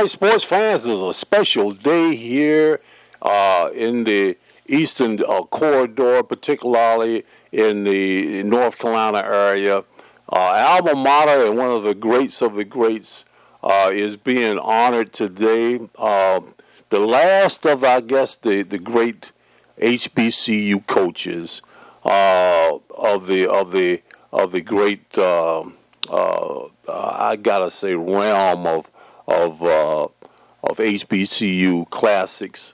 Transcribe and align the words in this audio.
right, 0.00 0.10
sports 0.10 0.44
fans, 0.44 0.84
it's 0.84 1.02
a 1.02 1.12
special 1.14 1.70
day 1.70 2.14
here 2.14 2.80
uh, 3.22 3.70
in 3.74 4.04
the 4.04 4.36
eastern 4.66 5.22
uh, 5.26 5.42
corridor, 5.44 6.22
particularly 6.22 7.24
in 7.52 7.84
the 7.84 8.42
North 8.42 8.78
Carolina 8.78 9.18
area. 9.18 9.78
Uh, 10.28 10.36
alma 10.36 10.94
mater 10.94 11.46
and 11.46 11.56
one 11.56 11.70
of 11.70 11.82
the 11.82 11.94
greats 11.94 12.42
of 12.42 12.56
the 12.56 12.64
greats 12.64 13.24
uh, 13.62 13.90
is 13.92 14.16
being 14.16 14.58
honored 14.58 15.12
today. 15.12 15.80
Uh, 15.96 16.40
the 16.90 17.00
last 17.00 17.64
of, 17.64 17.82
I 17.82 18.00
guess, 18.00 18.34
the, 18.34 18.62
the 18.62 18.78
great 18.78 19.32
HBCU 19.80 20.86
coaches 20.86 21.62
uh, 22.04 22.78
of 22.94 23.26
the 23.26 23.48
of 23.50 23.72
the 23.72 24.02
of 24.32 24.52
the 24.52 24.60
great 24.60 25.16
um, 25.16 25.76
I 26.10 27.36
gotta 27.40 27.70
say 27.70 27.94
realm 27.94 28.66
of 28.66 28.90
of 29.26 29.62
uh, 29.62 30.04
of 30.62 30.78
HBCU 30.78 31.88
classics, 31.90 32.72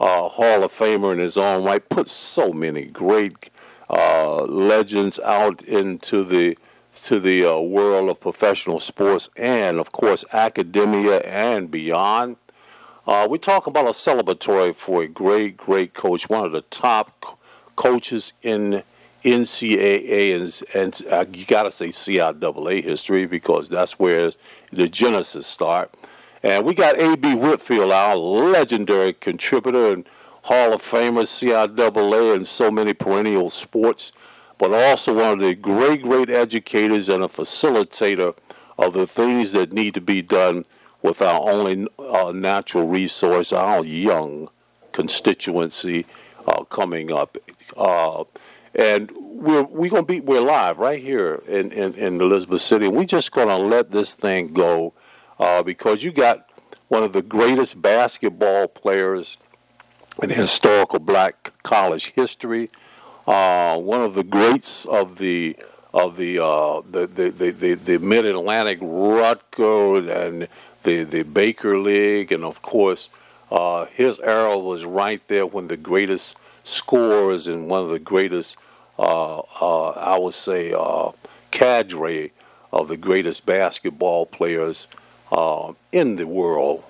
uh, 0.00 0.28
Hall 0.28 0.64
of 0.64 0.72
Famer 0.72 1.12
in 1.12 1.18
his 1.18 1.36
own 1.36 1.64
right, 1.64 1.86
put 1.88 2.08
so 2.08 2.52
many 2.52 2.86
great 2.86 3.50
uh, 3.90 4.44
legends 4.44 5.18
out 5.20 5.62
into 5.62 6.24
the 6.24 6.56
to 7.04 7.20
the 7.20 7.44
uh, 7.44 7.58
world 7.58 8.08
of 8.08 8.20
professional 8.20 8.80
sports 8.80 9.28
and, 9.36 9.78
of 9.78 9.92
course, 9.92 10.24
academia 10.32 11.18
and 11.20 11.70
beyond. 11.70 12.36
Uh, 13.06 13.26
we 13.28 13.36
talk 13.36 13.66
about 13.66 13.84
a 13.86 13.90
celebratory 13.90 14.74
for 14.74 15.02
a 15.02 15.08
great, 15.08 15.56
great 15.56 15.92
coach, 15.92 16.28
one 16.28 16.46
of 16.46 16.52
the 16.52 16.62
top 16.62 17.20
co- 17.20 17.36
coaches 17.76 18.32
in 18.42 18.82
NCAA 19.24 20.36
and, 20.36 20.62
and 20.74 21.08
uh, 21.10 21.24
you 21.32 21.46
got 21.46 21.64
to 21.64 21.70
say 21.70 21.88
CIAA 21.88 22.84
history 22.84 23.26
because 23.26 23.68
that's 23.68 23.98
where 23.98 24.30
the 24.72 24.88
genesis 24.88 25.46
start. 25.46 25.94
And 26.42 26.66
we 26.66 26.74
got 26.74 26.98
A.B. 26.98 27.34
Whitfield, 27.36 27.90
our 27.90 28.16
legendary 28.16 29.14
contributor 29.14 29.92
and 29.92 30.06
Hall 30.42 30.74
of 30.74 30.82
Famer, 30.82 31.24
CIAA, 31.24 32.34
and 32.34 32.46
so 32.46 32.70
many 32.70 32.92
perennial 32.92 33.48
sports, 33.48 34.12
but 34.58 34.74
also 34.74 35.14
one 35.14 35.32
of 35.32 35.38
the 35.40 35.54
great, 35.54 36.02
great 36.02 36.28
educators 36.28 37.08
and 37.08 37.24
a 37.24 37.28
facilitator 37.28 38.36
of 38.78 38.92
the 38.92 39.06
things 39.06 39.52
that 39.52 39.72
need 39.72 39.94
to 39.94 40.02
be 40.02 40.20
done 40.20 40.64
with 41.00 41.22
our 41.22 41.40
only 41.48 41.86
uh, 41.98 42.30
natural 42.32 42.86
resource, 42.86 43.52
our 43.52 43.82
young 43.82 44.50
constituency 44.92 46.04
uh, 46.46 46.64
coming 46.64 47.10
up. 47.10 47.38
And 48.74 49.10
we're 49.16 49.62
we 49.62 49.88
gonna 49.88 50.02
be 50.02 50.20
we're 50.20 50.40
live 50.40 50.78
right 50.78 51.00
here 51.00 51.42
in, 51.46 51.70
in, 51.72 51.94
in 51.94 52.20
Elizabeth 52.20 52.62
City. 52.62 52.86
And 52.86 52.96
we're 52.96 53.04
just 53.04 53.30
gonna 53.30 53.58
let 53.58 53.90
this 53.90 54.14
thing 54.14 54.52
go 54.52 54.94
uh, 55.38 55.62
because 55.62 56.02
you 56.02 56.12
got 56.12 56.50
one 56.88 57.02
of 57.02 57.12
the 57.12 57.22
greatest 57.22 57.80
basketball 57.80 58.68
players 58.68 59.38
in 60.22 60.30
historical 60.30 60.98
black 60.98 61.52
college 61.62 62.12
history, 62.14 62.70
uh, 63.26 63.76
one 63.76 64.00
of 64.00 64.14
the 64.14 64.24
greats 64.24 64.84
of 64.86 65.18
the 65.18 65.56
of 65.92 66.16
the 66.16 66.38
uh, 66.38 66.82
the, 66.90 67.06
the, 67.06 67.30
the, 67.30 67.50
the, 67.50 67.74
the 67.74 67.98
Mid 67.98 68.24
Atlantic 68.24 68.78
Rucker 68.80 70.08
and 70.08 70.48
the 70.82 71.04
the 71.04 71.22
Baker 71.22 71.78
League, 71.78 72.32
and 72.32 72.44
of 72.44 72.62
course 72.62 73.08
uh, 73.50 73.86
his 73.86 74.18
era 74.20 74.58
was 74.58 74.84
right 74.84 75.22
there 75.28 75.46
when 75.46 75.68
the 75.68 75.76
greatest 75.76 76.36
scorers 76.64 77.46
and 77.46 77.68
one 77.68 77.84
of 77.84 77.90
the 77.90 77.98
greatest 77.98 78.56
uh, 78.98 79.38
uh, 79.38 79.88
I 79.90 80.18
would 80.18 80.34
say 80.34 80.72
uh, 80.72 81.10
cadre 81.50 82.32
of 82.72 82.88
the 82.88 82.96
greatest 82.96 83.46
basketball 83.46 84.26
players 84.26 84.86
uh, 85.32 85.72
in 85.92 86.16
the 86.16 86.26
world 86.26 86.84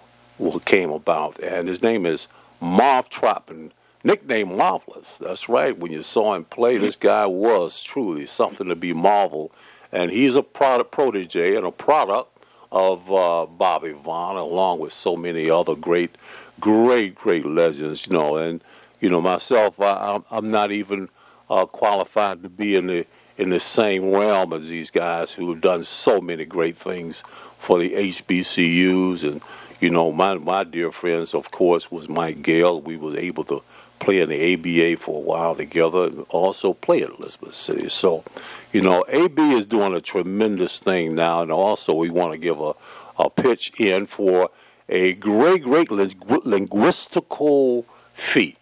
came 0.65 0.91
about, 0.91 1.39
and 1.43 1.69
his 1.69 1.83
name 1.83 2.05
is 2.05 2.29
Marv 2.61 3.09
Trotman, 3.09 3.73
nicknamed 4.03 4.57
Marvelous. 4.57 5.19
That's 5.19 5.49
right. 5.49 5.77
When 5.79 5.93
you 5.93 6.03
saw 6.03 6.35
him 6.35 6.45
play, 6.45 6.77
this 6.77 6.97
guy 6.97 7.27
was 7.27 7.83
truly 7.83 8.27
something 8.27 8.69
to 8.69 8.77
be 8.77 8.93
marveled, 8.93 9.53
and 9.93 10.11
he's 10.11 10.37
a 10.37 10.43
product 10.43 10.91
protege 10.91 11.57
and 11.57 11.67
a 11.67 11.71
product 11.71 12.31
of 12.73 13.11
uh, 13.11 13.47
Bobby 13.47 13.93
Vaughn, 13.93 14.37
along 14.37 14.81
with 14.81 14.93
so 14.93 15.17
many 15.17 15.49
other 15.49 15.77
great, 15.77 16.17
great, 16.59 17.15
great 17.15 17.47
legends. 17.47 18.07
You 18.07 18.15
know, 18.15 18.37
and 18.37 18.63
you 19.05 19.11
know 19.11 19.21
myself, 19.21 19.79
I, 19.83 20.19
I'm 20.31 20.51
not 20.51 20.73
even 20.73 21.11
uh, 21.51 21.67
qualified 21.67 22.43
to 22.43 22.49
be 22.49 22.75
in 22.75 22.87
the 22.87 23.07
in 23.37 23.51
the 23.51 23.61
same 23.61 24.11
realm 24.11 24.55
as 24.55 24.67
these 24.67 24.89
guys 24.89 25.31
who 25.31 25.51
have 25.51 25.61
done 25.61 25.85
so 25.85 26.23
many 26.23 26.47
great 26.47 26.79
things 26.79 27.23
for 27.59 27.79
the 27.79 27.91
HBCUs. 27.91 29.25
And, 29.25 29.43
you 29.79 29.91
know, 29.91 30.11
my, 30.11 30.37
my 30.37 30.65
dear 30.65 30.91
friends, 30.91 31.35
of 31.35 31.51
course, 31.51 31.91
was 31.91 32.09
Mike 32.09 32.41
Gale. 32.41 32.81
We 32.81 32.97
were 32.97 33.15
able 33.15 33.45
to 33.45 33.63
play 33.99 34.21
in 34.21 34.31
the 34.31 34.55
ABA 34.55 35.03
for 35.03 35.19
a 35.19 35.21
while 35.21 35.55
together 35.55 36.05
and 36.05 36.25
also 36.31 36.73
play 36.73 37.03
at 37.03 37.11
Elizabeth 37.11 37.55
City. 37.55 37.91
So, 37.91 38.25
you 38.73 38.81
know, 38.81 39.05
AB 39.09 39.39
is 39.53 39.67
doing 39.67 39.93
a 39.93 40.01
tremendous 40.01 40.79
thing 40.79 41.15
now. 41.15 41.43
And 41.43 41.53
also, 41.53 41.93
we 41.93 42.09
want 42.09 42.33
to 42.33 42.39
give 42.39 42.59
a, 42.59 42.73
a 43.19 43.29
pitch 43.29 43.71
in 43.79 44.07
for 44.07 44.49
a 44.89 45.13
great, 45.13 45.65
great 45.65 45.91
linguistical 45.91 47.85
feat. 48.15 48.57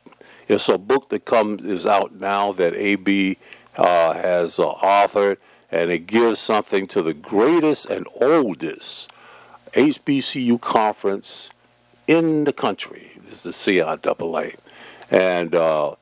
It's 0.48 0.68
a 0.68 0.78
book 0.78 1.08
that 1.10 1.24
comes 1.24 1.64
is 1.64 1.86
out 1.86 2.14
now 2.14 2.52
that 2.52 2.74
AB 2.74 3.38
uh, 3.76 4.12
has 4.14 4.58
uh, 4.58 4.74
authored 4.74 5.38
and 5.70 5.90
it 5.90 6.06
gives 6.06 6.38
something 6.38 6.86
to 6.88 7.02
the 7.02 7.14
greatest 7.14 7.86
and 7.86 8.06
oldest 8.20 9.10
HBCU 9.72 10.60
conference 10.60 11.48
in 12.06 12.44
the 12.44 12.52
country. 12.52 13.12
This 13.24 13.46
is 13.46 13.64
the 13.64 13.72
CIAA. 13.72 14.56
And 15.10 15.54
uh, 15.54 15.94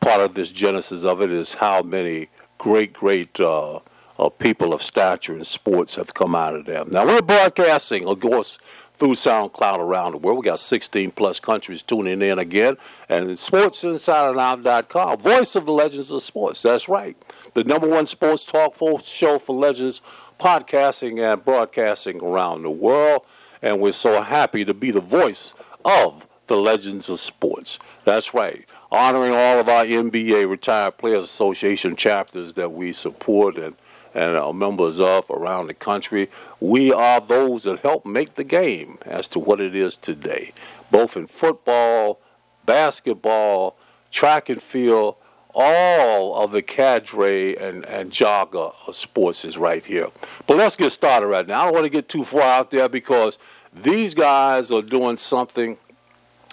part 0.00 0.20
of 0.20 0.34
this 0.34 0.50
genesis 0.50 1.04
of 1.04 1.20
it 1.20 1.32
is 1.32 1.54
how 1.54 1.82
many 1.82 2.28
great, 2.58 2.92
great 2.92 3.40
uh, 3.40 3.80
uh, 4.18 4.28
people 4.28 4.72
of 4.72 4.82
stature 4.82 5.36
in 5.36 5.44
sports 5.44 5.96
have 5.96 6.14
come 6.14 6.34
out 6.34 6.54
of 6.54 6.66
them. 6.66 6.88
Now, 6.90 7.04
we're 7.04 7.22
broadcasting, 7.22 8.06
of 8.06 8.20
course, 8.20 8.58
through 8.98 9.14
SoundCloud 9.14 9.78
around 9.78 10.12
the 10.12 10.18
world. 10.18 10.38
We 10.38 10.44
got 10.44 10.58
16 10.58 11.10
plus 11.12 11.40
countries 11.40 11.82
tuning 11.82 12.22
in 12.22 12.38
again. 12.38 12.76
And 13.08 13.28
SportsInsiderNow.com, 13.30 15.20
voice 15.20 15.54
of 15.54 15.66
the 15.66 15.72
legends 15.72 16.10
of 16.10 16.22
sports. 16.22 16.62
That's 16.62 16.88
right 16.88 17.16
the 17.56 17.64
number 17.64 17.88
one 17.88 18.06
sports 18.06 18.44
talk 18.44 18.76
show 19.02 19.38
for 19.38 19.56
legends, 19.56 20.02
podcasting 20.38 21.18
and 21.18 21.42
broadcasting 21.42 22.22
around 22.22 22.62
the 22.62 22.70
world. 22.70 23.24
And 23.62 23.80
we're 23.80 23.92
so 23.92 24.20
happy 24.20 24.62
to 24.66 24.74
be 24.74 24.90
the 24.90 25.00
voice 25.00 25.54
of 25.82 26.26
the 26.48 26.58
legends 26.58 27.08
of 27.08 27.18
sports. 27.18 27.78
That's 28.04 28.34
right. 28.34 28.66
Honoring 28.92 29.32
all 29.32 29.58
of 29.58 29.70
our 29.70 29.86
NBA 29.86 30.48
Retired 30.48 30.98
Players 30.98 31.24
Association 31.24 31.96
chapters 31.96 32.52
that 32.54 32.72
we 32.72 32.92
support 32.92 33.56
and, 33.56 33.74
and 34.16 34.34
are 34.34 34.54
members 34.54 34.98
of 34.98 35.28
around 35.30 35.66
the 35.66 35.74
country. 35.74 36.30
We 36.58 36.90
are 36.90 37.20
those 37.20 37.64
that 37.64 37.80
help 37.80 38.06
make 38.06 38.34
the 38.34 38.44
game 38.44 38.98
as 39.04 39.28
to 39.28 39.38
what 39.38 39.60
it 39.60 39.76
is 39.76 39.94
today, 39.94 40.52
both 40.90 41.18
in 41.18 41.26
football, 41.26 42.18
basketball, 42.64 43.76
track 44.10 44.48
and 44.48 44.62
field, 44.62 45.16
all 45.54 46.34
of 46.42 46.50
the 46.50 46.62
cadre 46.62 47.56
and, 47.56 47.84
and 47.84 48.10
jogger 48.10 48.74
of 48.86 48.96
sports 48.96 49.44
is 49.44 49.58
right 49.58 49.84
here. 49.84 50.08
But 50.46 50.56
let's 50.56 50.76
get 50.76 50.92
started 50.92 51.26
right 51.26 51.46
now. 51.46 51.60
I 51.60 51.64
don't 51.64 51.74
want 51.74 51.84
to 51.84 51.90
get 51.90 52.08
too 52.08 52.24
far 52.24 52.40
out 52.40 52.70
there 52.70 52.88
because 52.88 53.36
these 53.74 54.14
guys 54.14 54.70
are 54.70 54.82
doing 54.82 55.18
something 55.18 55.76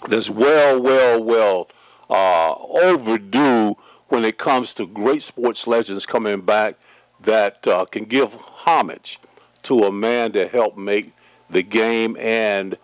that's 0.10 0.30
well, 0.30 0.82
well, 0.82 1.24
well 1.24 1.70
uh, 2.10 2.56
overdue 2.56 3.78
when 4.10 4.26
it 4.26 4.38
comes 4.38 4.74
to 4.74 4.86
great 4.86 5.24
sports 5.24 5.66
legends 5.66 6.06
coming 6.06 6.42
back 6.42 6.76
that 7.24 7.66
uh, 7.68 7.86
can 7.86 8.06
give 8.06 8.34
homage 8.34 9.20
to 9.64 9.80
a 9.82 9.92
man 9.92 10.32
that 10.34 10.52
helped 10.52 10.78
make 10.78 11.14
the 11.50 11.64
game 11.64 12.16
and 12.18 12.78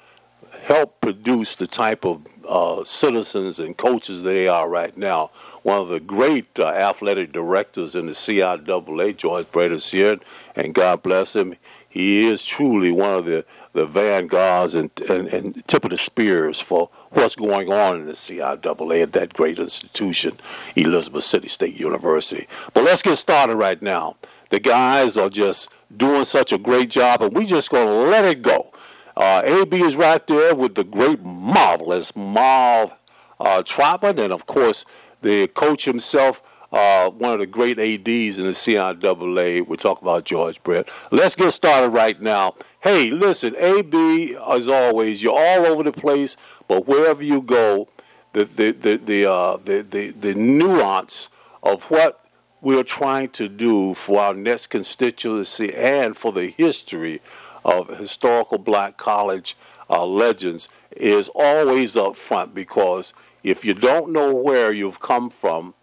help 0.62 1.00
produce 1.02 1.56
the 1.56 1.68
type 1.68 2.06
of 2.06 2.22
uh, 2.48 2.84
citizens 2.84 3.60
and 3.60 3.78
coaches 3.78 4.24
they 4.24 4.48
are 4.48 4.70
right 4.70 4.98
now 4.98 5.30
one 5.64 5.80
of 5.80 5.90
the 5.90 6.00
great 6.00 6.48
uh, 6.58 6.66
athletic 6.66 7.32
directors 7.32 7.96
in 7.96 8.06
the 8.06 8.14
CIAA, 8.14 9.18
George 9.18 9.92
here, 9.92 10.20
and 10.56 10.74
God 10.74 11.04
bless 11.04 11.36
him. 11.36 11.56
He 11.88 12.28
is 12.28 12.46
truly 12.46 12.92
one 12.92 13.14
of 13.14 13.26
the, 13.26 13.46
the 13.74 13.86
vanguards 13.86 14.74
and, 14.74 14.90
and, 15.10 15.28
and 15.28 15.68
tip 15.68 15.84
of 15.84 15.92
the 15.92 15.98
spears 15.98 16.60
for 16.60 16.90
what's 17.12 17.36
going 17.36 17.72
on 17.72 18.02
in 18.02 18.06
the 18.08 18.14
CIAA 18.14 19.04
at 19.04 19.14
that 19.14 19.34
great 19.34 19.60
institution, 19.60 20.38
Elizabeth 20.76 21.24
City 21.24 21.48
State 21.48 21.80
University. 21.80 22.48
But 22.74 22.84
let's 22.84 23.02
get 23.02 23.18
started 23.18 23.56
right 23.56 23.82
now. 23.82 24.18
The 24.50 24.60
guys 24.60 25.18
are 25.18 25.30
just 25.30 25.70
doing 25.96 26.26
such 26.26 26.52
a 26.52 26.58
great 26.58 26.90
job, 26.90 27.22
and 27.22 27.34
we're 27.34 27.46
just 27.46 27.70
going 27.70 27.88
to 27.88 28.10
let 28.10 28.26
it 28.26 28.42
go. 28.42 28.72
Uh, 29.16 29.42
AB 29.44 29.82
is 29.82 29.96
right 29.96 30.26
there 30.28 30.56
with 30.56 30.76
the 30.76 30.84
great, 30.84 31.22
marvelous 31.24 32.16
Marv 32.16 32.92
uh, 33.40 33.64
and 34.02 34.34
of 34.34 34.46
course, 34.46 34.86
the 35.22 35.48
coach 35.48 35.86
himself, 35.86 36.42
uh, 36.72 37.10
one 37.10 37.34
of 37.34 37.40
the 37.40 37.48
great 37.48 37.80
ADs 37.80 38.40
in 38.40 38.46
the 38.46 38.52
CIAA. 38.52 39.66
We're 39.66 39.76
talking 39.76 40.04
about 40.04 40.26
George 40.26 40.62
Brett. 40.64 40.90
Let's 41.12 41.36
get 41.36 41.52
started 41.52 41.90
right 41.90 42.22
now. 42.22 42.56
Hey, 42.82 43.12
listen, 43.12 43.56
AB, 43.58 44.36
as 44.36 44.68
always, 44.68 45.22
you're 45.22 45.38
all 45.38 45.66
over 45.66 45.84
the 45.84 45.92
place, 45.92 46.38
but 46.68 46.88
wherever 46.88 47.24
you 47.24 47.42
go, 47.42 47.88
the 48.34 48.46
the 48.46 48.72
the 48.72 48.98
the 48.98 49.32
uh, 49.32 49.58
the, 49.58 49.82
the, 49.82 50.10
the 50.12 50.34
nuance 50.34 51.30
of 51.64 51.84
what 51.84 52.26
we're 52.62 52.84
trying 52.84 53.30
to 53.30 53.48
do 53.48 53.94
for 53.94 54.22
our 54.22 54.34
next 54.34 54.68
constituency 54.68 55.74
and 55.74 56.16
for 56.16 56.32
the 56.32 56.48
history 56.50 57.22
of 57.66 57.88
historical 57.98 58.58
black 58.58 58.98
college 58.98 59.56
uh, 59.90 60.06
legends 60.06 60.68
is 60.96 61.30
always 61.34 61.96
up 61.96 62.16
front 62.16 62.54
because 62.54 63.14
if 63.44 63.64
you 63.64 63.74
don't 63.74 64.12
know 64.12 64.34
where 64.34 64.72
you've 64.72 65.00
come 65.00 65.30
from, 65.30 65.74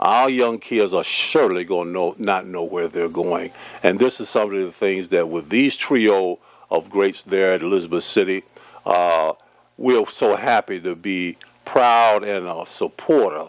our 0.00 0.30
young 0.30 0.58
kids 0.58 0.94
are 0.94 1.04
surely 1.04 1.62
going 1.62 1.92
to 1.92 2.14
not 2.18 2.46
know 2.46 2.64
where 2.64 2.88
they're 2.88 3.08
going. 3.08 3.52
And 3.82 3.98
this 3.98 4.18
is 4.18 4.28
some 4.28 4.52
of 4.54 4.64
the 4.64 4.72
things 4.72 5.10
that 5.10 5.28
with 5.28 5.50
these 5.50 5.76
trio 5.76 6.38
of 6.70 6.88
greats 6.88 7.22
there 7.22 7.52
at 7.52 7.62
Elizabeth 7.62 8.04
City, 8.04 8.42
uh, 8.86 9.34
we're 9.76 10.08
so 10.08 10.36
happy 10.36 10.80
to 10.80 10.94
be 10.94 11.36
proud 11.66 12.24
and 12.24 12.46
a 12.46 12.64
supporter 12.66 13.48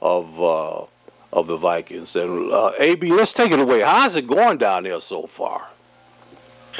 of 0.00 0.40
uh, 0.42 0.84
of 1.32 1.46
the 1.46 1.56
Vikings. 1.56 2.16
And 2.16 2.50
uh, 2.50 2.72
AB, 2.78 3.12
let's 3.12 3.32
take 3.32 3.52
it 3.52 3.60
away. 3.60 3.82
How's 3.82 4.16
it 4.16 4.26
going 4.26 4.58
down 4.58 4.84
there 4.84 5.00
so 5.00 5.26
far? 5.26 5.68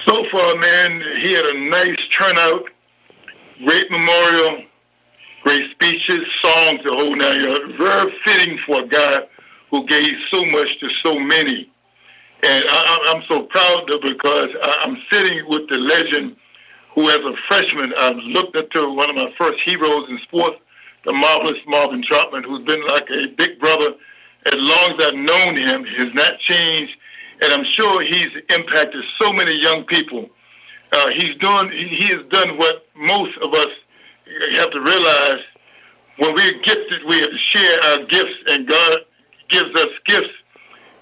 So 0.02 0.24
far, 0.30 0.56
man, 0.56 1.02
he 1.22 1.32
had 1.32 1.44
a 1.46 1.68
nice 1.68 1.96
turnout, 2.16 2.64
great 3.64 3.90
memorial, 3.90 4.64
great 5.42 5.64
speeches, 5.72 6.20
songs, 6.42 6.80
the 6.84 6.94
whole 6.96 7.16
nine 7.16 7.40
yards. 7.40 7.76
Very 7.78 8.14
fitting 8.24 8.58
for 8.66 8.82
a 8.82 8.86
guy 8.86 9.18
who 9.70 9.86
gave 9.86 10.12
so 10.32 10.42
much 10.46 10.78
to 10.80 10.88
so 11.04 11.18
many. 11.18 11.70
And 12.42 12.64
I, 12.68 13.12
am 13.14 13.22
so 13.28 13.42
proud 13.42 13.90
of 13.92 14.00
because 14.00 14.48
I'm 14.80 14.96
sitting 15.12 15.44
with 15.48 15.68
the 15.68 15.78
legend 15.78 16.36
who, 16.94 17.08
as 17.08 17.18
a 17.18 17.34
freshman, 17.48 17.92
I 17.96 18.10
looked 18.10 18.56
up 18.56 18.70
to 18.70 18.88
one 18.94 19.10
of 19.10 19.16
my 19.16 19.32
first 19.38 19.60
heroes 19.64 20.08
in 20.08 20.18
sports, 20.22 20.56
the 21.04 21.12
marvelous 21.12 21.60
Marvin 21.66 22.02
Troutman, 22.10 22.44
who's 22.44 22.64
been 22.64 22.84
like 22.86 23.08
a 23.10 23.28
big 23.36 23.58
brother 23.60 23.90
as 24.46 24.56
long 24.56 24.96
as 24.98 25.06
I've 25.06 25.14
known 25.14 25.56
him. 25.56 25.84
He 25.84 26.04
has 26.04 26.14
not 26.14 26.38
changed, 26.40 26.92
and 27.42 27.52
I'm 27.52 27.64
sure 27.64 28.02
he's 28.02 28.32
impacted 28.56 29.04
so 29.20 29.32
many 29.32 29.60
young 29.60 29.84
people. 29.84 30.28
Uh, 30.92 31.10
he's 31.10 31.36
done. 31.40 31.70
He, 31.70 31.88
he 32.00 32.06
has 32.06 32.24
done 32.30 32.56
what 32.56 32.86
most 32.96 33.36
of 33.42 33.52
us 33.52 33.68
have 34.56 34.70
to 34.70 34.80
realize. 34.80 35.44
When 36.18 36.34
we're 36.34 36.60
gifted, 36.60 37.00
we 37.08 37.18
have 37.20 37.30
to 37.30 37.38
share 37.38 37.78
our 37.84 38.04
gifts, 38.04 38.36
and 38.48 38.68
God 38.68 38.98
gives 39.48 39.80
us 39.80 39.88
gifts 40.06 40.34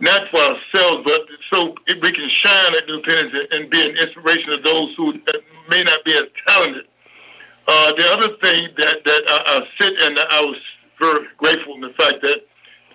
not 0.01 0.21
for 0.31 0.39
ourselves, 0.39 0.99
but 1.05 1.21
so 1.53 1.75
we 1.89 2.11
can 2.13 2.29
shine 2.29 2.75
at 2.77 2.89
Independence 2.89 3.49
and 3.53 3.71
be 3.71 3.83
an 3.83 3.97
inspiration 3.97 4.47
to 4.53 4.61
those 4.65 4.95
who 4.97 5.13
may 5.69 5.83
not 5.83 6.05
be 6.05 6.13
as 6.13 6.25
talented. 6.47 6.85
Uh, 7.67 7.93
the 7.97 8.05
other 8.13 8.29
thing 8.43 8.69
that 8.79 8.97
that 9.05 9.23
I, 9.29 9.39
I 9.47 9.61
sit 9.81 10.01
and 10.01 10.19
I 10.31 10.41
was 10.43 10.57
very 11.01 11.27
grateful 11.37 11.75
in 11.75 11.81
the 11.83 11.93
fact 11.99 12.17
that 12.23 12.39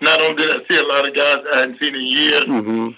not 0.00 0.20
only 0.22 0.34
did 0.34 0.50
I 0.50 0.58
see 0.68 0.78
a 0.78 0.86
lot 0.86 1.08
of 1.08 1.14
guys 1.14 1.36
I 1.52 1.56
hadn't 1.58 1.78
seen 1.82 1.94
in 1.94 2.06
years, 2.06 2.44
mm-hmm. 2.44 2.88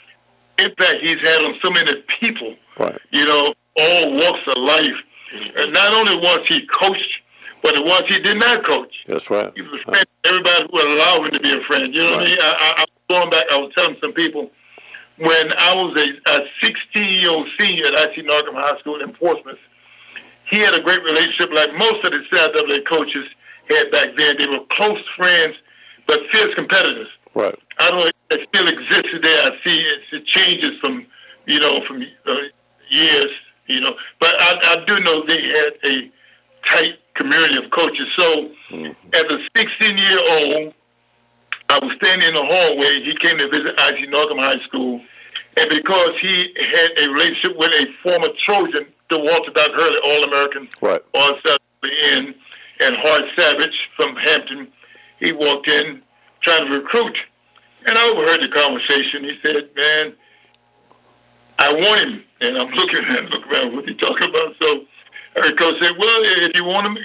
impact 0.58 0.96
he's 1.02 1.16
had 1.16 1.46
on 1.46 1.54
so 1.62 1.70
many 1.70 2.02
people. 2.20 2.54
Right. 2.78 2.98
You 3.12 3.26
know, 3.26 3.50
all 3.78 4.12
walks 4.12 4.40
of 4.56 4.62
life. 4.62 4.98
And 5.56 5.72
not 5.72 5.92
only 5.92 6.16
was 6.16 6.40
he 6.48 6.66
coached, 6.80 7.22
but 7.66 7.74
the 7.74 7.82
ones 7.82 8.06
he 8.06 8.22
did 8.22 8.38
not 8.38 8.64
coach. 8.64 8.94
That's 9.08 9.28
right. 9.28 9.50
He 9.56 9.62
was 9.62 9.74
a 9.82 9.90
friend. 9.90 10.06
Everybody 10.24 10.70
who 10.70 10.78
allowed 10.86 11.26
him 11.26 11.34
to 11.34 11.40
be 11.42 11.50
a 11.50 11.62
friend. 11.66 11.90
You 11.90 11.98
know 11.98 12.14
right. 12.14 12.22
what 12.22 12.22
I 12.22 12.30
mean? 12.30 12.38
I, 12.38 12.50
I, 12.54 12.68
I 12.78 12.84
was 12.86 13.04
going 13.10 13.30
back. 13.30 13.44
I 13.50 13.58
was 13.58 13.72
telling 13.74 13.96
some 13.98 14.12
people 14.12 14.50
when 15.18 15.46
I 15.58 15.74
was 15.74 15.90
a, 15.98 16.06
a 16.30 16.46
16 16.62 17.10
year 17.10 17.30
old 17.30 17.48
senior 17.58 17.90
at 17.90 18.06
IC 18.06 18.22
Norcom 18.22 18.54
High 18.54 18.78
School 18.78 19.02
in 19.02 19.12
Portsmouth. 19.14 19.58
He 20.46 20.60
had 20.60 20.78
a 20.78 20.82
great 20.82 21.02
relationship, 21.02 21.50
like 21.52 21.74
most 21.74 22.06
of 22.06 22.14
the 22.14 22.22
CIAA 22.30 22.86
coaches 22.86 23.26
had 23.68 23.90
back 23.90 24.14
then. 24.16 24.36
They 24.38 24.46
were 24.46 24.62
close 24.78 25.02
friends, 25.18 25.56
but 26.06 26.20
fierce 26.30 26.54
competitors. 26.54 27.08
Right. 27.34 27.58
I 27.80 27.90
don't 27.90 27.98
know 27.98 28.06
if 28.06 28.38
it 28.38 28.48
still 28.54 28.68
exists 28.68 29.10
today. 29.10 29.36
I 29.42 29.50
see 29.66 29.80
it, 29.80 30.00
it 30.12 30.26
changes 30.26 30.70
from, 30.80 31.04
you 31.46 31.58
know, 31.58 31.80
from 31.88 31.98
uh, 31.98 32.32
years, 32.90 33.32
you 33.66 33.80
know. 33.80 33.90
But 34.20 34.36
I, 34.38 34.54
I 34.62 34.84
do 34.86 35.00
know 35.02 35.24
they 35.26 35.42
had 35.50 35.72
a 35.84 36.10
tight 36.70 36.98
community 37.16 37.56
of 37.56 37.70
coaches. 37.70 38.06
So 38.16 38.50
mm-hmm. 38.70 38.92
as 39.14 39.24
a 39.24 39.38
16 39.56 39.98
year 39.98 40.18
old, 40.30 40.74
I 41.68 41.78
was 41.82 41.92
standing 42.02 42.28
in 42.28 42.34
the 42.34 42.46
hallway. 42.46 43.02
He 43.02 43.14
came 43.16 43.38
to 43.38 43.48
visit 43.48 43.74
IC 43.74 44.10
Norcom 44.10 44.38
High 44.38 44.62
School. 44.66 45.00
And 45.58 45.68
because 45.70 46.10
he 46.20 46.54
had 46.56 46.90
a 47.00 47.12
relationship 47.12 47.56
with 47.56 47.70
a 47.70 47.86
former 48.02 48.28
Trojan, 48.44 48.86
the 49.10 49.18
Walter 49.18 49.50
Doc 49.52 49.70
Hurley 49.74 50.00
All 50.04 50.24
American, 50.24 50.68
right. 50.82 51.02
on 51.14 51.32
All 51.32 51.90
in, 52.12 52.34
and 52.80 52.96
Hart 52.98 53.24
Savage 53.36 53.88
from 53.96 54.16
Hampton, 54.16 54.68
he 55.18 55.32
walked 55.32 55.70
in 55.70 56.02
trying 56.42 56.70
to 56.70 56.78
recruit. 56.78 57.16
And 57.86 57.96
I 57.96 58.10
overheard 58.10 58.42
the 58.42 58.48
conversation. 58.48 59.24
He 59.24 59.38
said, 59.44 59.70
Man, 59.76 60.14
I 61.58 61.72
want 61.72 62.00
him. 62.00 62.24
And 62.42 62.58
I'm 62.58 62.70
looking 62.72 63.04
at 63.04 63.18
him, 63.18 63.26
look 63.30 63.46
around, 63.46 63.74
what 63.74 63.88
he 63.88 63.94
talking 63.94 64.28
about? 64.28 64.54
So 64.60 64.84
our 65.36 65.50
coach 65.52 65.76
said, 65.80 65.92
well, 65.98 66.20
if 66.24 66.56
you 66.56 66.64
want 66.64 66.86
him, 66.86 66.96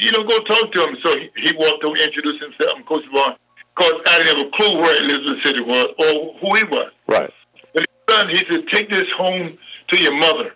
you 0.00 0.10
know, 0.12 0.22
go 0.22 0.38
talk 0.44 0.72
to 0.72 0.80
him. 0.84 0.96
So 1.04 1.14
he, 1.18 1.30
he 1.36 1.52
walked 1.56 1.84
over, 1.84 1.96
introduced 1.96 2.42
himself. 2.42 2.72
I'm 2.76 2.84
Coach 2.84 3.04
Vaughn. 3.14 3.32
Of 3.32 3.74
course, 3.76 3.94
I 4.08 4.18
didn't 4.18 4.38
have 4.38 4.46
a 4.46 4.50
clue 4.56 4.80
where 4.80 4.94
Elizabeth 5.02 5.40
City 5.44 5.62
was 5.64 5.86
or 5.98 6.38
who 6.40 6.56
he 6.56 6.64
was. 6.64 6.92
Right. 7.06 7.30
But 7.72 7.84
his 7.86 8.16
son, 8.16 8.28
he 8.30 8.40
said, 8.50 8.68
take 8.68 8.90
this 8.90 9.06
home 9.16 9.58
to 9.92 10.02
your 10.02 10.16
mother. 10.16 10.54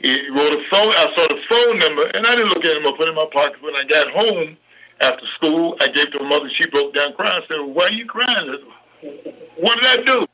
He 0.00 0.18
wrote 0.30 0.52
a 0.52 0.62
phone. 0.72 0.92
I 0.98 1.06
saw 1.16 1.26
the 1.30 1.40
phone 1.48 1.78
number, 1.78 2.10
and 2.14 2.26
I 2.26 2.34
didn't 2.34 2.48
look 2.48 2.64
at 2.64 2.76
him. 2.76 2.86
I 2.86 2.90
put 2.96 3.06
it 3.06 3.10
in 3.10 3.14
my 3.14 3.26
pocket. 3.32 3.62
When 3.62 3.74
I 3.76 3.84
got 3.84 4.06
home 4.10 4.56
after 5.00 5.26
school, 5.36 5.76
I 5.80 5.86
gave 5.86 6.06
it 6.06 6.10
to 6.10 6.22
my 6.24 6.30
mother. 6.30 6.50
She 6.60 6.68
broke 6.70 6.94
down 6.94 7.12
crying. 7.14 7.40
I 7.42 7.46
said, 7.46 7.60
why 7.62 7.84
are 7.84 7.92
you 7.92 8.06
crying? 8.06 8.58
Said, 9.00 9.34
what 9.56 9.80
did 9.80 10.00
I 10.00 10.02
do? 10.04 10.26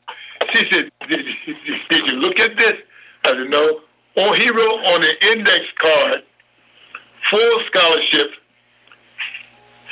She 0.54 0.72
said, 0.72 0.90
did, 1.10 1.26
did 1.90 2.10
you 2.10 2.18
look 2.18 2.38
at 2.40 2.58
this? 2.58 2.74
I 3.24 3.30
said, 3.30 3.50
no. 3.50 3.80
Oh, 4.20 4.32
he 4.32 4.50
wrote 4.50 4.80
on 4.88 5.00
the 5.00 5.14
index 5.30 5.60
card, 5.78 6.22
full 7.30 7.58
scholarship, 7.70 8.26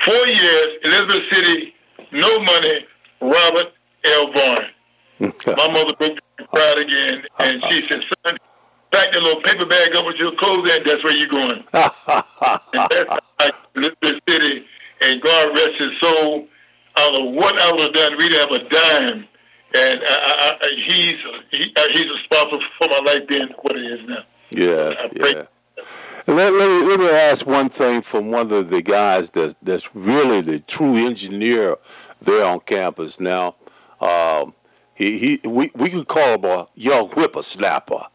four 0.04 0.26
years, 0.26 0.68
Elizabeth 0.82 1.22
City, 1.30 1.74
no 2.10 2.36
money, 2.40 2.86
Robert 3.20 3.72
L. 4.04 4.32
Vaughn. 4.32 4.64
My 5.20 5.72
mother 5.72 5.94
broke 5.96 6.18
cried 6.52 6.78
again, 6.80 7.22
and 7.38 7.62
she 7.68 7.86
said, 7.88 8.02
son, 8.26 8.36
pack 8.92 9.12
that 9.12 9.22
little 9.22 9.40
paper 9.42 9.64
bag 9.64 9.94
up 9.94 10.04
with 10.04 10.16
your 10.16 10.32
clothes 10.32 10.70
in, 10.70 10.82
that's 10.84 11.04
where 11.04 11.16
you're 11.16 11.28
going. 11.28 11.62
and 11.72 12.90
that's 12.90 13.20
like 13.40 13.54
Elizabeth 13.76 14.20
City, 14.28 14.64
and 15.02 15.22
God 15.22 15.50
rest 15.50 15.72
his 15.78 16.00
soul. 16.02 16.48
Don't 16.96 17.12
know 17.12 17.30
what 17.30 17.60
I 17.60 17.70
would 17.70 17.80
have 17.82 17.92
done. 17.92 18.16
We 18.18 18.28
didn't 18.28 18.50
have 18.50 18.60
a 18.60 18.68
dime 18.68 19.28
and 19.76 20.00
I, 20.06 20.52
I, 20.62 20.68
he's 20.88 21.14
he, 21.50 21.72
uh, 21.76 21.82
he's 21.92 22.06
responsible 22.06 22.62
for 22.78 22.88
my 22.90 23.00
life 23.12 23.28
being 23.28 23.48
what 23.62 23.76
it 23.76 23.92
is 23.92 24.08
now. 24.08 24.24
Yeah, 24.50 25.08
yeah. 25.14 25.42
Let, 26.28 26.52
let, 26.52 26.86
let, 26.86 26.98
me 26.98 27.08
ask 27.08 27.46
one 27.46 27.68
thing 27.68 28.02
from 28.02 28.32
one 28.32 28.50
of 28.50 28.70
the 28.70 28.82
guys 28.82 29.30
that's, 29.30 29.54
that's 29.62 29.94
really 29.94 30.40
the 30.40 30.58
true 30.58 30.96
engineer 30.96 31.76
there 32.20 32.44
on 32.44 32.60
campus. 32.60 33.20
Now, 33.20 33.54
um, 34.00 34.54
he, 34.94 35.18
he 35.18 35.48
we, 35.48 35.70
we 35.74 35.90
could 35.90 36.08
call 36.08 36.34
him 36.34 36.44
a 36.44 36.68
young 36.74 37.10
whippersnapper, 37.10 38.06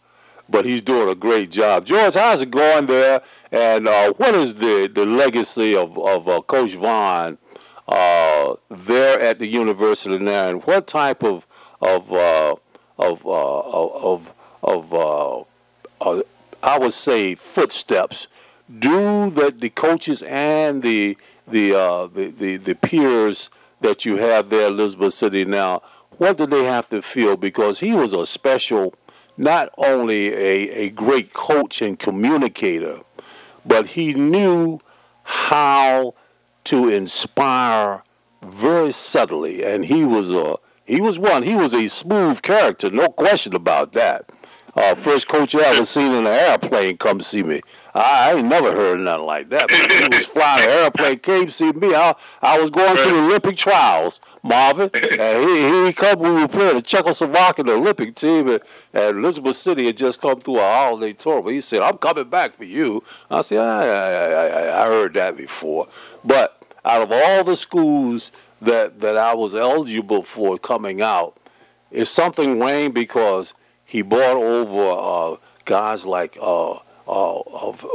but 0.50 0.66
he's 0.66 0.82
doing 0.82 1.08
a 1.08 1.16
great 1.16 1.52
job. 1.52 1.86
George, 1.86 2.16
how's 2.16 2.42
it 2.42 2.52
going 2.52 2.88
there? 2.88 3.22
And 3.52 3.88
uh, 3.88 4.12
what 4.14 4.36
is 4.36 4.56
the, 4.56 4.92
the 4.94 5.06
legacy 5.06 5.76
of, 5.76 5.98
of 5.98 6.28
uh, 6.28 6.42
Coach 6.42 6.74
Vaughn 6.74 7.38
uh, 7.88 8.56
there 8.70 9.22
at 9.22 9.40
the 9.40 9.48
university 9.48 10.18
now, 10.18 10.50
and 10.50 10.64
what 10.66 10.88
type 10.88 11.24
of 11.24 11.48
of 11.82 12.12
uh, 12.12 12.56
of 12.98 13.26
uh, 13.26 13.60
of 13.60 14.34
of 14.64 14.94
uh, 14.94 15.40
uh, 16.02 16.22
I 16.64 16.78
would 16.78 16.94
say 16.94 17.36
footsteps 17.36 18.28
do 18.80 19.30
that 19.32 19.60
the 19.60 19.70
coaches 19.70 20.22
and 20.24 20.82
the 20.84 21.18
the, 21.48 21.74
uh, 21.78 22.08
the 22.08 22.28
the 22.28 22.58
the 22.58 22.76
peers 22.76 23.50
that 23.82 24.06
you 24.06 24.18
have 24.18 24.50
there, 24.50 24.68
Elizabeth 24.68 25.14
City 25.14 25.44
now. 25.44 25.82
What 26.18 26.38
do 26.38 26.46
they 26.46 26.66
have 26.66 26.88
to 26.90 27.02
feel? 27.02 27.36
Because 27.36 27.80
he 27.80 27.94
was 27.94 28.14
a 28.14 28.28
special, 28.28 28.94
not 29.38 29.70
only 29.78 30.28
a, 30.28 30.70
a 30.70 30.90
great 30.92 31.34
coach 31.34 31.82
and 31.82 31.98
communicator, 31.98 33.00
but 33.66 33.88
he 33.88 34.14
knew 34.14 34.80
how 35.24 36.14
to 36.66 36.90
inspire 36.90 38.04
very 38.46 38.92
subtly, 38.92 39.64
and 39.64 39.86
he 39.86 40.04
was 40.04 40.32
a 40.32 40.58
he 40.92 41.00
was 41.00 41.18
one. 41.18 41.44
He 41.44 41.56
was 41.56 41.74
a 41.74 41.88
smooth 41.88 42.42
character, 42.42 42.90
no 42.90 43.08
question 43.08 43.56
about 43.56 43.94
that. 43.94 44.30
Uh, 44.76 44.96
first 44.96 45.28
coach 45.28 45.56
I 45.56 45.64
ever 45.64 45.86
seen 45.86 46.12
in 46.12 46.26
an 46.26 46.28
airplane 46.28 46.98
come 46.98 47.22
see 47.22 47.44
me. 47.44 47.62
I, 47.94 48.30
I 48.30 48.36
ain't 48.36 48.48
never 48.48 48.74
heard 48.74 49.00
nothing 49.00 49.26
like 49.26 49.50
that. 49.50 49.68
But 49.68 49.92
he 49.92 50.18
was 50.18 50.26
flying 50.34 50.64
an 50.64 50.70
airplane, 50.70 51.20
came 51.20 51.50
see 51.50 51.72
me. 51.72 51.94
I, 51.94 52.14
I 52.42 52.60
was 52.60 52.70
going 52.70 52.96
right. 52.96 53.08
to 53.08 53.14
the 53.14 53.20
Olympic 53.20 53.58
trials. 53.58 54.20
Marvin. 54.44 54.90
and 55.20 55.50
he, 55.50 55.86
he 55.86 55.94
come 55.94 56.20
we 56.20 56.32
were 56.32 56.48
playing 56.48 56.76
the 56.76 56.82
Czechoslovakian 56.82 57.70
Olympic 57.70 58.16
team, 58.16 58.48
and, 58.48 58.60
and 58.94 59.18
Elizabeth 59.18 59.56
City 59.58 59.86
had 59.86 59.98
just 59.98 60.20
come 60.20 60.42
through 60.42 60.58
a 60.58 60.62
holiday 60.62 61.14
tour. 61.14 61.42
But 61.42 61.54
he 61.54 61.62
said, 61.62 61.82
"I'm 61.82 61.98
coming 61.98 62.30
back 62.30 62.58
for 62.58 62.64
you." 62.64 63.04
I 63.30 63.42
said, 63.42 63.60
"I, 63.60 63.86
I, 63.86 64.30
I, 64.30 64.84
I 64.84 64.88
heard 64.88 65.14
that 65.14 65.38
before." 65.38 65.88
But 66.24 66.62
out 66.84 67.04
of 67.04 67.12
all 67.12 67.44
the 67.44 67.56
schools 67.56 68.32
that 68.62 69.00
that 69.02 69.18
I 69.18 69.34
was 69.34 69.56
eligible 69.56 70.24
for 70.24 70.58
coming 70.58 71.02
out, 71.02 71.38
it's 71.92 72.12
something 72.12 72.60
Wayne 72.60 72.92
because 72.92 73.54
he 73.86 74.02
brought 74.02 74.38
over 74.38 75.34
uh, 75.34 75.38
guys 75.66 76.06
like. 76.06 76.38
Uh, 76.40 76.80
uh, 77.08 77.40
of 77.42 77.86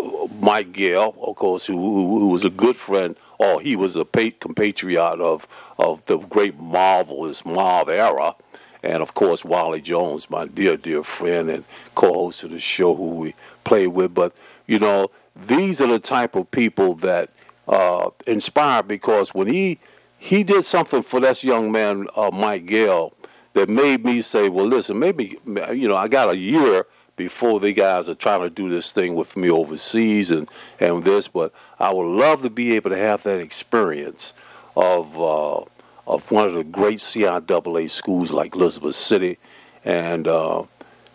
Mike 0.41 0.73
Gale, 0.73 1.15
of 1.23 1.37
course, 1.37 1.65
who, 1.65 2.19
who, 2.19 2.29
was 2.29 2.45
a 2.45 2.51
good 2.51 2.77
friend, 2.77 3.17
or 3.39 3.61
he 3.63 3.75
was 3.75 3.97
a 3.97 4.05
compatriot 4.05 5.21
of 5.21 5.47
of 5.79 6.05
the 6.07 6.19
great 6.19 6.59
marvelous 6.59 7.45
Marv 7.45 7.89
era, 7.89 8.35
and 8.83 9.03
of 9.03 9.15
course 9.15 9.45
Wally 9.45 9.81
Jones, 9.81 10.29
my 10.29 10.47
dear 10.47 10.77
dear 10.77 11.03
friend 11.03 11.49
and 11.49 11.65
co-host 11.95 12.45
of 12.45 12.51
the 12.51 12.61
show, 12.61 12.95
who 12.95 13.09
we 13.11 13.35
play 13.65 13.87
with. 13.87 14.13
But 14.13 14.35
you 14.67 14.79
know, 14.79 15.11
these 15.35 15.81
are 15.81 15.87
the 15.87 15.99
type 15.99 16.35
of 16.35 16.51
people 16.51 16.95
that 16.97 17.31
uh, 17.69 18.11
inspire 18.27 18.83
because 18.83 19.35
when 19.35 19.47
he 19.47 19.79
he 20.19 20.43
did 20.43 20.65
something 20.65 21.03
for 21.03 21.21
this 21.21 21.45
young 21.45 21.71
man, 21.71 22.09
uh, 22.17 22.31
Mike 22.33 22.67
Gale, 22.67 23.13
that 23.53 23.69
made 23.69 24.05
me 24.05 24.23
say, 24.23 24.49
well, 24.49 24.67
listen, 24.67 24.99
maybe 24.99 25.39
you 25.47 25.89
know 25.89 25.97
I 25.97 26.09
got 26.09 26.31
a 26.31 26.37
year 26.37 26.87
before 27.17 27.61
the 27.61 27.73
guys 27.73 28.09
are 28.09 28.15
trying 28.15 28.41
to 28.41 28.51
do 28.51 28.69
this 28.69 28.93
thing 28.93 29.15
with 29.15 29.37
me 29.37 29.51
overseas 29.51 30.31
and, 30.31 30.49
and 30.79 31.03
this, 31.03 31.29
but 31.29 31.53
I 31.81 31.93
would 31.93 32.05
love 32.07 32.43
to 32.43 32.51
be 32.51 32.73
able 32.77 32.91
to 32.91 32.99
have 32.99 33.23
that 33.23 33.41
experience 33.41 34.35
of 34.77 35.19
uh, 35.19 35.65
of 36.07 36.31
one 36.31 36.47
of 36.47 36.55
the 36.55 36.65
great 36.65 36.99
CIAA 36.99 37.91
schools 37.91 38.31
like 38.31 38.55
Elizabeth 38.55 38.95
City, 38.95 39.39
and 39.85 40.29
uh, 40.29 40.65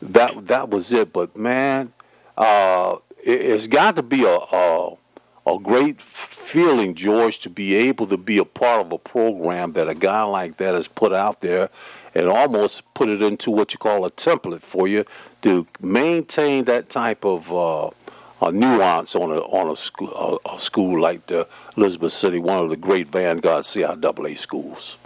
that 0.01 0.48
that 0.48 0.70
was 0.70 0.91
it. 0.91 1.13
But 1.13 1.38
man, 1.38 1.93
uh, 2.38 2.98
it, 3.24 3.41
has 3.46 3.67
got 3.67 3.96
to 3.96 4.03
be 4.03 4.24
a, 4.25 4.36
a 4.36 4.96
a 5.46 5.58
great 5.58 6.02
feeling, 6.02 6.96
George, 6.96 7.40
to 7.40 7.50
be 7.50 7.76
able 7.76 8.08
to 8.08 8.18
be 8.18 8.38
a 8.38 8.46
part 8.46 8.86
of 8.86 8.92
a 8.92 8.98
program 8.98 9.74
that 9.74 9.88
a 9.88 9.96
guy 9.96 10.24
like 10.24 10.58
that 10.58 10.76
has 10.76 10.88
put 10.88 11.14
out 11.14 11.42
there 11.42 11.70
and 12.14 12.28
almost 12.28 12.84
put 12.94 13.10
it 13.10 13.22
into 13.22 13.50
what 13.50 13.74
you 13.74 13.80
call 13.80 14.06
a 14.06 14.12
template 14.12 14.62
for 14.62 14.88
you 14.88 15.06
to 15.42 15.66
maintain 15.80 16.66
that 16.66 16.90
type 16.90 17.26
of 17.26 17.52
uh, 17.52 17.90
a 18.42 18.52
nuance 18.52 19.16
on 19.16 19.32
a 19.32 19.40
on 19.40 19.72
a 19.72 19.76
school 19.76 20.40
a, 20.46 20.56
a, 20.56 20.60
school 20.60 21.00
like 21.00 21.26
the 21.28 21.48
Elizabeth 21.78 22.14
City, 22.14 22.40
one 22.40 22.64
of 22.64 22.70
the 22.70 22.76
great 22.76 23.08
vanguard 23.08 23.64
CIAA 23.64 24.38
schools. 24.38 24.98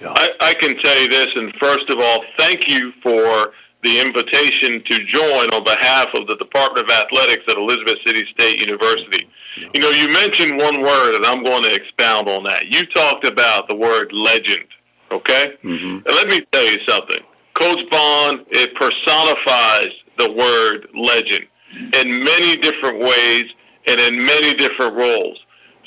Yeah. 0.00 0.12
I, 0.14 0.28
I 0.40 0.54
can 0.54 0.76
tell 0.82 1.00
you 1.00 1.08
this, 1.08 1.28
and 1.36 1.52
first 1.60 1.88
of 1.90 1.98
all, 2.00 2.24
thank 2.38 2.68
you 2.68 2.92
for 3.02 3.52
the 3.82 4.00
invitation 4.00 4.82
to 4.84 5.04
join 5.06 5.48
on 5.50 5.64
behalf 5.64 6.08
of 6.14 6.26
the 6.26 6.36
Department 6.36 6.90
of 6.90 6.96
Athletics 6.96 7.44
at 7.48 7.56
Elizabeth 7.56 7.96
City 8.06 8.26
State 8.32 8.60
University. 8.60 9.28
You 9.56 9.80
know, 9.80 9.90
you 9.90 10.08
mentioned 10.08 10.58
one 10.58 10.80
word, 10.80 11.16
and 11.16 11.24
I'm 11.26 11.42
going 11.42 11.62
to 11.62 11.74
expound 11.74 12.28
on 12.28 12.44
that. 12.44 12.66
You 12.68 12.84
talked 12.86 13.26
about 13.26 13.68
the 13.68 13.76
word 13.76 14.12
legend, 14.12 14.66
okay? 15.10 15.56
Mm-hmm. 15.64 16.06
And 16.06 16.06
let 16.06 16.28
me 16.28 16.40
tell 16.52 16.64
you 16.64 16.78
something. 16.88 17.24
Coach 17.58 17.80
Vaughn, 17.92 18.46
it 18.50 18.74
personifies 18.76 19.92
the 20.18 20.32
word 20.32 20.88
legend 20.94 21.46
in 21.72 22.22
many 22.22 22.56
different 22.56 23.00
ways 23.00 23.44
and 23.86 24.00
in 24.00 24.24
many 24.24 24.54
different 24.54 24.94
roles. 24.94 25.38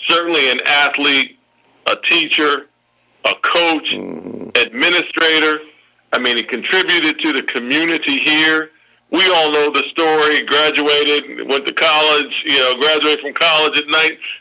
Certainly 0.08 0.51
an 0.51 0.58
athlete, 0.65 1.39
a 1.88 1.96
teacher, 2.05 2.67
a 3.25 3.34
coach, 3.41 3.91
mm-hmm. 3.93 4.50
administrator. 4.67 5.60
I 6.12 6.20
mean, 6.20 6.36
he 6.36 6.43
contributed 6.43 7.20
to 7.20 7.34
the 7.34 7.43
community 7.43 8.20
here. 8.20 8.70
We 9.13 9.24
all 9.29 9.51
know 9.51 9.70
the 9.70 9.86
story. 9.91 10.43
Graduated, 10.43 11.48
went 11.48 11.65
to 11.65 11.74
college. 11.74 12.34
You 12.46 12.60
know, 12.60 12.75
graduated 12.75 13.22
from 13.22 13.34
college 13.34 13.77
at 13.77 13.88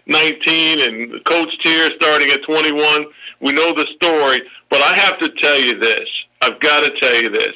19 0.06 0.80
and 0.88 1.24
coached 1.24 1.60
here 1.62 1.88
starting 2.00 2.30
at 2.30 2.42
21. 2.42 3.06
We 3.40 3.52
know 3.52 3.72
the 3.72 3.86
story, 4.02 4.40
but 4.70 4.80
I 4.80 4.94
have 4.96 5.18
to 5.18 5.28
tell 5.40 5.60
you 5.60 5.78
this. 5.78 6.08
I've 6.42 6.58
got 6.58 6.82
to 6.84 6.90
tell 7.00 7.22
you 7.22 7.28
this 7.28 7.54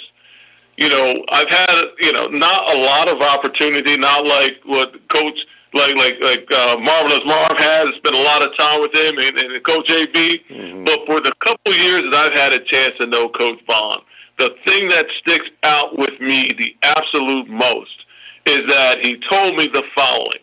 you 0.77 0.89
know, 0.89 1.25
I've 1.33 1.49
had 1.49 1.85
you 2.01 2.13
know 2.13 2.27
not 2.27 2.75
a 2.75 2.79
lot 2.79 3.09
of 3.09 3.23
opportunity, 3.23 3.97
not 3.97 4.27
like 4.27 4.61
what 4.65 4.93
Coach 5.09 5.41
like 5.75 5.97
like 5.97 6.17
like 6.23 6.47
uh, 6.53 6.77
marvelous 6.79 7.21
Marv 7.25 7.59
has 7.59 7.89
spent 7.97 8.15
a 8.15 8.23
lot 8.23 8.43
of 8.43 8.57
time 8.59 8.81
with 8.81 8.95
him 8.95 9.15
and, 9.19 9.41
and 9.41 9.65
Coach 9.65 9.91
AB. 9.91 10.45
Mm-hmm. 10.51 10.85
But 10.85 11.01
for 11.07 11.21
the 11.21 11.33
couple 11.45 11.73
years 11.75 12.03
that 12.03 12.15
I've 12.15 12.39
had 12.39 12.53
a 12.53 12.65
chance 12.65 12.93
to 13.01 13.07
know 13.07 13.29
Coach 13.29 13.61
Vaughn, 13.69 14.03
the 14.39 14.51
thing 14.67 14.89
that 14.89 15.07
sticks 15.21 15.49
out 15.63 15.99
with 15.99 16.21
me 16.21 16.49
the 16.59 16.77
absolute 16.83 17.49
most 17.49 18.05
is 18.47 18.63
that 18.69 18.99
he 19.03 19.21
told 19.31 19.57
me 19.57 19.67
the 19.73 19.83
following: 19.97 20.43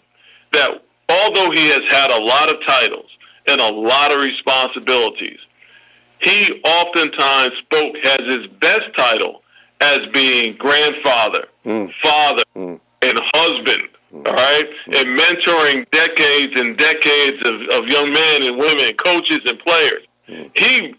that 0.54 0.84
although 1.10 1.52
he 1.52 1.68
has 1.70 1.84
had 1.90 2.12
a 2.12 2.24
lot 2.24 2.50
of 2.50 2.56
titles 2.68 3.10
and 3.50 3.60
a 3.60 3.74
lot 3.74 4.12
of 4.12 4.20
responsibilities, 4.20 5.40
he 6.22 6.62
oftentimes 6.66 7.52
spoke 7.64 7.96
as 8.06 8.20
his 8.28 8.48
best 8.60 8.84
title 8.98 9.42
as 9.82 10.00
being 10.14 10.56
grandfather, 10.58 11.48
mm. 11.66 11.92
father, 12.04 12.44
mm. 12.56 12.80
and 13.02 13.20
husband. 13.34 13.90
Mm. 14.14 14.28
All 14.28 14.34
right, 14.34 14.70
and 14.88 15.18
mentoring 15.18 15.90
decades 15.92 16.60
and 16.60 16.78
decades 16.78 17.48
of, 17.48 17.56
of 17.74 17.88
young 17.90 18.10
men 18.12 18.44
and 18.44 18.58
women, 18.58 18.96
coaches 19.04 19.40
and 19.46 19.60
players. 19.60 20.04
Mm. 20.30 20.52
He 20.56 20.96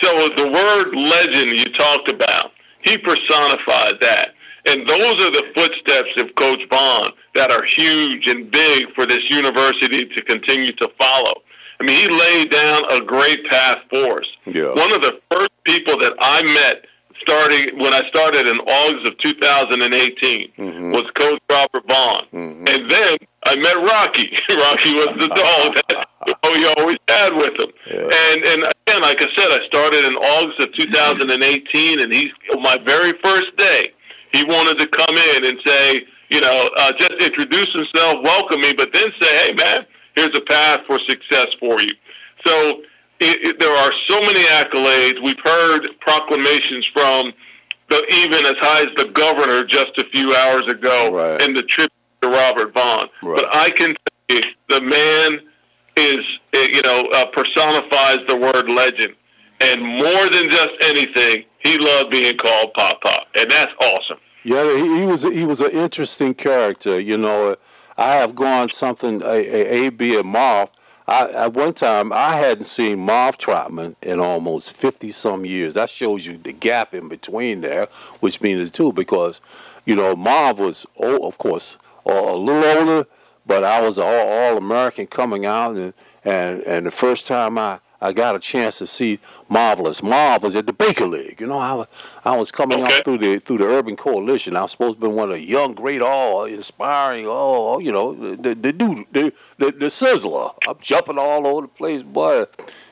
so 0.00 0.28
the 0.36 0.50
word 0.50 0.94
legend 0.94 1.56
you 1.56 1.64
talked 1.72 2.10
about, 2.10 2.52
he 2.82 2.96
personified 2.98 4.00
that. 4.00 4.34
And 4.68 4.86
those 4.86 5.14
are 5.24 5.32
the 5.32 5.44
footsteps 5.56 6.22
of 6.22 6.34
Coach 6.34 6.60
Vaughn 6.70 7.10
that 7.34 7.50
are 7.50 7.64
huge 7.64 8.26
and 8.26 8.50
big 8.50 8.92
for 8.94 9.06
this 9.06 9.30
university 9.30 10.04
to 10.04 10.22
continue 10.24 10.72
to 10.72 10.90
follow. 11.00 11.42
I 11.80 11.84
mean, 11.84 11.96
he 11.96 12.08
laid 12.08 12.50
down 12.50 12.82
a 12.90 13.04
great 13.04 13.44
path 13.48 13.78
for 13.88 14.20
us. 14.20 14.26
Yeah. 14.46 14.68
One 14.74 14.92
of 14.92 15.00
the 15.00 15.20
first 15.30 15.50
people 15.64 15.96
that 15.98 16.12
I 16.20 16.42
met 16.42 16.84
starting 17.20 17.78
when 17.78 17.94
I 17.94 18.02
started 18.08 18.48
in 18.48 18.58
August 18.58 19.08
of 19.08 19.18
2018 19.18 20.52
mm-hmm. 20.58 20.90
was 20.92 21.04
Coach 21.14 21.40
Robert 21.50 21.84
Vaughn, 21.88 22.26
mm-hmm. 22.32 22.64
and 22.66 22.90
then 22.90 23.16
I 23.44 23.56
met 23.56 23.76
Rocky. 23.76 24.28
Rocky 24.50 24.92
was 24.94 25.12
the 25.18 25.28
dog 25.28 25.78
that 25.88 26.06
we 26.52 26.66
always 26.76 26.98
had 27.08 27.32
with 27.34 27.54
him. 27.58 27.70
Yeah. 27.86 28.02
And 28.02 28.38
and 28.44 28.60
again, 28.66 29.00
like 29.02 29.20
I 29.20 29.28
said, 29.36 29.48
I 29.48 29.60
started 29.66 30.04
in 30.04 30.14
August 30.14 30.66
of 30.66 30.74
2018, 30.74 32.00
and 32.00 32.12
he's 32.12 32.32
my 32.60 32.76
very 32.84 33.12
first 33.22 33.56
day. 33.56 33.92
He 34.32 34.44
wanted 34.44 34.78
to 34.78 34.88
come 34.88 35.16
in 35.16 35.46
and 35.46 35.58
say, 35.64 36.04
you 36.30 36.40
know, 36.40 36.68
uh, 36.76 36.92
just 36.98 37.16
introduce 37.22 37.72
himself, 37.72 38.16
welcome 38.22 38.60
me, 38.60 38.74
but 38.76 38.92
then 38.92 39.08
say, 39.20 39.32
hey 39.46 39.52
man, 39.54 39.86
here's 40.16 40.36
a 40.36 40.42
path 40.42 40.80
for 40.86 40.98
success 41.08 41.46
for 41.58 41.80
you. 41.80 41.94
So 42.44 42.82
it, 43.20 43.38
it, 43.46 43.60
there 43.60 43.74
are 43.74 43.90
so 44.06 44.20
many 44.20 44.44
accolades. 44.60 45.22
We've 45.24 45.40
heard 45.42 45.88
proclamations 46.00 46.86
from 46.92 47.32
the 47.88 48.04
even 48.12 48.44
as 48.44 48.54
high 48.60 48.82
as 48.82 48.94
the 48.96 49.10
governor 49.12 49.64
just 49.64 49.96
a 49.96 50.04
few 50.12 50.34
hours 50.34 50.62
ago 50.68 51.10
right. 51.12 51.40
in 51.42 51.54
the 51.54 51.62
tribute 51.62 51.88
to 52.22 52.28
Robert 52.28 52.74
Vaughn. 52.74 53.04
Right. 53.22 53.36
But 53.36 53.54
I 53.54 53.70
can 53.70 53.92
say 54.30 54.40
the 54.68 54.80
man 54.82 55.40
is, 55.96 56.18
eh, 56.54 56.68
you 56.72 56.80
know, 56.84 57.04
uh, 57.14 57.26
personifies 57.26 58.18
the 58.28 58.36
word 58.36 58.70
legend. 58.70 59.14
And 59.60 59.82
more 59.82 60.28
than 60.30 60.48
just 60.48 60.70
anything, 60.84 61.44
he 61.64 61.78
loved 61.78 62.10
being 62.10 62.36
called 62.36 62.72
Pop 62.74 63.00
Pop, 63.02 63.26
and 63.36 63.50
that's 63.50 63.72
awesome. 63.82 64.18
Yeah, 64.44 64.76
he, 64.76 65.00
he 65.00 65.04
was 65.04 65.22
he 65.22 65.44
was 65.44 65.60
an 65.60 65.72
interesting 65.72 66.34
character. 66.34 67.00
You 67.00 67.18
know, 67.18 67.56
I 67.96 68.14
have 68.14 68.36
gone 68.36 68.70
something 68.70 69.20
a, 69.22 69.26
a, 69.26 69.86
a 69.86 69.88
B 69.90 70.16
and 70.16 70.28
Moth. 70.28 70.70
I, 71.08 71.30
at 71.30 71.54
one 71.54 71.72
time, 71.72 72.12
I 72.12 72.36
hadn't 72.36 72.66
seen 72.66 72.98
Marv 73.00 73.38
Trotman 73.38 73.96
in 74.02 74.20
almost 74.20 74.72
50 74.72 75.10
some 75.10 75.46
years. 75.46 75.72
That 75.72 75.88
shows 75.88 76.26
you 76.26 76.36
the 76.36 76.52
gap 76.52 76.92
in 76.92 77.08
between 77.08 77.62
there, 77.62 77.88
which 78.20 78.42
means 78.42 78.70
two, 78.70 78.92
because, 78.92 79.40
you 79.86 79.96
know, 79.96 80.14
Marv 80.14 80.58
was, 80.58 80.86
oh, 80.98 81.26
of 81.26 81.38
course, 81.38 81.78
a 82.08 82.36
little 82.36 82.64
older, 82.64 83.08
but 83.46 83.64
I 83.64 83.80
was 83.80 83.98
all, 83.98 84.28
all 84.28 84.56
American 84.56 85.06
coming 85.06 85.46
out, 85.46 85.76
and, 85.76 85.92
and, 86.24 86.62
and 86.62 86.86
the 86.86 86.90
first 86.90 87.26
time 87.26 87.58
I 87.58 87.80
I 88.00 88.12
got 88.12 88.36
a 88.36 88.38
chance 88.38 88.78
to 88.78 88.86
see 88.86 89.18
Marvelous. 89.48 90.02
Marvelous 90.02 90.54
at 90.54 90.66
the 90.66 90.72
Baker 90.72 91.06
League. 91.06 91.40
You 91.40 91.48
know, 91.48 91.58
I, 91.58 91.74
was, 91.74 91.86
I 92.24 92.36
was 92.36 92.52
coming 92.52 92.80
okay. 92.82 92.94
out 92.94 93.04
through 93.04 93.18
the 93.18 93.40
through 93.40 93.58
the 93.58 93.66
Urban 93.66 93.96
Coalition. 93.96 94.56
I 94.56 94.62
was 94.62 94.70
supposed 94.70 95.00
to 95.00 95.08
be 95.08 95.12
one 95.12 95.30
of 95.30 95.36
the 95.36 95.44
young, 95.44 95.74
great, 95.74 96.00
all 96.00 96.44
inspiring, 96.44 97.26
all 97.26 97.80
you 97.80 97.90
know, 97.90 98.14
the 98.36 98.54
the 98.54 98.72
dude, 98.72 99.06
the, 99.12 99.32
the 99.58 99.72
the 99.72 99.86
sizzler. 99.86 100.54
I'm 100.68 100.76
jumping 100.80 101.18
all 101.18 101.46
over 101.46 101.62
the 101.62 101.68
place, 101.68 102.02
boy. 102.02 102.46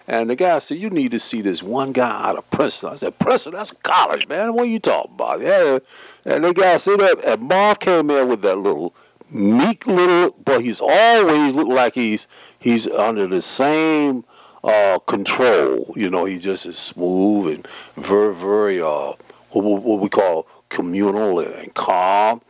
And 0.09 0.31
the 0.31 0.37
guy 0.37 0.59
said, 0.61 0.79
"You 0.79 0.91
need 0.91 1.13
to 1.13 1.19
see 1.19 1.41
this 1.41 1.63
one 1.63 1.93
guy 1.93 2.29
out 2.29 2.37
of 2.37 2.49
Princeton." 2.51 2.91
I 2.91 2.97
said, 2.97 3.19
"Princeton? 3.19 3.55
That's 3.55 3.73
college, 3.83 4.27
man. 4.29 4.55
What 4.55 4.65
are 4.65 4.71
you 4.71 4.79
talking 4.81 5.13
about?" 5.15 5.41
Yeah. 5.41 5.79
And 6.25 6.45
the 6.45 6.53
guy 6.53 6.77
said 6.79 6.99
that, 7.01 7.25
and 7.25 7.43
Marv 7.43 7.79
came 7.79 8.11
in 8.11 8.29
with 8.29 8.43
that 8.43 8.59
little 8.59 8.95
meek 9.31 9.87
little, 9.87 10.37
but 10.45 10.63
he's 10.63 10.81
always 10.81 11.55
looked 11.55 11.71
like 11.71 11.95
he's 11.95 12.27
he's 12.59 12.87
under 12.87 13.27
the 13.27 13.43
same 13.43 14.25
uh, 14.65 14.99
control. 15.01 15.93
You 15.97 16.11
know, 16.11 16.25
he 16.25 16.39
just 16.39 16.67
is 16.67 16.79
smooth 16.79 17.55
and 17.55 17.69
very, 17.97 18.35
very 18.35 18.81
uh, 18.81 19.13
what, 19.51 19.83
what 19.83 20.01
we 20.01 20.09
call 20.09 20.47
communal 20.69 21.41
and 21.41 21.73
calm. 21.75 22.43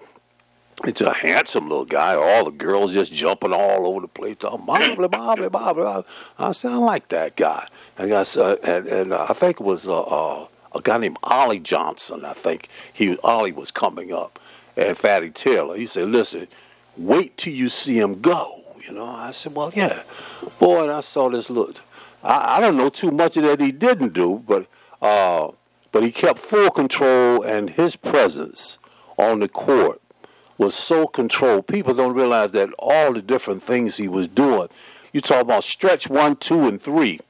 It's 0.84 1.00
a 1.00 1.12
handsome 1.12 1.68
little 1.68 1.86
guy. 1.86 2.14
All 2.14 2.44
the 2.44 2.50
girls 2.50 2.92
just 2.92 3.12
jumping 3.12 3.52
all 3.52 3.86
over 3.86 4.02
the 4.02 4.08
place, 4.08 4.36
talking 4.38 4.66
Bobby, 4.66 5.48
Bobby. 5.48 6.04
I 6.38 6.52
said, 6.52 6.72
I 6.72 6.76
like 6.76 7.08
that 7.08 7.36
guy. 7.36 7.66
And, 7.96 8.12
I, 8.12 8.20
uh, 8.20 8.56
and, 8.62 8.86
and 8.86 9.12
uh, 9.12 9.26
I 9.28 9.32
think 9.32 9.60
it 9.60 9.64
was 9.64 9.88
uh, 9.88 10.02
uh, 10.02 10.46
a 10.74 10.80
guy 10.82 10.98
named 10.98 11.18
Ollie 11.22 11.60
Johnson. 11.60 12.24
I 12.26 12.34
think 12.34 12.68
he 12.92 13.16
Ollie 13.18 13.52
was 13.52 13.70
coming 13.70 14.12
up, 14.12 14.38
and 14.76 14.96
Fatty 14.98 15.30
Taylor. 15.30 15.76
He 15.76 15.86
said, 15.86 16.08
"Listen, 16.08 16.46
wait 16.96 17.36
till 17.36 17.52
you 17.52 17.68
see 17.68 17.98
him 17.98 18.20
go." 18.20 18.62
You 18.86 18.92
know, 18.92 19.06
I 19.06 19.32
said, 19.32 19.54
"Well, 19.54 19.72
yeah, 19.74 20.02
boy." 20.58 20.84
And 20.84 20.92
I 20.92 21.00
saw 21.00 21.28
this 21.28 21.50
look. 21.50 21.76
I, 22.22 22.56
I 22.56 22.60
don't 22.60 22.76
know 22.76 22.88
too 22.88 23.10
much 23.10 23.36
of 23.36 23.44
that 23.44 23.60
he 23.60 23.72
didn't 23.72 24.12
do, 24.12 24.42
but 24.46 24.66
uh, 25.02 25.48
but 25.92 26.02
he 26.02 26.10
kept 26.10 26.38
full 26.38 26.70
control, 26.70 27.42
and 27.42 27.70
his 27.70 27.96
presence 27.96 28.78
on 29.16 29.40
the 29.40 29.48
court 29.48 30.00
was 30.58 30.74
so 30.74 31.06
controlled. 31.06 31.66
People 31.66 31.94
don't 31.94 32.14
realize 32.14 32.52
that 32.52 32.70
all 32.78 33.12
the 33.12 33.22
different 33.22 33.62
things 33.62 33.96
he 33.96 34.08
was 34.08 34.26
doing. 34.26 34.68
You 35.12 35.20
talk 35.20 35.40
about 35.40 35.64
stretch 35.64 36.08
one, 36.08 36.36
two, 36.36 36.66
and 36.66 36.82
three. 36.82 37.20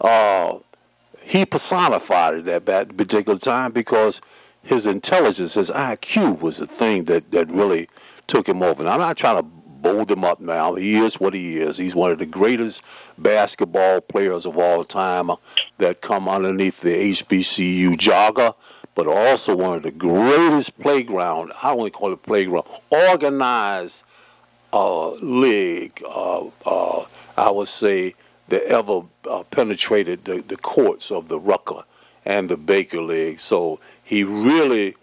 Uh, 0.00 0.58
he 1.20 1.44
personified 1.46 2.34
it 2.34 2.48
at 2.48 2.66
that 2.66 2.96
particular 2.96 3.38
time 3.38 3.72
because 3.72 4.20
his 4.62 4.86
intelligence, 4.86 5.54
his 5.54 5.70
IQ, 5.70 6.40
was 6.40 6.58
the 6.58 6.66
thing 6.66 7.04
that, 7.04 7.30
that 7.30 7.50
really 7.50 7.88
took 8.26 8.48
him 8.48 8.62
over. 8.62 8.82
And 8.82 8.88
I'm 8.88 9.00
not 9.00 9.16
trying 9.16 9.36
to 9.36 9.42
bold 9.42 10.10
him 10.10 10.24
up 10.24 10.40
now. 10.40 10.74
He 10.74 10.96
is 10.96 11.18
what 11.18 11.34
he 11.34 11.58
is. 11.58 11.76
He's 11.76 11.94
one 11.94 12.12
of 12.12 12.18
the 12.18 12.26
greatest 12.26 12.82
basketball 13.18 14.00
players 14.00 14.46
of 14.46 14.56
all 14.56 14.84
time 14.84 15.30
that 15.78 16.00
come 16.00 16.28
underneath 16.28 16.80
the 16.80 17.10
HBCU 17.12 17.96
jogger 17.96 18.54
but 18.94 19.06
also 19.06 19.56
one 19.56 19.76
of 19.76 19.82
the 19.82 19.90
greatest 19.90 20.78
playground, 20.78 21.52
I 21.62 21.70
only 21.70 21.90
call 21.90 22.12
it 22.12 22.22
playground, 22.22 22.66
organized 22.90 24.02
uh, 24.72 25.12
league, 25.12 26.02
uh, 26.06 26.46
uh, 26.66 27.04
I 27.36 27.50
would 27.50 27.68
say, 27.68 28.14
that 28.48 28.64
ever 28.64 29.02
uh, 29.28 29.44
penetrated 29.44 30.24
the, 30.24 30.42
the 30.42 30.56
courts 30.56 31.10
of 31.10 31.28
the 31.28 31.38
Rucker 31.38 31.84
and 32.24 32.48
the 32.48 32.56
Baker 32.56 33.00
League. 33.00 33.40
So 33.40 33.80
he 34.04 34.24
really 34.24 34.96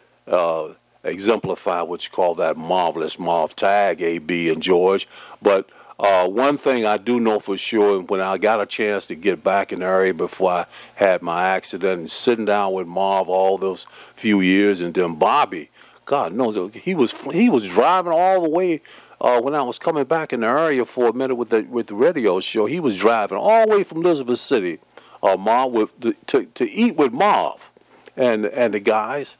exemplified 1.03 1.87
what 1.87 2.03
you 2.03 2.11
call 2.11 2.35
that 2.35 2.57
marvelous 2.57 3.17
Marv 3.17 3.55
tag, 3.55 4.01
AB 4.01 4.49
and 4.49 4.61
George. 4.61 5.07
But 5.41 5.69
uh, 5.99 6.27
one 6.27 6.57
thing 6.57 6.85
I 6.85 6.97
do 6.97 7.19
know 7.19 7.39
for 7.39 7.57
sure, 7.57 8.01
when 8.01 8.21
I 8.21 8.37
got 8.37 8.61
a 8.61 8.65
chance 8.65 9.05
to 9.07 9.15
get 9.15 9.43
back 9.43 9.73
in 9.73 9.79
the 9.79 9.85
area 9.85 10.13
before 10.13 10.51
I 10.51 10.65
had 10.95 11.21
my 11.21 11.49
accident, 11.49 11.99
and 11.99 12.11
sitting 12.11 12.45
down 12.45 12.71
with 12.71 12.87
Marv 12.87 13.27
all 13.27 13.57
those 13.57 13.85
few 14.15 14.39
years, 14.39 14.79
and 14.79 14.93
then 14.93 15.15
Bobby, 15.15 15.69
God 16.05 16.33
knows 16.33 16.73
he 16.73 16.95
was 16.95 17.11
he 17.33 17.49
was 17.49 17.65
driving 17.67 18.13
all 18.13 18.43
the 18.43 18.49
way. 18.49 18.81
Uh, 19.21 19.41
when 19.41 19.53
I 19.53 19.61
was 19.61 19.77
coming 19.77 20.05
back 20.05 20.31
in 20.31 20.39
the 20.39 20.47
area 20.47 20.85
for 20.85 21.09
a 21.09 21.13
minute 21.13 21.35
with 21.35 21.49
the 21.49 21.63
with 21.63 21.87
the 21.87 21.95
radio 21.95 22.39
show, 22.39 22.65
he 22.65 22.79
was 22.79 22.95
driving 22.95 23.37
all 23.37 23.67
the 23.67 23.75
way 23.75 23.83
from 23.83 23.97
Elizabeth 23.97 24.39
City, 24.39 24.79
uh, 25.21 25.35
Marv 25.35 25.73
with 25.73 25.99
to, 25.99 26.13
to 26.27 26.45
to 26.45 26.69
eat 26.69 26.95
with 26.95 27.11
Marv, 27.11 27.69
and 28.15 28.45
and 28.45 28.73
the 28.73 28.79
guys, 28.79 29.37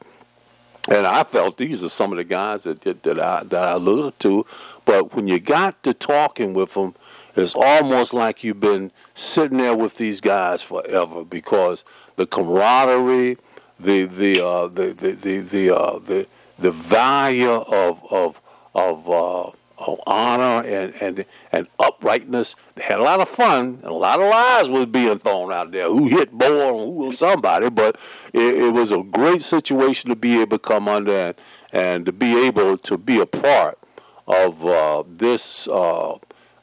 and 0.88 1.06
I 1.06 1.24
felt 1.24 1.56
these 1.56 1.82
are 1.82 1.88
some 1.88 2.12
of 2.12 2.18
the 2.18 2.24
guys 2.24 2.64
that 2.64 2.80
that, 2.82 3.02
that 3.02 3.20
I 3.20 3.44
that 3.44 3.62
I 3.62 3.74
looked 3.74 4.20
to. 4.20 4.46
But 4.84 5.14
when 5.14 5.28
you 5.28 5.38
got 5.38 5.82
to 5.82 5.94
talking 5.94 6.54
with 6.54 6.74
them, 6.74 6.94
it's 7.36 7.54
almost 7.54 8.12
like 8.12 8.42
you've 8.42 8.60
been 8.60 8.90
sitting 9.14 9.58
there 9.58 9.76
with 9.76 9.96
these 9.96 10.20
guys 10.20 10.62
forever 10.62 11.24
because 11.24 11.84
the 12.16 12.26
camaraderie, 12.26 13.38
the 13.78 14.04
the 14.04 14.44
uh, 14.44 14.68
the 14.68 14.92
the 14.92 15.12
the 15.12 15.38
the, 15.40 15.76
uh, 15.76 15.98
the 15.98 16.26
the 16.58 16.70
value 16.70 17.50
of 17.50 18.00
of 18.10 18.40
of, 18.74 19.10
uh, 19.10 19.50
of 19.80 19.98
honor 20.06 20.66
and, 20.66 20.94
and 21.00 21.24
and 21.52 21.66
uprightness. 21.78 22.54
They 22.76 22.84
had 22.84 23.00
a 23.00 23.02
lot 23.02 23.20
of 23.20 23.28
fun 23.28 23.80
and 23.82 23.90
a 23.90 23.92
lot 23.92 24.20
of 24.20 24.28
lies 24.28 24.68
was 24.68 24.86
being 24.86 25.18
thrown 25.18 25.52
out 25.52 25.72
there. 25.72 25.88
Who 25.88 26.06
hit 26.06 26.30
Boy 26.30 26.68
and 26.68 26.76
who 26.76 26.90
was 26.90 27.18
somebody, 27.18 27.70
but 27.70 27.96
it, 28.32 28.56
it 28.56 28.72
was 28.72 28.92
a 28.92 29.02
great 29.02 29.42
situation 29.42 30.10
to 30.10 30.16
be 30.16 30.40
able 30.40 30.58
to 30.58 30.62
come 30.62 30.86
under 30.86 31.12
and, 31.12 31.34
and 31.72 32.06
to 32.06 32.12
be 32.12 32.46
able 32.46 32.78
to 32.78 32.98
be 32.98 33.20
a 33.20 33.26
part 33.26 33.78
of 34.26 34.64
uh, 34.64 35.02
this 35.08 35.66
uh, 35.68 36.16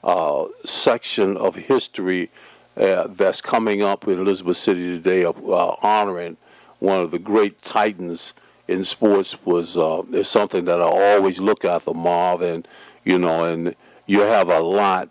uh, 0.04 0.46
section 0.64 1.36
of 1.38 1.56
history 1.56 2.30
uh, 2.78 3.08
that's 3.08 3.42
coming 3.42 3.82
up 3.82 4.08
in 4.08 4.20
Elizabeth 4.20 4.58
City 4.58 4.86
today 4.86 5.26
of 5.26 5.38
uh, 5.50 5.76
honoring 5.82 6.38
one 6.80 7.02
of 7.02 7.12
the 7.12 7.20
great 7.20 7.62
titans 7.62 8.34
in 8.68 8.84
sports 8.84 9.36
was 9.46 9.78
is 10.14 10.28
something 10.28 10.66
that 10.66 10.82
I 10.82 10.86
always 10.86 11.40
look 11.40 11.66
at 11.66 11.86
the 11.86 11.94
Marv 11.94 12.42
and 12.42 12.68
you 13.08 13.18
know 13.18 13.46
and 13.46 13.76
you 14.06 14.20
have 14.20 14.50
a 14.50 14.60
lot 14.60 15.10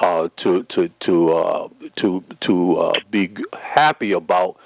uh, 0.00 0.28
to 0.36 0.62
to 0.64 0.88
to 1.00 1.32
uh, 1.32 1.68
to 1.96 2.24
to 2.40 2.76
uh, 2.76 2.92
be 3.10 3.30
happy 3.60 4.12
about 4.12 4.56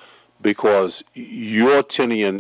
because 0.40 1.02
your 1.14 1.83
tenure 1.83 2.33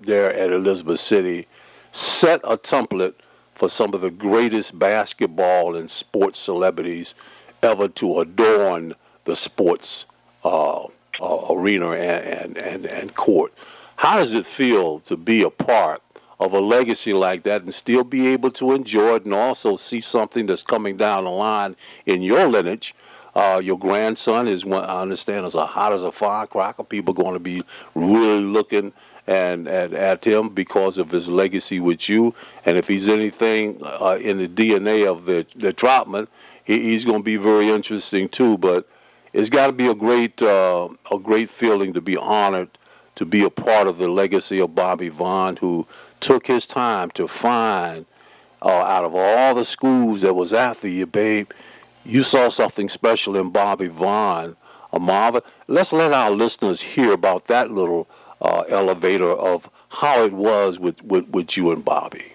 there 0.00 0.34
at 0.34 0.50
Elizabeth 0.50 1.00
City 1.00 1.46
set 1.92 2.40
a 2.44 2.56
template 2.56 3.14
for 3.54 3.68
some 3.68 3.94
of 3.94 4.00
the 4.00 4.10
greatest 4.10 4.76
basketball 4.78 5.76
and 5.76 5.90
sports 5.90 6.38
celebrities 6.38 7.14
ever 7.62 7.86
to 7.88 8.20
adorn 8.20 8.94
the 9.24 9.36
sports 9.36 10.06
uh, 10.44 10.84
uh, 11.20 11.46
arena 11.50 11.92
and, 11.92 12.56
and, 12.56 12.58
and, 12.58 12.86
and 12.86 13.14
court. 13.14 13.52
How 13.96 14.16
does 14.16 14.32
it 14.32 14.44
feel 14.44 14.98
to 15.00 15.16
be 15.16 15.42
a 15.42 15.50
part 15.50 16.02
of 16.44 16.52
a 16.52 16.60
legacy 16.60 17.12
like 17.12 17.42
that 17.44 17.62
and 17.62 17.72
still 17.72 18.04
be 18.04 18.28
able 18.28 18.50
to 18.52 18.72
enjoy 18.72 19.16
it 19.16 19.24
and 19.24 19.34
also 19.34 19.76
see 19.76 20.00
something 20.00 20.46
that's 20.46 20.62
coming 20.62 20.96
down 20.96 21.24
the 21.24 21.30
line 21.30 21.76
in 22.06 22.22
your 22.22 22.46
lineage? 22.46 22.94
Uh, 23.34 23.60
your 23.62 23.78
grandson 23.78 24.46
is, 24.46 24.64
I 24.64 25.02
understand, 25.02 25.44
is 25.44 25.56
a 25.56 25.66
hot 25.66 25.92
as 25.92 26.04
a 26.04 26.12
firecracker. 26.12 26.84
People 26.84 27.12
are 27.12 27.22
going 27.22 27.34
to 27.34 27.40
be 27.40 27.62
really 27.94 28.42
looking 28.42 28.92
and, 29.26 29.66
and 29.66 29.94
at 29.94 30.24
him 30.24 30.50
because 30.50 30.98
of 30.98 31.10
his 31.10 31.28
legacy 31.28 31.80
with 31.80 32.08
you. 32.08 32.34
And 32.64 32.78
if 32.78 32.86
he's 32.86 33.08
anything 33.08 33.80
uh, 33.82 34.18
in 34.20 34.38
the 34.38 34.48
DNA 34.48 35.10
of 35.10 35.24
the 35.24 35.46
the 35.56 36.28
he, 36.62 36.80
he's 36.80 37.04
going 37.04 37.20
to 37.20 37.24
be 37.24 37.36
very 37.36 37.70
interesting 37.70 38.28
too. 38.28 38.56
But 38.56 38.88
it's 39.32 39.50
got 39.50 39.66
to 39.66 39.72
be 39.72 39.88
a 39.88 39.94
great 39.94 40.40
uh, 40.40 40.88
a 41.10 41.18
great 41.18 41.50
feeling 41.50 41.92
to 41.94 42.00
be 42.00 42.16
honored 42.16 42.78
to 43.16 43.24
be 43.24 43.44
a 43.44 43.50
part 43.50 43.86
of 43.86 43.98
the 43.98 44.08
legacy 44.08 44.60
of 44.60 44.74
Bobby 44.74 45.08
Vaughn, 45.08 45.56
who 45.56 45.86
took 46.24 46.46
his 46.46 46.66
time 46.66 47.10
to 47.10 47.28
find 47.28 48.06
uh, 48.62 48.68
out 48.68 49.04
of 49.04 49.14
all 49.14 49.54
the 49.54 49.64
schools 49.64 50.22
that 50.22 50.34
was 50.34 50.54
after 50.54 50.88
you, 50.88 51.04
babe. 51.04 51.50
You 52.02 52.22
saw 52.22 52.48
something 52.48 52.88
special 52.88 53.36
in 53.36 53.50
Bobby 53.50 53.88
Vaughn, 53.88 54.56
a 54.90 54.98
Marvin. 54.98 55.42
Let's 55.68 55.92
let 55.92 56.14
our 56.14 56.30
listeners 56.30 56.80
hear 56.80 57.12
about 57.12 57.46
that 57.48 57.70
little 57.70 58.08
uh, 58.40 58.64
elevator 58.68 59.30
of 59.30 59.68
how 59.90 60.24
it 60.24 60.32
was 60.32 60.78
with, 60.78 61.04
with, 61.04 61.28
with 61.28 61.58
you 61.58 61.72
and 61.72 61.84
Bobby. 61.84 62.32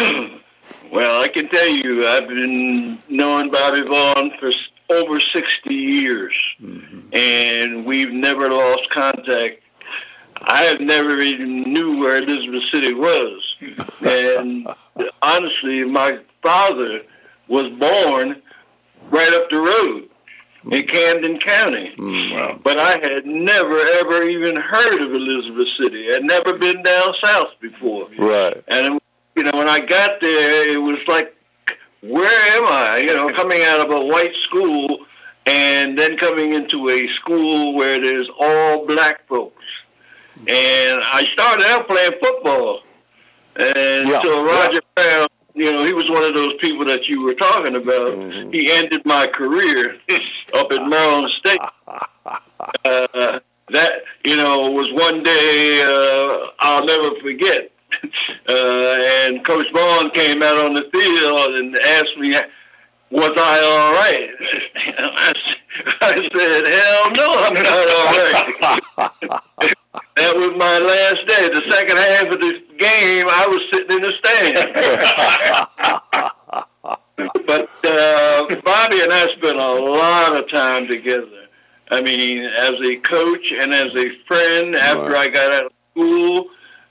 well, 0.91 1.23
I 1.23 1.29
can 1.29 1.51
tell 1.51 1.69
you, 1.69 2.07
I've 2.07 2.29
been 2.29 2.99
knowing 3.11 3.51
Bobby 3.51 3.83
Vaughn 3.83 4.31
for 4.41 4.51
over 4.89 5.21
60 5.21 5.75
years, 5.75 6.35
mm-hmm. 6.63 7.01
and 7.13 7.85
we've 7.85 8.11
never 8.11 8.49
lost 8.51 8.89
contact. 8.89 9.63
I 10.45 10.63
have 10.65 10.81
never 10.81 11.19
even 11.19 11.63
knew 11.63 11.99
where 11.99 12.23
Elizabeth 12.23 12.63
City 12.73 12.95
was. 12.95 13.43
and 14.01 14.67
honestly, 15.23 15.85
my 15.85 16.19
father 16.43 17.03
was 17.49 17.65
born 17.79 18.43
right 19.11 19.33
up 19.35 19.51
the 19.51 19.59
road 19.59 20.09
in 20.71 20.87
Camden 20.87 21.39
County. 21.39 21.93
Mm, 21.99 22.33
wow. 22.33 22.61
But 22.63 22.79
I 22.79 22.99
had 23.03 23.27
never, 23.27 23.79
ever 23.79 24.23
even 24.25 24.57
heard 24.57 25.03
of 25.03 25.13
Elizabeth 25.13 25.69
City. 25.83 26.09
I'd 26.13 26.25
never 26.25 26.57
been 26.59 26.83
down 26.83 27.13
south 27.23 27.49
before. 27.61 28.09
Right. 28.19 28.63
And, 28.69 29.01
you 29.37 29.45
know, 29.45 29.51
when 29.55 29.69
I 29.69 29.81
got 29.81 30.21
there, 30.21 30.71
it 30.71 30.81
was 30.81 30.99
like, 31.09 31.35
where 32.01 32.57
am 32.57 32.67
I? 32.67 32.99
You 32.99 33.17
know, 33.17 33.29
coming 33.31 33.63
out 33.63 33.81
of 33.81 33.93
a 33.93 34.05
white 34.07 34.35
school 34.43 35.07
and 35.47 35.99
then 35.99 36.17
coming 36.17 36.53
into 36.53 36.89
a 36.89 37.07
school 37.15 37.75
where 37.75 38.01
there's 38.01 38.29
all 38.41 38.87
black 38.87 39.27
folks. 39.29 39.62
And 40.49 41.03
I 41.05 41.27
started 41.33 41.67
out 41.69 41.89
playing 41.89 42.13
football. 42.23 42.81
And 43.57 44.09
yeah. 44.09 44.23
so 44.23 44.45
Roger 44.45 44.81
yeah. 44.97 45.03
Brown 45.19 45.27
you 45.55 45.71
know, 45.71 45.85
he 45.85 45.93
was 45.93 46.09
one 46.09 46.25
of 46.25 46.35
those 46.35 46.55
people 46.61 46.85
that 46.87 47.09
you 47.09 47.23
were 47.23 47.35
talking 47.35 47.77
about. 47.77 48.13
Mm-hmm. 48.13 48.53
He 48.53 48.71
ended 48.73 49.03
my 49.05 49.27
career 49.27 49.97
up 50.55 50.73
at 50.73 50.87
Maryland 50.87 51.31
State. 51.39 51.59
Uh, 52.85 53.41
that, 53.73 53.93
you 54.25 54.37
know, 54.37 54.71
was 54.71 54.89
one 54.93 55.21
day 55.25 55.83
uh, 55.85 56.47
I'll 56.61 56.85
never 56.85 57.21
forget. 57.21 57.71
Uh, 58.49 58.99
and 59.25 59.47
Coach 59.47 59.67
Vaughn 59.73 60.11
came 60.11 60.43
out 60.43 60.57
on 60.57 60.75
the 60.75 60.83
field 60.93 61.59
and 61.59 61.79
asked 61.79 62.17
me, 62.19 62.35
was 63.13 63.31
I 63.37 63.61
all 63.69 63.93
right? 63.93 64.31
I, 66.01 66.15
said, 66.35 66.67
hell 66.67 67.11
no, 67.15 67.29
I'm 67.45 67.55
not 67.55 67.89
all 67.93 68.09
right. 68.17 68.49
that 70.17 70.33
was 70.35 70.51
my 70.57 70.79
last 70.79 71.27
day. 71.29 71.49
The 71.53 71.63
second 71.71 71.99
half 71.99 72.27
of 72.27 72.41
the 72.41 72.53
game, 72.79 73.27
I 73.29 73.47
was 73.49 73.61
sitting 73.73 73.97
in 73.97 74.03
the 74.03 74.13
stand. 74.19 74.55
but 77.47 77.69
uh, 77.85 78.47
Bobby 78.65 79.03
and 79.03 79.13
I 79.13 79.27
spent 79.37 79.59
a 79.59 79.73
lot 79.75 80.37
of 80.39 80.51
time 80.51 80.89
together. 80.89 81.47
I 81.91 82.01
mean, 82.01 82.45
as 82.45 82.73
a 82.83 82.97
coach 82.97 83.53
and 83.61 83.75
as 83.75 83.95
a 83.95 84.07
friend 84.27 84.75
after 84.75 85.13
right. 85.13 85.29
I 85.29 85.35
got 85.35 85.53
out 85.53 85.67
of 85.67 85.73
school. 85.91 86.47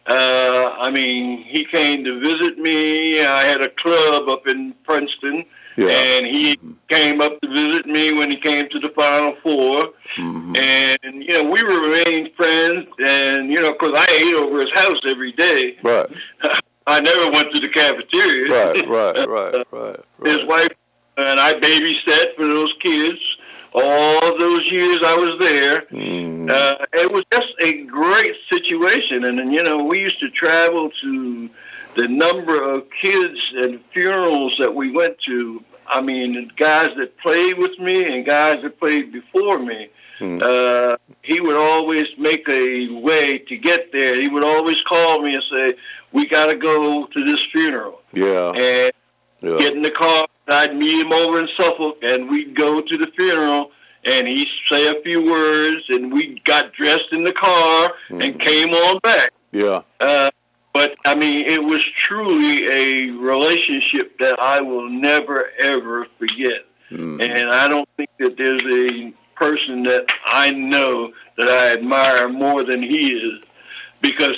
Uh, 0.05 0.75
I 0.79 0.91
mean, 0.91 1.43
he 1.43 1.65
came 1.65 2.03
to 2.03 2.19
visit 2.19 2.59
me. 2.59 3.23
I 3.23 3.43
had 3.43 3.61
a 3.61 3.69
club 3.69 4.29
up 4.29 4.47
in 4.47 4.75
Princeton 4.83 5.45
yeah. 5.87 6.17
And 6.17 6.27
he 6.27 6.57
came 6.89 7.21
up 7.21 7.39
to 7.41 7.47
visit 7.49 7.85
me 7.85 8.13
when 8.13 8.29
he 8.29 8.37
came 8.37 8.67
to 8.69 8.79
the 8.79 8.89
Final 8.95 9.35
4 9.43 9.83
mm-hmm. 10.17 10.55
And, 10.55 11.23
you 11.23 11.41
know, 11.41 11.49
we 11.49 11.61
remained 11.61 12.31
friends. 12.35 12.87
And, 12.99 13.51
you 13.51 13.61
know, 13.61 13.73
because 13.73 13.93
I 13.95 14.05
ate 14.11 14.35
over 14.35 14.59
his 14.59 14.71
house 14.73 14.99
every 15.07 15.31
day. 15.33 15.77
Right. 15.83 16.07
I 16.87 16.99
never 16.99 17.31
went 17.31 17.53
to 17.53 17.61
the 17.61 17.69
cafeteria. 17.69 18.51
Right, 18.51 18.87
right, 18.87 19.27
right, 19.27 19.65
right, 19.71 19.99
right. 20.19 20.25
His 20.25 20.43
wife 20.45 20.69
and 21.17 21.39
I 21.39 21.53
babysat 21.53 22.35
for 22.35 22.47
those 22.47 22.73
kids 22.81 23.19
all 23.73 24.37
those 24.37 24.69
years 24.69 24.99
I 25.03 25.15
was 25.15 25.39
there. 25.39 25.81
Mm. 25.91 26.51
Uh, 26.51 26.75
it 26.93 27.11
was 27.11 27.23
just 27.31 27.53
a 27.61 27.83
great 27.83 28.35
situation. 28.51 29.25
And, 29.25 29.39
and, 29.39 29.53
you 29.53 29.63
know, 29.63 29.83
we 29.83 29.99
used 29.99 30.19
to 30.19 30.29
travel 30.29 30.91
to 31.01 31.49
the 31.95 32.07
number 32.07 32.61
of 32.61 32.83
kids 33.01 33.39
and 33.55 33.79
funerals 33.93 34.55
that 34.59 34.73
we 34.73 34.91
went 34.91 35.17
to. 35.27 35.63
I 35.91 35.99
mean, 35.99 36.49
guys 36.55 36.89
that 36.97 37.17
played 37.17 37.57
with 37.57 37.77
me 37.77 38.05
and 38.05 38.25
guys 38.25 38.57
that 38.63 38.79
played 38.79 39.11
before 39.11 39.59
me. 39.59 39.89
Hmm. 40.19 40.39
Uh, 40.41 40.95
he 41.23 41.41
would 41.41 41.55
always 41.55 42.05
make 42.17 42.47
a 42.47 42.87
way 42.89 43.39
to 43.39 43.57
get 43.57 43.91
there. 43.91 44.19
He 44.21 44.29
would 44.29 44.43
always 44.43 44.81
call 44.83 45.19
me 45.19 45.35
and 45.35 45.43
say, 45.51 45.73
"We 46.13 46.27
got 46.27 46.45
to 46.47 46.55
go 46.55 47.07
to 47.07 47.25
this 47.25 47.41
funeral." 47.51 48.01
Yeah. 48.13 48.51
And 48.51 48.91
yeah. 49.41 49.57
get 49.57 49.73
in 49.73 49.81
the 49.81 49.91
car. 49.91 50.25
I'd 50.47 50.75
meet 50.75 51.05
him 51.05 51.11
over 51.11 51.39
in 51.39 51.47
Suffolk, 51.59 51.97
and 52.03 52.29
we'd 52.29 52.55
go 52.55 52.81
to 52.81 52.97
the 52.97 53.07
funeral. 53.17 53.71
And 54.03 54.27
he'd 54.27 54.47
say 54.71 54.87
a 54.87 55.01
few 55.03 55.23
words, 55.25 55.83
and 55.89 56.11
we 56.11 56.41
got 56.43 56.73
dressed 56.73 57.09
in 57.11 57.23
the 57.23 57.33
car 57.33 57.91
mm. 58.09 58.25
and 58.25 58.39
came 58.39 58.69
on 58.69 58.99
back. 58.99 59.29
Yeah. 59.51 59.81
Uh, 59.99 60.29
but 60.73 60.95
I 61.05 61.15
mean, 61.15 61.45
it 61.45 61.63
was 61.63 61.83
truly 61.97 62.67
a 62.69 63.11
relationship 63.11 64.17
that 64.19 64.39
I 64.39 64.61
will 64.61 64.89
never 64.89 65.49
ever 65.61 66.07
forget. 66.17 66.65
Mm-hmm. 66.91 67.21
And 67.21 67.49
I 67.51 67.67
don't 67.67 67.87
think 67.97 68.09
that 68.19 68.37
there's 68.37 68.61
a 68.63 69.13
person 69.35 69.83
that 69.83 70.05
I 70.25 70.51
know 70.51 71.11
that 71.37 71.47
I 71.47 71.73
admire 71.73 72.29
more 72.29 72.63
than 72.63 72.83
he 72.83 73.13
is, 73.13 73.43
because 74.01 74.35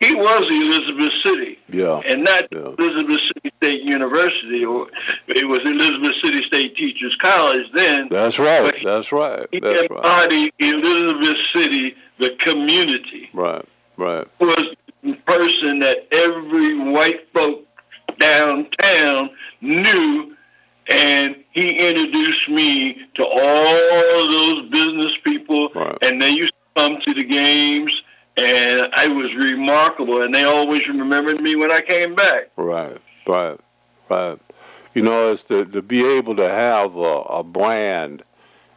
he 0.00 0.14
was 0.14 0.44
Elizabeth 0.48 1.12
City, 1.24 1.58
yeah, 1.68 2.00
and 2.06 2.22
not 2.22 2.44
yeah. 2.52 2.72
Elizabeth 2.78 3.20
City 3.20 3.52
State 3.60 3.82
University, 3.82 4.64
or 4.64 4.88
it 5.26 5.46
was 5.46 5.58
Elizabeth 5.64 6.14
City 6.22 6.42
State 6.46 6.76
Teachers 6.76 7.16
College 7.16 7.66
then. 7.74 8.08
That's 8.08 8.38
right. 8.38 8.74
That's 8.84 9.10
right. 9.10 9.46
That's 9.60 9.80
he 9.80 9.86
embodied 9.90 10.52
right. 10.60 10.74
Elizabeth 10.74 11.36
City, 11.54 11.96
the 12.20 12.30
community. 12.38 13.28
Right. 13.32 13.64
Right. 13.96 14.26
Was 14.38 14.64
person 15.26 15.78
that 15.80 16.06
every 16.12 16.78
white 16.90 17.28
folk 17.32 17.64
downtown 18.18 19.30
knew 19.60 20.36
and 20.90 21.36
he 21.52 21.68
introduced 21.68 22.48
me 22.48 22.96
to 23.14 23.24
all 23.24 24.28
those 24.28 24.68
business 24.70 25.12
people 25.24 25.68
right. 25.74 25.98
and 26.02 26.20
they 26.20 26.30
used 26.30 26.52
to 26.52 26.82
come 26.82 26.98
to 27.06 27.14
the 27.14 27.24
games 27.24 28.02
and 28.36 28.88
I 28.94 29.08
was 29.08 29.34
remarkable 29.34 30.22
and 30.22 30.34
they 30.34 30.44
always 30.44 30.86
remembered 30.88 31.40
me 31.40 31.56
when 31.56 31.72
I 31.72 31.80
came 31.80 32.14
back. 32.14 32.50
Right, 32.56 32.96
right, 33.26 33.58
right. 34.08 34.38
You 34.94 35.02
know, 35.02 35.32
it's 35.32 35.42
to, 35.44 35.64
to 35.64 35.82
be 35.82 36.06
able 36.16 36.36
to 36.36 36.48
have 36.48 36.96
a, 36.96 37.00
a 37.00 37.44
brand 37.44 38.22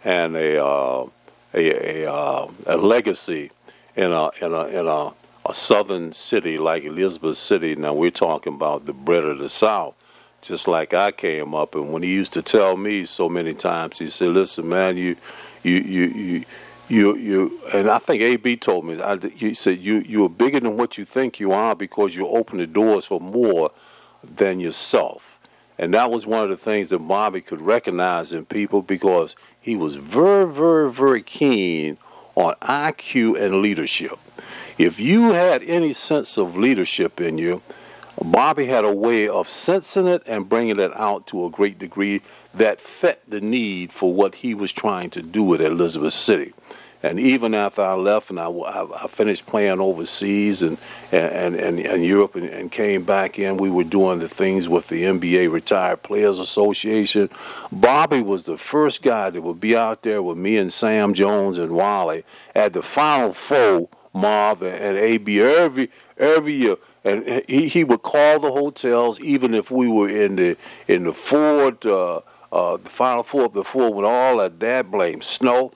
and 0.03 0.35
a 0.35 0.63
uh, 0.63 1.07
a 1.53 2.03
a, 2.05 2.11
uh, 2.11 2.47
a 2.65 2.77
legacy 2.77 3.51
in 3.95 4.11
a 4.11 4.29
in 4.41 4.53
a 4.53 4.65
in 4.67 4.87
a 4.87 5.11
a 5.51 5.53
southern 5.53 6.13
city 6.13 6.57
like 6.57 6.85
Elizabeth 6.85 7.37
City. 7.37 7.75
Now 7.75 7.93
we're 7.93 8.09
talking 8.09 8.53
about 8.53 8.85
the 8.85 8.93
bread 8.93 9.25
of 9.25 9.37
the 9.37 9.49
South, 9.49 9.95
just 10.41 10.65
like 10.65 10.93
I 10.93 11.11
came 11.11 11.53
up. 11.53 11.75
And 11.75 11.91
when 11.91 12.03
he 12.03 12.09
used 12.09 12.31
to 12.33 12.41
tell 12.41 12.77
me 12.77 13.05
so 13.05 13.27
many 13.27 13.53
times, 13.53 13.99
he 13.99 14.09
said, 14.09 14.29
"Listen, 14.29 14.69
man, 14.69 14.97
you, 14.97 15.17
you, 15.63 15.75
you, 15.75 16.05
you." 16.07 16.45
You, 16.89 17.15
you, 17.15 17.61
and 17.73 17.89
I 17.89 17.99
think 17.99 18.21
AB 18.21 18.57
told 18.57 18.83
me. 18.83 19.01
I, 19.01 19.15
he 19.15 19.53
said 19.53 19.79
you, 19.79 19.99
you 19.99 20.25
are 20.25 20.29
bigger 20.29 20.59
than 20.59 20.75
what 20.75 20.97
you 20.97 21.05
think 21.05 21.39
you 21.39 21.53
are 21.53 21.73
because 21.73 22.17
you 22.17 22.27
open 22.27 22.57
the 22.57 22.67
doors 22.67 23.05
for 23.05 23.21
more 23.21 23.71
than 24.21 24.59
yourself. 24.59 25.23
And 25.77 25.93
that 25.93 26.11
was 26.11 26.25
one 26.25 26.43
of 26.43 26.49
the 26.49 26.57
things 26.57 26.89
that 26.89 26.99
Bobby 26.99 27.39
could 27.39 27.61
recognize 27.61 28.33
in 28.33 28.43
people 28.45 28.81
because 28.81 29.37
he 29.61 29.77
was 29.77 29.95
very, 29.95 30.51
very, 30.51 30.91
very 30.91 31.23
keen 31.23 31.97
on 32.35 32.55
IQ 32.55 33.41
and 33.41 33.61
leadership. 33.61 34.19
If 34.81 34.99
you 34.99 35.33
had 35.33 35.61
any 35.61 35.93
sense 35.93 36.39
of 36.39 36.57
leadership 36.57 37.21
in 37.21 37.37
you, 37.37 37.61
Bobby 38.19 38.65
had 38.65 38.83
a 38.83 38.91
way 38.91 39.27
of 39.27 39.47
sensing 39.47 40.07
it 40.07 40.23
and 40.25 40.49
bringing 40.49 40.79
it 40.79 40.91
out 40.97 41.27
to 41.27 41.45
a 41.45 41.51
great 41.51 41.77
degree 41.77 42.23
that 42.55 42.81
fit 42.81 43.21
the 43.27 43.41
need 43.41 43.91
for 43.91 44.11
what 44.11 44.33
he 44.33 44.55
was 44.55 44.71
trying 44.71 45.11
to 45.11 45.21
do 45.21 45.53
at 45.53 45.61
Elizabeth 45.61 46.15
City. 46.15 46.55
And 47.03 47.19
even 47.19 47.53
after 47.53 47.83
I 47.83 47.93
left 47.93 48.31
and 48.31 48.39
I, 48.39 48.47
I, 48.47 49.03
I 49.03 49.07
finished 49.07 49.45
playing 49.45 49.79
overseas 49.79 50.63
and, 50.63 50.79
and, 51.11 51.55
and, 51.55 51.79
and 51.79 52.03
Europe 52.03 52.33
and, 52.33 52.49
and, 52.49 52.71
came 52.71 53.03
back 53.03 53.37
in, 53.37 53.57
we 53.57 53.69
were 53.69 53.83
doing 53.83 54.17
the 54.17 54.29
things 54.29 54.67
with 54.67 54.87
the 54.87 55.03
NBA 55.03 55.51
Retired 55.51 56.01
Players 56.01 56.39
Association. 56.39 57.29
Bobby 57.71 58.21
was 58.21 58.43
the 58.43 58.57
first 58.57 59.03
guy 59.03 59.29
that 59.29 59.41
would 59.43 59.59
be 59.59 59.75
out 59.75 60.01
there 60.01 60.23
with 60.23 60.39
me 60.39 60.57
and 60.57 60.73
Sam 60.73 61.13
Jones 61.13 61.59
and 61.59 61.71
Wally 61.71 62.23
at 62.55 62.73
the 62.73 62.81
Final 62.81 63.33
Four 63.33 63.89
Marv 64.13 64.61
and 64.61 64.97
AB 64.97 65.41
every 65.41 65.89
every 66.17 66.53
year, 66.53 66.75
and 67.03 67.43
he, 67.47 67.67
he 67.67 67.83
would 67.83 68.03
call 68.03 68.39
the 68.39 68.51
hotels 68.51 69.19
even 69.21 69.53
if 69.53 69.71
we 69.71 69.87
were 69.87 70.09
in 70.09 70.35
the 70.35 70.57
in 70.87 71.05
the 71.05 71.13
Ford, 71.13 71.85
uh, 71.85 72.21
uh, 72.51 72.77
the 72.77 72.89
final 72.89 73.23
four 73.23 73.45
of 73.45 73.53
the 73.53 73.63
four 73.63 73.93
with 73.93 74.05
all 74.05 74.37
that 74.37 74.59
dad 74.59 74.91
blame 74.91 75.21
snow. 75.21 75.71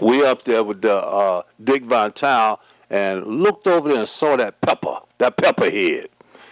We 0.00 0.24
up 0.24 0.44
there 0.44 0.64
with 0.64 0.82
the 0.82 0.96
uh, 0.96 1.42
Dick 1.62 1.84
Vitale 1.84 2.60
and 2.88 3.26
looked 3.26 3.66
over 3.66 3.88
there 3.88 4.00
and 4.00 4.08
saw 4.08 4.36
that 4.36 4.60
pepper, 4.60 4.98
that 5.18 5.36
pepper 5.36 5.70
head, 5.70 6.08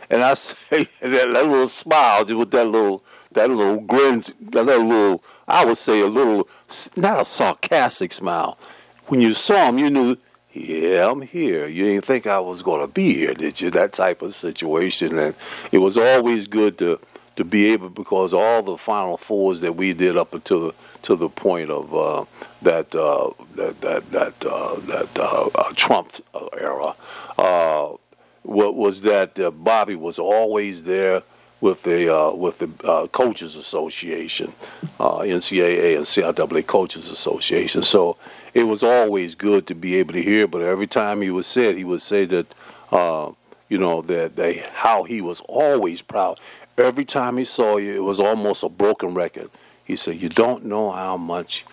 and 0.08 0.22
I 0.22 0.34
say 0.34 0.88
that, 1.00 1.10
that 1.10 1.32
little 1.32 1.68
smile 1.68 2.24
just 2.24 2.38
with 2.38 2.50
that 2.52 2.66
little 2.66 3.04
that 3.32 3.48
little 3.48 3.80
grin, 3.80 4.22
that 4.40 4.64
little 4.64 5.22
I 5.46 5.64
would 5.64 5.78
say 5.78 6.00
a 6.00 6.06
little 6.06 6.48
not 6.96 7.20
a 7.20 7.24
sarcastic 7.24 8.12
smile. 8.12 8.58
When 9.06 9.20
you 9.20 9.34
saw 9.34 9.68
him, 9.68 9.78
you 9.78 9.90
knew 9.90 10.16
yeah, 10.52 11.08
I'm 11.08 11.22
here. 11.22 11.66
You 11.66 11.84
didn't 11.84 12.04
think 12.04 12.26
I 12.26 12.40
was 12.40 12.62
going 12.62 12.80
to 12.80 12.92
be 12.92 13.14
here, 13.14 13.34
did 13.34 13.60
you? 13.60 13.70
That 13.70 13.92
type 13.92 14.22
of 14.22 14.34
situation. 14.34 15.18
And 15.18 15.34
it 15.70 15.78
was 15.78 15.96
always 15.96 16.46
good 16.46 16.78
to, 16.78 16.98
to 17.36 17.44
be 17.44 17.66
able, 17.72 17.90
because 17.90 18.34
all 18.34 18.62
the 18.62 18.76
Final 18.76 19.16
Fours 19.16 19.60
that 19.60 19.76
we 19.76 19.92
did 19.92 20.16
up 20.16 20.34
until 20.34 20.74
to 21.02 21.16
the 21.16 21.28
point 21.28 21.70
of 21.70 21.94
uh, 21.94 22.24
that, 22.62 22.94
uh, 22.94 23.30
that 23.54 23.80
that 23.80 24.10
that 24.10 24.34
uh, 24.44 24.78
that 24.80 25.18
uh, 25.18 25.48
uh, 25.54 25.72
Trump 25.74 26.12
era, 26.58 26.94
uh, 27.38 27.94
what 28.42 28.74
was 28.74 29.00
that 29.02 29.34
Bobby 29.64 29.94
was 29.94 30.18
always 30.18 30.82
there 30.82 31.22
with 31.60 31.82
the 31.82 32.14
uh, 32.14 32.30
with 32.32 32.58
the 32.58 32.70
uh, 32.86 33.06
coaches 33.08 33.56
association, 33.56 34.52
uh, 34.98 35.18
NCAA 35.18 35.96
and 35.96 36.06
CIAA 36.06 36.66
coaches 36.66 37.08
association. 37.08 37.82
So 37.82 38.16
it 38.54 38.64
was 38.64 38.82
always 38.82 39.34
good 39.34 39.66
to 39.66 39.74
be 39.74 39.96
able 39.96 40.14
to 40.14 40.22
hear. 40.22 40.46
But 40.46 40.62
every 40.62 40.86
time 40.86 41.22
he 41.22 41.30
would 41.30 41.44
say 41.44 41.70
it, 41.70 41.76
he 41.76 41.84
would 41.84 42.02
say 42.02 42.24
that, 42.26 42.46
uh, 42.90 43.30
you 43.68 43.78
know, 43.78 44.02
that 44.02 44.36
they 44.36 44.64
how 44.72 45.04
he 45.04 45.20
was 45.20 45.40
always 45.42 46.02
proud. 46.02 46.40
Every 46.78 47.04
time 47.04 47.36
he 47.36 47.44
saw 47.44 47.76
you, 47.76 47.94
it 47.94 48.04
was 48.04 48.20
almost 48.20 48.62
a 48.62 48.68
broken 48.68 49.14
record. 49.14 49.50
He 49.84 49.96
said, 49.96 50.20
"You 50.20 50.28
don't 50.28 50.64
know 50.64 50.90
how 50.90 51.16
much 51.16 51.64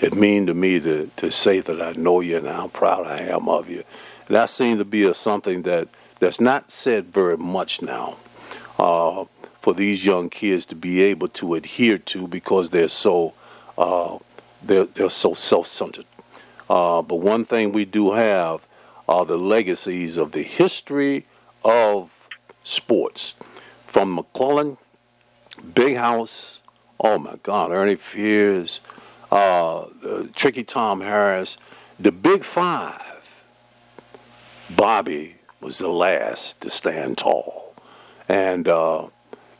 it 0.00 0.14
means 0.14 0.48
to 0.48 0.54
me 0.54 0.78
to 0.80 1.10
to 1.16 1.30
say 1.30 1.60
that 1.60 1.80
I 1.80 1.92
know 1.92 2.20
you 2.20 2.36
and 2.36 2.46
how 2.46 2.68
proud 2.68 3.06
I 3.06 3.20
am 3.20 3.48
of 3.48 3.70
you." 3.70 3.82
And 4.28 4.36
that 4.36 4.50
seemed 4.50 4.78
to 4.80 4.84
be 4.84 5.04
a, 5.04 5.14
something 5.14 5.62
that 5.62 5.88
that's 6.18 6.40
not 6.40 6.70
said 6.70 7.12
very 7.12 7.36
much 7.36 7.80
now. 7.80 8.16
Uh, 8.78 9.24
for 9.62 9.74
these 9.74 10.06
young 10.06 10.30
kids 10.30 10.64
to 10.66 10.74
be 10.76 11.02
able 11.02 11.28
to 11.28 11.54
adhere 11.54 11.98
to 11.98 12.28
because 12.28 12.70
they're 12.70 12.88
so 12.88 13.34
uh, 13.76 14.16
they're, 14.62 14.84
they're 14.84 15.10
so 15.10 15.34
self-centered. 15.34 16.06
Uh, 16.68 17.02
but 17.02 17.16
one 17.16 17.44
thing 17.44 17.72
we 17.72 17.84
do 17.84 18.12
have 18.12 18.60
are 19.08 19.24
the 19.24 19.36
legacies 19.36 20.16
of 20.16 20.32
the 20.32 20.42
history 20.42 21.26
of 21.64 22.10
sports, 22.64 23.34
from 23.86 24.14
McClellan, 24.14 24.76
Big 25.74 25.96
House, 25.96 26.60
oh 27.00 27.18
my 27.18 27.36
God, 27.42 27.70
Ernie 27.70 27.96
Fears, 27.96 28.80
uh, 29.30 29.86
Tricky 30.34 30.64
Tom 30.64 31.00
Harris, 31.00 31.56
the 31.98 32.12
Big 32.12 32.44
Five. 32.44 33.02
Bobby 34.70 35.36
was 35.60 35.78
the 35.78 35.88
last 35.88 36.60
to 36.60 36.70
stand 36.70 37.18
tall, 37.18 37.65
and 38.28 38.68
uh, 38.68 39.06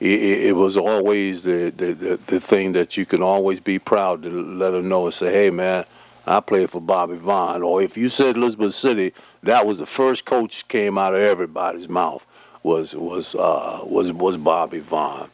it, 0.01 0.21
it, 0.21 0.57
was 0.57 0.77
always 0.77 1.43
the, 1.43 1.73
the, 1.77 1.93
the, 1.93 2.17
the 2.17 2.41
thing 2.41 2.73
that 2.73 2.97
you 2.97 3.07
can 3.07 3.23
always 3.23 3.61
be 3.61 3.79
proud 3.79 4.23
to 4.23 4.31
let 4.31 4.71
them 4.71 4.89
know 4.89 5.07
and 5.07 5.15
say, 5.15 5.33
"Hey, 5.33 5.51
man, 5.51 5.85
I 6.27 6.41
played 6.41 6.71
for 6.71 6.81
Bobby 6.81 7.17
Vaughn." 7.17 7.63
Or 7.63 7.83
if 7.83 7.97
you 7.97 8.09
said 8.09 8.37
Elizabeth 8.37 8.75
City, 8.75 9.13
that 9.43 9.67
was 9.67 9.79
the 9.79 9.87
first 9.87 10.25
coach 10.25 10.67
came 10.69 10.99
out 10.99 11.15
of 11.15 11.21
everybody's 11.21 11.89
mouth 11.89 12.25
was 12.67 12.95
was 12.95 13.35
uh, 13.37 13.81
was 13.85 14.13
was 14.13 14.37
Bobby 14.37 14.81
Vaughn, 14.81 15.31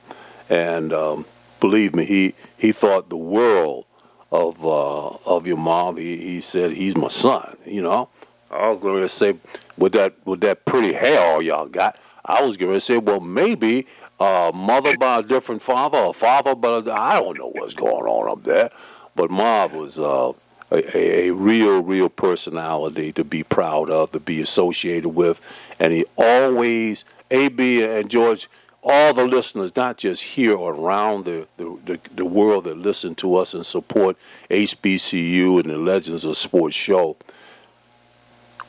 and 0.51 0.93
um, 0.93 1.25
believe 1.61 1.95
me, 1.95 2.05
he 2.05 2.35
he 2.59 2.73
thought 2.73 3.09
the 3.09 3.17
world 3.17 3.87
of 4.31 4.65
uh, 4.65 5.09
of 5.25 5.47
your 5.47 5.57
mom. 5.57 5.97
He, 5.97 6.19
he 6.19 6.41
said 6.43 6.73
he's 6.73 6.95
my 6.95 7.09
son. 7.09 7.57
You 7.65 7.83
know, 7.83 8.11
I 8.51 8.69
was 8.69 8.79
going 8.81 9.03
to 9.03 9.09
say 9.09 9.35
with 9.79 9.95
that 9.95 10.15
with 10.27 10.43
that 10.43 10.67
pretty 10.67 10.93
hair 10.93 11.21
all 11.25 11.41
y'all 11.41 11.67
got. 11.67 11.99
I 12.25 12.43
was 12.43 12.57
going 12.57 12.75
to 12.75 12.81
say, 12.81 12.99
well, 12.99 13.21
maybe 13.21 13.87
uh, 14.21 14.53
mother 14.55 14.97
by 14.97 15.19
a 15.19 15.23
different 15.23 15.63
father, 15.63 15.99
or 15.99 16.15
father 16.15 16.55
but 16.55 16.89
I 16.89 17.19
don't 17.19 17.39
know 17.39 17.49
what's 17.49 17.75
going 17.75 18.05
on 18.05 18.31
up 18.31 18.45
there. 18.45 18.71
But 19.15 19.31
Marv 19.31 19.73
was 19.73 19.99
uh, 19.99 20.33
a, 20.71 21.27
a, 21.27 21.31
real, 21.31 21.83
real 21.83 22.09
personality 22.09 23.13
to 23.13 23.25
be 23.25 23.43
proud 23.43 23.91
of, 23.91 24.13
to 24.13 24.21
be 24.21 24.41
associated 24.41 25.11
with, 25.11 25.41
and 25.79 25.93
he 25.93 26.05
always, 26.17 27.05
AB 27.31 27.83
and 27.83 28.09
George, 28.09 28.49
all 28.83 29.15
the 29.15 29.25
listeners, 29.25 29.75
not 29.77 29.97
just 29.97 30.23
here 30.23 30.57
or 30.57 30.75
around 30.75 31.25
the, 31.25 31.47
the, 31.57 31.79
the, 31.85 32.01
the 32.15 32.25
world 32.25 32.65
that 32.65 32.77
listen 32.79 33.15
to 33.17 33.37
us 33.37 33.55
and 33.55 33.65
support 33.65 34.17
HBCU 34.51 35.61
and 35.61 35.71
the 35.71 35.79
Legends 35.79 36.25
of 36.25 36.37
Sports 36.37 36.75
show. 36.75 37.17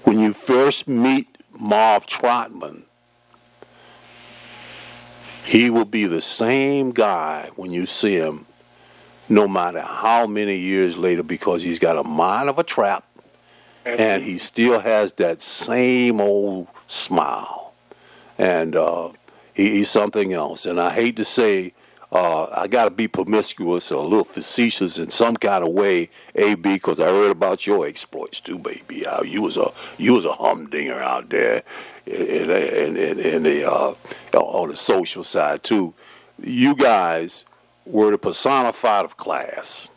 When 0.04 0.20
you 0.20 0.34
first 0.34 0.88
meet 0.88 1.38
Marv 1.58 2.06
Trotman, 2.06 2.84
he 5.46 5.70
will 5.70 5.86
be 5.86 6.06
the 6.06 6.22
same 6.22 6.92
guy 6.92 7.50
when 7.56 7.72
you 7.72 7.86
see 7.86 8.16
him, 8.16 8.46
no 9.30 9.48
matter 9.48 9.82
how 9.82 10.28
many 10.28 10.58
years 10.58 10.98
later, 10.98 11.24
because 11.24 11.62
he's 11.64 11.80
got 11.80 11.98
a 11.98 12.04
mind 12.04 12.50
of 12.50 12.60
a 12.60 12.64
trap 12.64 13.06
and 13.86 14.24
he 14.24 14.38
still 14.38 14.80
has 14.80 15.14
that 15.14 15.42
same 15.42 16.22
old 16.22 16.68
smile. 16.88 17.74
And 18.38 18.76
uh, 18.76 19.10
he, 19.54 19.72
he's 19.72 19.90
something 19.90 20.34
else. 20.34 20.66
And 20.66 20.80
I 20.80 20.92
hate 20.94 21.18
to 21.18 21.26
say, 21.26 21.74
uh, 22.12 22.48
I 22.52 22.68
got 22.68 22.86
to 22.86 22.92
be 22.92 23.08
promiscuous 23.08 23.92
or 23.92 24.04
a 24.04 24.08
little 24.08 24.24
facetious 24.24 25.00
in 25.00 25.10
some 25.10 25.36
kind 25.36 25.64
of 25.64 25.72
way, 25.72 26.10
AB, 26.36 26.62
because 26.62 27.00
I 27.00 27.08
heard 27.08 27.32
about 27.32 27.66
your 27.66 27.88
exploits 27.88 28.40
too, 28.40 28.60
baby. 28.60 29.04
How 29.04 29.24
you 29.24 29.42
was 29.42 29.58
a 29.58 29.72
you 29.98 30.14
was 30.14 30.26
a 30.26 30.34
humdinger 30.34 31.02
out 31.02 31.30
there, 31.30 31.64
in 32.06 32.50
in 32.50 32.98
in, 32.98 33.20
in 33.20 33.44
the 33.44 33.72
uh, 33.72 33.94
on 34.34 34.70
the 34.70 34.76
social 34.76 35.24
side 35.24 35.63
too. 35.63 35.94
You 36.42 36.76
guys 36.76 37.46
were 37.86 38.12
the 38.12 38.18
personified 38.18 39.06
of 39.06 39.18
class, 39.18 39.88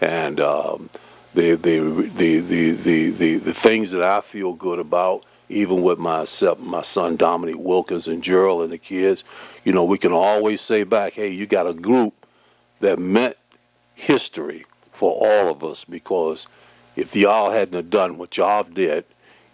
and 0.00 0.40
um, 0.40 0.90
the, 1.34 1.54
the, 1.54 1.78
the 2.16 2.40
the 2.40 2.70
the 2.70 3.10
the 3.10 3.36
the 3.36 3.54
things 3.54 3.90
that 3.92 4.02
I 4.02 4.20
feel 4.20 4.52
good 4.54 4.78
about 4.78 5.24
even 5.50 5.82
with 5.82 5.98
myself, 5.98 6.58
my 6.60 6.82
son 6.82 7.16
Dominic 7.16 7.56
Wilkins 7.58 8.06
and 8.06 8.22
Gerald 8.22 8.62
and 8.62 8.72
the 8.72 8.78
kids, 8.78 9.24
you 9.64 9.72
know, 9.72 9.84
we 9.84 9.98
can 9.98 10.12
always 10.12 10.60
say 10.60 10.84
back, 10.84 11.14
hey, 11.14 11.28
you 11.28 11.44
got 11.44 11.66
a 11.66 11.74
group 11.74 12.14
that 12.78 12.98
meant 12.98 13.36
history 13.94 14.64
for 14.92 15.12
all 15.12 15.50
of 15.50 15.64
us 15.64 15.84
because 15.84 16.46
if 16.96 17.14
y'all 17.16 17.50
hadn't 17.50 17.90
done 17.90 18.16
what 18.16 18.36
y'all 18.36 18.62
did 18.62 19.04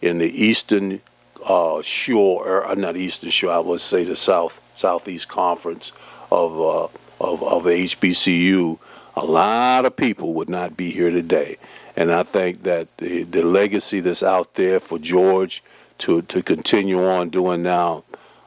in 0.02 0.18
the 0.18 0.44
eastern 0.44 1.00
uh, 1.44 1.82
shore, 1.82 2.46
or 2.46 2.66
uh, 2.66 2.74
not 2.74 2.96
eastern 2.96 3.30
shore, 3.30 3.52
I 3.52 3.58
would 3.58 3.80
say 3.80 4.04
the 4.04 4.16
south 4.16 4.60
southeast 4.74 5.28
conference 5.28 5.92
of 6.30 6.60
uh, 6.60 6.84
of 7.20 7.42
of 7.42 7.64
HBCU, 7.64 8.78
a 9.16 9.24
lot 9.24 9.84
of 9.84 9.96
people 9.96 10.34
would 10.34 10.48
not 10.48 10.76
be 10.76 10.90
here 10.90 11.10
today. 11.10 11.58
And 11.96 12.12
I 12.12 12.24
think 12.24 12.64
that 12.64 12.94
the, 12.98 13.22
the 13.22 13.42
legacy 13.42 14.00
that's 14.00 14.22
out 14.22 14.54
there 14.54 14.80
for 14.80 14.98
George 14.98 15.62
to 15.98 16.22
to 16.22 16.42
continue 16.42 17.02
on 17.04 17.30
doing 17.30 17.62
now, 17.62 18.04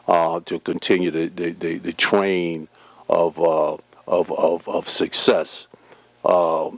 uh, 0.08 0.40
to 0.46 0.60
continue 0.60 1.12
the 1.12 1.28
the, 1.28 1.52
the, 1.52 1.78
the 1.80 1.94
train 1.94 2.68
of, 3.10 3.40
uh, 3.40 3.78
of 4.08 4.32
of 4.32 4.68
of 4.68 4.88
success. 4.88 5.68
Uh, 6.24 6.72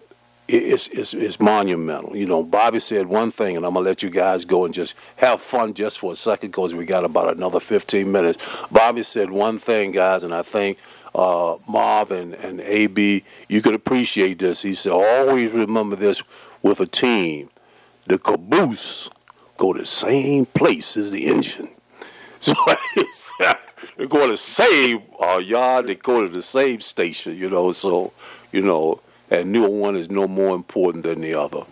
it's, 0.48 0.88
it's, 0.90 1.14
it's 1.14 1.40
monumental. 1.40 2.16
You 2.16 2.26
know, 2.26 2.44
Bobby 2.44 2.80
said 2.80 3.08
one 3.08 3.32
thing, 3.32 3.58
and 3.58 3.66
I'm 3.66 3.74
gonna 3.74 3.86
let 3.86 4.04
you 4.04 4.10
guys 4.10 4.46
go 4.46 4.66
and 4.66 4.74
just 4.74 4.96
have 5.18 5.42
fun 5.42 5.74
just 5.74 6.00
for 6.00 6.12
a 6.12 6.16
second, 6.16 6.50
because 6.50 6.74
we 6.74 6.86
got 6.86 7.06
about 7.06 7.36
another 7.36 7.60
15 7.60 8.12
minutes. 8.12 8.40
Bobby 8.72 9.04
said 9.04 9.32
one 9.32 9.60
thing, 9.60 9.92
guys, 9.92 10.24
and 10.24 10.34
I 10.34 10.42
think 10.42 10.78
uh, 11.16 11.58
Marv 11.68 12.12
and, 12.12 12.34
and 12.36 12.62
AB, 12.62 13.24
you 13.48 13.62
could 13.62 13.76
appreciate 13.76 14.40
this. 14.40 14.62
He 14.62 14.76
said, 14.76 14.92
always 14.92 15.52
remember 15.52 15.96
this 15.96 16.22
with 16.62 16.80
a 16.80 16.86
team. 16.86 17.50
The 18.08 18.18
caboose 18.18 19.10
go 19.58 19.74
to 19.74 19.80
the 19.80 19.86
same 19.86 20.46
place 20.46 20.98
as 20.98 21.12
the 21.12 21.26
engine. 21.28 21.70
So 22.42 22.56
they're 23.98 24.08
going 24.08 24.32
to 24.32 24.38
same 24.38 25.04
uh, 25.24 25.38
yard, 25.38 25.86
they 25.86 25.94
go 25.94 26.24
to 26.24 26.34
the 26.34 26.42
same 26.42 26.82
station, 26.82 27.38
you 27.38 27.52
know. 27.52 27.72
So, 27.72 28.14
you 28.52 28.62
know, 28.62 29.00
and 29.32 29.52
neither 29.52 29.70
one 29.70 29.96
is 29.96 30.12
no 30.12 30.28
more 30.28 30.54
important 30.54 31.04
than 31.04 31.22
the 31.22 31.34
other. 31.34 31.64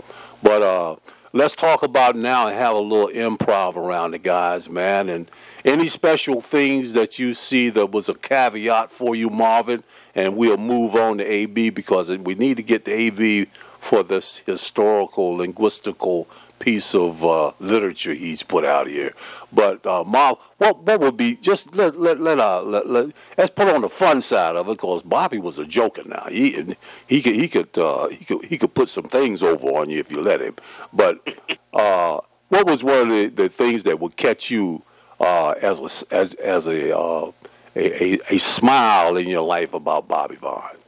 But 0.42 0.62
uh, 0.62 0.96
let's 1.34 1.56
talk 1.56 1.84
about 1.84 2.16
now 2.16 2.48
and 2.48 2.58
have 2.58 2.76
a 2.76 2.80
little 2.80 3.10
improv 3.10 3.76
around 3.76 4.12
the 4.12 4.18
guys, 4.18 4.70
man. 4.70 5.10
And 5.10 5.30
any 5.66 5.90
special 5.90 6.42
things 6.42 6.94
that 6.94 7.20
you 7.20 7.34
see 7.34 7.70
that 7.72 7.92
was 7.92 8.08
a 8.08 8.14
caveat 8.14 8.92
for 8.92 9.16
you, 9.16 9.30
Marvin, 9.30 9.84
and 10.16 10.38
we'll 10.38 10.58
move 10.58 10.96
on 10.96 11.18
to 11.18 11.26
AB 11.26 11.70
because 11.72 12.10
we 12.10 12.34
need 12.34 12.58
to 12.58 12.64
get 12.64 12.86
to 12.86 12.92
AB 12.92 13.48
for 13.80 14.04
this 14.04 14.38
historical, 14.46 15.38
linguistical 15.38 16.28
piece 16.60 16.94
of 16.94 17.26
uh, 17.26 17.52
literature 17.60 18.14
he's 18.14 18.44
put 18.44 18.66
out 18.66 18.88
here. 18.88 19.14
But 19.52 19.86
uh, 19.86 20.04
Marv, 20.04 20.38
what 20.58 20.84
what 20.84 21.00
would 21.00 21.18
be 21.18 21.36
just 21.36 21.74
let 21.76 22.00
let 22.00 22.20
let, 22.20 22.40
uh, 22.40 22.62
let, 22.62 22.88
let 22.88 23.12
let's 23.38 23.50
put 23.50 23.68
on 23.68 23.82
the 23.82 23.90
fun 23.90 24.22
side 24.22 24.56
of 24.56 24.68
it 24.68 24.74
because 24.74 25.02
Bobby 25.04 25.40
was 25.40 25.58
a 25.58 25.66
joker 25.66 26.04
now. 26.06 26.28
He 26.30 26.76
he 27.08 27.22
could 27.22 27.36
he 27.36 27.48
could 27.48 27.78
uh, 27.78 28.10
he 28.10 28.26
could 28.26 28.46
he 28.46 28.58
could 28.58 28.74
put 28.74 28.90
some 28.90 29.06
things 29.06 29.42
over 29.42 29.68
on 29.68 29.90
you 29.90 30.00
if 30.00 30.12
you 30.12 30.22
let 30.22 30.42
him. 30.42 30.56
But 30.94 31.26
uh, 31.74 32.20
what 32.50 32.68
was 32.68 32.84
one 32.84 33.02
of 33.02 33.10
the, 33.10 33.28
the 33.28 33.50
things 33.50 33.84
that 33.84 34.00
would 34.00 34.18
catch 34.18 34.52
you 34.52 34.84
uh, 35.20 35.52
as 35.62 35.80
a, 35.80 36.14
as 36.14 36.34
as 36.36 36.68
a, 36.68 36.98
uh, 36.98 37.32
a, 37.76 38.16
a 38.16 38.20
a 38.36 38.38
smile 38.38 39.18
in 39.18 39.28
your 39.28 39.44
life 39.44 39.74
about 39.74 40.08
Bobby 40.08 40.36
Vaughn? 40.36 40.79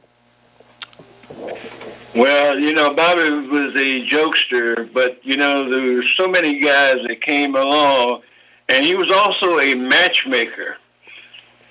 Well, 2.14 2.60
you 2.60 2.74
know, 2.74 2.92
Bobby 2.92 3.30
was 3.30 3.74
a 3.74 4.06
jokester, 4.06 4.92
but 4.92 5.24
you 5.24 5.36
know, 5.36 5.70
there 5.70 5.96
were 5.96 6.04
so 6.18 6.28
many 6.28 6.58
guys 6.58 6.96
that 7.06 7.22
came 7.22 7.56
along, 7.56 8.22
and 8.68 8.84
he 8.84 8.94
was 8.94 9.10
also 9.10 9.58
a 9.58 9.74
matchmaker. 9.74 10.76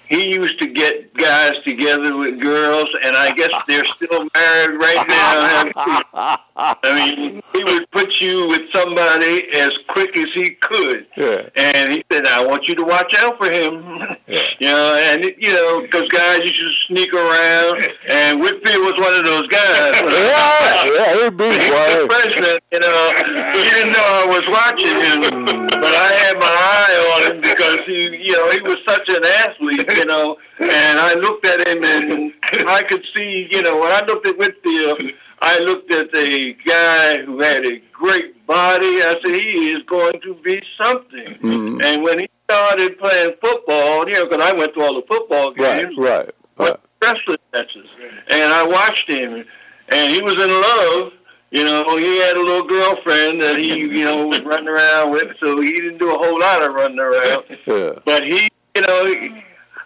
He 0.09 0.33
used 0.33 0.59
to 0.59 0.67
get 0.67 1.10
guys 1.17 1.53
together 1.65 2.15
with 2.15 2.39
girls, 2.39 2.87
and 3.03 3.15
I 3.15 3.31
guess 3.31 3.49
they're 3.67 3.85
still 3.95 4.27
married 4.35 4.79
right 4.79 5.05
now. 5.07 6.35
I 6.55 6.75
mean, 6.83 7.41
he 7.53 7.63
would 7.63 7.89
put 7.91 8.19
you 8.19 8.47
with 8.47 8.61
somebody 8.73 9.47
as 9.55 9.71
quick 9.89 10.17
as 10.17 10.27
he 10.33 10.51
could, 10.61 11.07
yeah. 11.17 11.49
and 11.55 11.91
he 11.91 12.03
said, 12.11 12.27
"I 12.27 12.45
want 12.45 12.67
you 12.67 12.75
to 12.75 12.83
watch 12.83 13.13
out 13.19 13.37
for 13.37 13.49
him." 13.49 13.83
Yeah. 14.27 14.41
You 14.61 14.67
know, 14.67 14.95
and 15.09 15.23
you 15.39 15.53
know, 15.53 15.81
because 15.81 16.03
guys 16.09 16.39
used 16.45 16.59
to 16.59 16.93
sneak 16.93 17.11
around, 17.13 17.81
and 18.09 18.39
Whitfield 18.39 18.85
was 18.85 18.93
one 19.01 19.13
of 19.17 19.25
those 19.25 19.47
guys. 19.47 19.99
yeah, 20.05 20.85
yeah, 20.85 21.23
he'd 21.23 21.35
be 21.35 21.49
the 21.49 22.05
president. 22.07 22.59
You 22.71 22.79
know, 22.79 23.13
he 23.51 23.69
didn't 23.69 23.91
know 23.91 24.05
I 24.05 24.25
was 24.29 24.45
watching 24.53 24.93
him, 24.93 25.45
but 25.81 25.93
I 25.95 26.11
had 26.13 26.35
my 26.37 26.45
eye 26.45 26.95
on 27.09 27.31
him 27.31 27.41
because 27.41 27.79
he, 27.87 28.03
you 28.23 28.33
know, 28.33 28.51
he 28.51 28.61
was 28.61 28.77
such 28.87 29.09
an 29.09 29.25
athlete 29.25 29.81
you 29.97 30.05
know. 30.05 30.37
And 30.59 30.99
I 30.99 31.15
looked 31.15 31.45
at 31.47 31.67
him, 31.67 31.83
and 31.83 32.33
I 32.67 32.83
could 32.83 33.03
see, 33.15 33.47
you 33.51 33.61
know, 33.63 33.79
when 33.79 33.91
I 33.91 34.01
looked 34.05 34.27
at 34.27 34.37
Whitfield, 34.37 35.01
I 35.41 35.57
looked 35.59 35.91
at 35.91 36.11
the 36.11 36.55
guy 36.65 37.23
who 37.23 37.41
had 37.41 37.65
a 37.65 37.81
great 37.91 38.45
body. 38.45 39.01
I 39.01 39.15
said, 39.25 39.33
he 39.33 39.71
is 39.71 39.83
going 39.83 40.21
to 40.21 40.35
be 40.43 40.61
something. 40.79 41.37
Mm-hmm. 41.41 41.81
And 41.83 42.03
when 42.03 42.19
he 42.19 42.29
started 42.49 42.99
playing 42.99 43.33
football, 43.41 44.07
you 44.07 44.15
know, 44.15 44.25
because 44.25 44.45
I 44.45 44.53
went 44.55 44.73
to 44.75 44.81
all 44.81 44.95
the 44.95 45.07
football 45.07 45.51
games, 45.53 45.95
right, 45.97 46.29
right, 46.57 46.69
right. 46.69 46.79
wrestling 47.01 47.37
matches, 47.53 47.87
and 48.29 48.53
I 48.53 48.67
watched 48.67 49.09
him, 49.09 49.45
and 49.89 50.11
he 50.11 50.21
was 50.21 50.35
in 50.35 50.49
love. 50.49 51.13
You 51.49 51.65
know, 51.65 51.97
he 51.97 52.19
had 52.21 52.37
a 52.37 52.39
little 52.39 52.65
girlfriend 52.65 53.41
that 53.41 53.57
he, 53.57 53.79
you 53.79 54.05
know, 54.05 54.27
was 54.27 54.39
running 54.41 54.69
around 54.69 55.11
with, 55.11 55.35
so 55.43 55.59
he 55.59 55.71
didn't 55.73 55.97
do 55.97 56.09
a 56.09 56.17
whole 56.17 56.39
lot 56.39 56.63
of 56.63 56.73
running 56.73 56.99
around. 56.99 57.43
Yeah. 57.67 57.99
But 58.05 58.23
he, 58.23 58.49
you 58.75 58.81
know, 58.81 59.41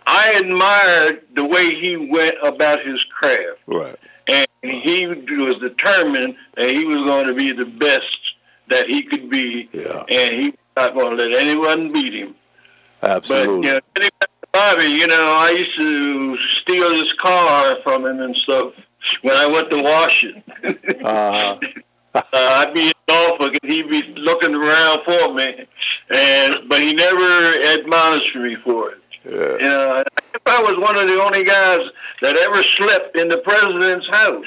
I 0.07 0.41
admired 0.43 1.23
the 1.35 1.45
way 1.45 1.73
he 1.75 1.97
went 1.97 2.35
about 2.43 2.85
his 2.85 3.03
craft. 3.05 3.59
Right. 3.67 3.97
And 4.27 4.47
he 4.61 5.05
was 5.07 5.55
determined 5.55 6.35
that 6.57 6.69
he 6.69 6.85
was 6.85 6.97
going 6.97 7.27
to 7.27 7.33
be 7.33 7.51
the 7.51 7.65
best 7.65 8.33
that 8.69 8.87
he 8.87 9.03
could 9.03 9.29
be. 9.29 9.69
Yeah. 9.71 10.03
And 10.09 10.43
he 10.43 10.49
was 10.49 10.57
not 10.75 10.95
going 10.95 11.17
to 11.17 11.23
let 11.23 11.33
anyone 11.33 11.91
beat 11.93 12.13
him. 12.13 12.35
Absolutely. 13.03 13.71
But, 13.71 14.03
you 14.03 14.09
know, 14.09 14.09
Bobby, 14.51 14.85
you 14.85 15.07
know, 15.07 15.37
I 15.37 15.49
used 15.49 15.79
to 15.79 16.37
steal 16.61 16.91
his 16.91 17.11
car 17.21 17.75
from 17.83 18.05
him 18.05 18.21
and 18.21 18.35
stuff 18.37 18.73
when 19.21 19.35
I 19.35 19.47
went 19.47 19.69
to 19.71 19.81
wash 19.81 20.23
it. 20.23 20.43
uh-huh. 21.03 21.59
uh, 22.15 22.21
I'd 22.33 22.73
be 22.73 22.87
in 22.87 22.93
Norfolk 23.09 23.53
and 23.61 23.71
he'd 23.71 23.89
be 23.89 24.01
looking 24.15 24.55
around 24.55 24.99
for 25.05 25.33
me, 25.33 25.67
and 26.09 26.55
but 26.69 26.79
he 26.79 26.93
never 26.93 27.51
admonished 27.79 28.35
me 28.35 28.55
for 28.63 28.91
it. 28.91 28.97
Yeah. 29.25 29.57
Know, 29.65 30.03
I 30.45 30.61
was 30.61 30.75
one 30.77 30.95
of 30.95 31.07
the 31.07 31.21
only 31.21 31.43
guys 31.43 31.79
that 32.21 32.37
ever 32.37 32.61
slept 32.63 33.17
in 33.17 33.27
the 33.27 33.39
president's 33.39 34.07
house. 34.11 34.45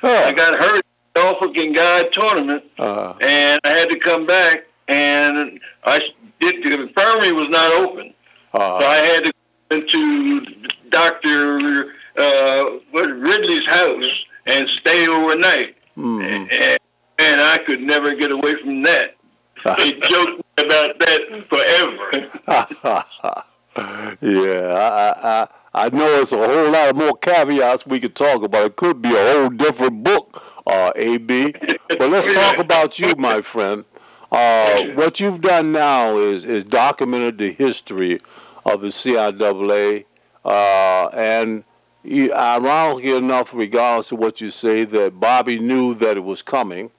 Huh. 0.00 0.24
I 0.26 0.32
got 0.32 0.62
hurt 0.62 0.76
in 0.76 0.82
the 1.14 1.22
Norfolk 1.22 1.56
and 1.56 1.74
Guide 1.74 2.12
tournament, 2.12 2.64
Uh, 2.78 3.14
and 3.20 3.60
I 3.64 3.70
had 3.70 3.90
to 3.90 3.98
come 3.98 4.26
back, 4.26 4.64
and 4.88 5.60
I 5.84 5.98
did. 6.40 6.64
The 6.64 6.82
infirmary 6.82 7.32
was 7.32 7.46
not 7.48 7.72
open, 7.72 8.14
so 8.52 8.60
uh, 8.60 8.78
I 8.78 8.96
had 8.96 9.24
to 9.24 9.32
go 9.68 9.76
into 9.76 10.46
Doctor 10.90 11.92
uh, 12.18 12.64
what, 12.90 13.10
Ridley's 13.10 13.66
house 13.66 14.24
and 14.46 14.68
stay 14.80 15.06
overnight 15.06 15.76
mm, 15.96 16.22
and, 16.22 16.78
and 17.18 17.40
I 17.40 17.58
could 17.66 17.80
never 17.80 18.14
get 18.14 18.32
away 18.32 18.54
from 18.62 18.82
that. 18.82 19.16
They 19.78 19.92
joked 19.92 20.42
about 20.58 20.98
that 20.98 21.44
forever. 21.48 23.44
yeah, 23.76 24.74
I, 24.74 25.42
I, 25.42 25.48
I 25.74 25.88
know 25.90 26.20
it's 26.20 26.32
a 26.32 26.36
whole 26.36 26.70
lot 26.70 26.90
of 26.90 26.96
more 26.96 27.16
caveats 27.16 27.86
we 27.86 28.00
could 28.00 28.14
talk 28.14 28.42
about. 28.42 28.66
It 28.66 28.76
could 28.76 29.00
be 29.00 29.14
a 29.14 29.32
whole 29.32 29.48
different 29.48 30.04
book, 30.04 30.42
uh, 30.66 30.92
AB. 30.94 31.54
But 31.88 32.10
let's 32.10 32.32
talk 32.34 32.58
about 32.58 32.98
you, 32.98 33.14
my 33.16 33.40
friend. 33.40 33.84
Uh, 34.30 34.82
what 34.94 35.20
you've 35.20 35.40
done 35.40 35.72
now 35.72 36.16
is 36.16 36.44
is 36.44 36.64
documented 36.64 37.38
the 37.38 37.52
history 37.52 38.20
of 38.64 38.80
the 38.80 38.88
CIAA, 38.88 40.04
uh, 40.44 41.08
and 41.08 41.64
you, 42.02 42.32
ironically 42.32 43.16
enough, 43.16 43.52
regardless 43.54 44.12
of 44.12 44.18
what 44.18 44.40
you 44.40 44.50
say, 44.50 44.84
that 44.84 45.20
Bobby 45.20 45.58
knew 45.58 45.94
that 45.94 46.16
it 46.16 46.24
was 46.24 46.42
coming, 46.42 46.90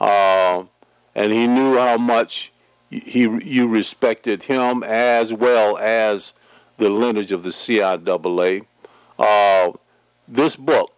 uh, 0.00 0.64
and 1.14 1.32
he 1.32 1.46
knew 1.46 1.76
how 1.76 1.96
much 1.96 2.52
he 3.00 3.20
you 3.22 3.68
respected 3.68 4.44
him 4.44 4.82
as 4.82 5.32
well 5.32 5.76
as 5.78 6.32
the 6.78 6.88
lineage 6.88 7.32
of 7.32 7.42
the 7.42 7.50
CIAA. 7.50 8.66
Uh, 9.18 9.72
this 10.26 10.56
book 10.56 10.92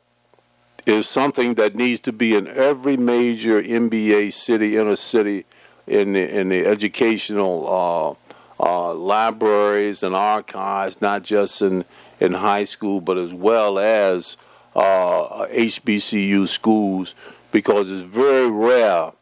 is 0.86 1.08
something 1.08 1.54
that 1.54 1.74
needs 1.74 2.00
to 2.00 2.12
be 2.12 2.34
in 2.34 2.46
every 2.46 2.96
major 2.96 3.60
NBA 3.62 4.32
city, 4.32 4.76
inner 4.76 4.96
city, 4.96 5.44
in 5.86 6.12
the 6.12 6.28
in 6.28 6.48
the 6.48 6.64
educational 6.66 8.18
uh, 8.60 8.62
uh, 8.62 8.94
libraries 8.94 10.02
and 10.02 10.14
archives, 10.14 11.00
not 11.00 11.22
just 11.22 11.62
in 11.62 11.84
in 12.20 12.32
high 12.32 12.64
school, 12.64 13.00
but 13.00 13.18
as 13.18 13.32
well 13.32 13.78
as 13.78 14.36
uh, 14.74 15.46
HBCU 15.46 16.48
schools, 16.48 17.14
because 17.52 17.90
it's 17.90 18.02
very 18.02 18.50
rare 18.50 19.12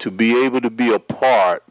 to 0.00 0.10
be 0.10 0.44
able 0.44 0.60
to 0.60 0.70
be 0.70 0.92
a 0.92 0.98
part 0.98 1.62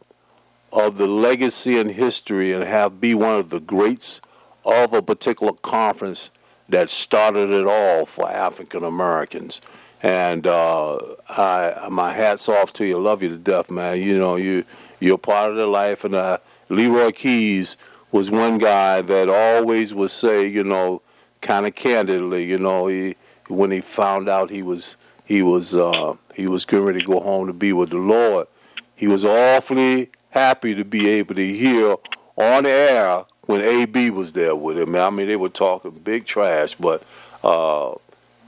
of 0.73 0.97
the 0.97 1.05
legacy 1.05 1.77
and 1.77 1.91
history 1.91 2.51
and 2.51 2.63
have 2.63 2.99
be 2.99 3.13
one 3.13 3.35
of 3.35 3.51
the 3.51 3.59
greats 3.59 4.19
of 4.65 4.91
a 4.91 5.01
particular 5.01 5.53
conference 5.53 6.31
that 6.67 6.89
started 6.89 7.51
it 7.51 7.67
all 7.67 8.05
for 8.07 8.29
African 8.29 8.83
Americans. 8.83 9.61
And 10.01 10.47
uh, 10.47 10.97
I, 11.29 11.87
my 11.91 12.11
hats 12.11 12.49
off 12.49 12.73
to 12.73 12.85
you. 12.85 12.97
Love 12.97 13.21
you 13.21 13.29
to 13.29 13.37
death, 13.37 13.69
man. 13.69 14.01
You 14.01 14.17
know, 14.17 14.35
you 14.35 14.65
you're 14.99 15.19
part 15.19 15.51
of 15.51 15.57
the 15.57 15.67
life. 15.67 16.03
And 16.03 16.15
uh, 16.15 16.39
Leroy 16.69 17.11
Keyes 17.11 17.77
was 18.11 18.31
one 18.31 18.57
guy 18.57 19.01
that 19.01 19.29
always 19.29 19.93
would 19.93 20.11
say, 20.11 20.47
you 20.47 20.63
know, 20.63 21.01
kind 21.41 21.67
of 21.67 21.75
candidly, 21.75 22.45
you 22.45 22.57
know, 22.57 22.87
he 22.87 23.15
when 23.47 23.69
he 23.69 23.81
found 23.81 24.27
out 24.27 24.49
he 24.49 24.63
was 24.63 24.97
he 25.25 25.43
was 25.43 25.75
uh, 25.75 26.15
he 26.33 26.47
was 26.47 26.65
getting 26.65 26.85
ready 26.85 26.99
to 26.99 27.05
go 27.05 27.19
home 27.19 27.45
to 27.45 27.53
be 27.53 27.73
with 27.73 27.91
the 27.91 27.97
Lord, 27.97 28.47
he 28.95 29.07
was 29.07 29.23
awfully 29.23 30.09
happy 30.33 30.73
to 30.73 30.83
be 30.83 31.07
able 31.07 31.35
to 31.35 31.53
hear 31.55 31.95
on 32.35 32.65
air 32.65 33.23
when 33.45 33.61
AB 33.61 34.09
was 34.09 34.33
there 34.33 34.55
with 34.55 34.79
him. 34.79 34.95
I 34.95 35.11
mean, 35.11 35.27
they 35.27 35.35
were 35.35 35.49
talking 35.49 35.91
big 35.91 36.25
trash, 36.25 36.73
but 36.75 37.03
uh, 37.43 37.93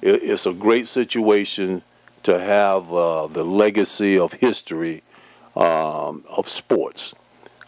it, 0.02 0.24
it's 0.24 0.48
a 0.48 0.54
great 0.54 0.88
situation 0.88 1.84
to 2.24 2.40
have 2.40 2.92
uh, 2.92 3.28
the 3.28 3.44
legacy 3.46 4.18
of 4.18 4.34
history 4.34 5.04
um, 5.56 6.24
of 6.28 6.50
sports 6.50 7.14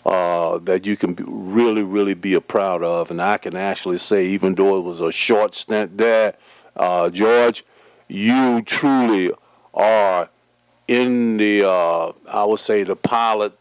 uh, 0.04 0.58
that 0.60 0.88
you 0.88 0.98
can 0.98 1.16
really, 1.28 1.84
really 1.84 2.16
be 2.16 2.40
proud 2.40 2.82
of. 2.82 3.12
And 3.12 3.22
I 3.22 3.38
can 3.38 3.56
actually 3.56 4.00
say, 4.00 4.26
even 4.30 4.56
though 4.56 4.80
it 4.80 4.82
was 4.82 5.00
a 5.00 5.12
short 5.12 5.54
stint 5.54 5.96
there, 5.96 6.34
uh, 6.76 7.12
George, 7.12 7.64
you 8.08 8.64
truly 8.64 9.32
are 9.76 10.28
in 10.88 11.38
the, 11.38 11.70
uh, 11.70 12.14
I 12.28 12.46
would 12.46 12.60
say, 12.60 12.82
the 12.82 12.96
pilot 12.96 13.56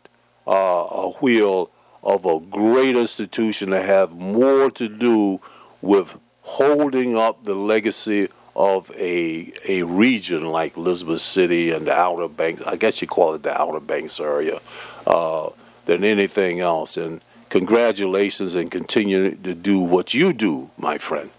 uh, 0.46 0.52
a 0.52 1.10
wheel 1.20 1.70
of 2.02 2.24
a 2.24 2.38
great 2.40 2.96
institution 2.96 3.70
that 3.70 3.84
have 3.84 4.12
more 4.12 4.70
to 4.70 4.88
do 4.88 5.40
with 5.82 6.16
holding 6.42 7.16
up 7.16 7.44
the 7.44 7.54
legacy 7.54 8.28
of 8.54 8.90
a 8.96 9.52
a 9.68 9.82
region 9.82 10.46
like 10.46 10.76
Elizabeth 10.76 11.20
City 11.20 11.72
and 11.72 11.86
the 11.86 11.92
Outer 11.92 12.28
Banks. 12.28 12.62
I 12.62 12.76
guess 12.76 13.02
you 13.02 13.08
call 13.08 13.34
it 13.34 13.42
the 13.42 13.60
Outer 13.60 13.80
Banks 13.80 14.18
area 14.18 14.60
uh, 15.06 15.50
than 15.84 16.04
anything 16.04 16.60
else. 16.60 16.96
And 16.96 17.20
congratulations 17.50 18.54
and 18.54 18.70
continue 18.70 19.34
to 19.34 19.54
do 19.54 19.78
what 19.80 20.14
you 20.14 20.32
do, 20.32 20.70
my 20.78 20.96
friend. 20.98 21.30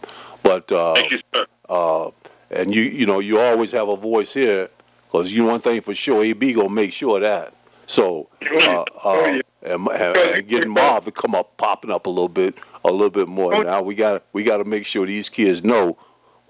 But 0.43 0.71
uh, 0.71 0.93
Thank 0.95 1.11
you, 1.11 1.19
sir. 1.33 1.45
uh, 1.69 2.11
and 2.51 2.73
you 2.73 2.83
you 2.83 3.05
know 3.05 3.19
you 3.19 3.39
always 3.39 3.71
have 3.71 3.89
a 3.89 3.95
voice 3.95 4.33
here 4.33 4.69
because 5.05 5.31
you 5.31 5.45
one 5.45 5.61
thing 5.61 5.81
for 5.81 5.95
sure, 5.95 6.23
AB 6.23 6.53
gonna 6.53 6.69
make 6.69 6.93
sure 6.93 7.17
of 7.17 7.23
that. 7.23 7.53
So 7.87 8.29
uh, 8.41 8.83
Oh, 9.03 9.23
uh, 9.23 9.39
and, 9.63 9.87
and, 9.87 10.47
getting 10.47 10.71
Marv 10.71 11.05
to 11.05 11.11
come 11.11 11.33
up, 11.33 11.55
popping 11.57 11.89
up 11.91 12.05
a 12.05 12.09
little 12.09 12.29
bit, 12.29 12.55
a 12.83 12.91
little 12.91 13.09
bit 13.09 13.27
more. 13.27 13.55
Oh. 13.55 13.61
Now 13.63 13.81
we 13.81 13.95
got 13.95 14.23
we 14.33 14.43
got 14.43 14.57
to 14.57 14.65
make 14.65 14.85
sure 14.85 15.05
these 15.05 15.29
kids 15.29 15.63
know 15.63 15.97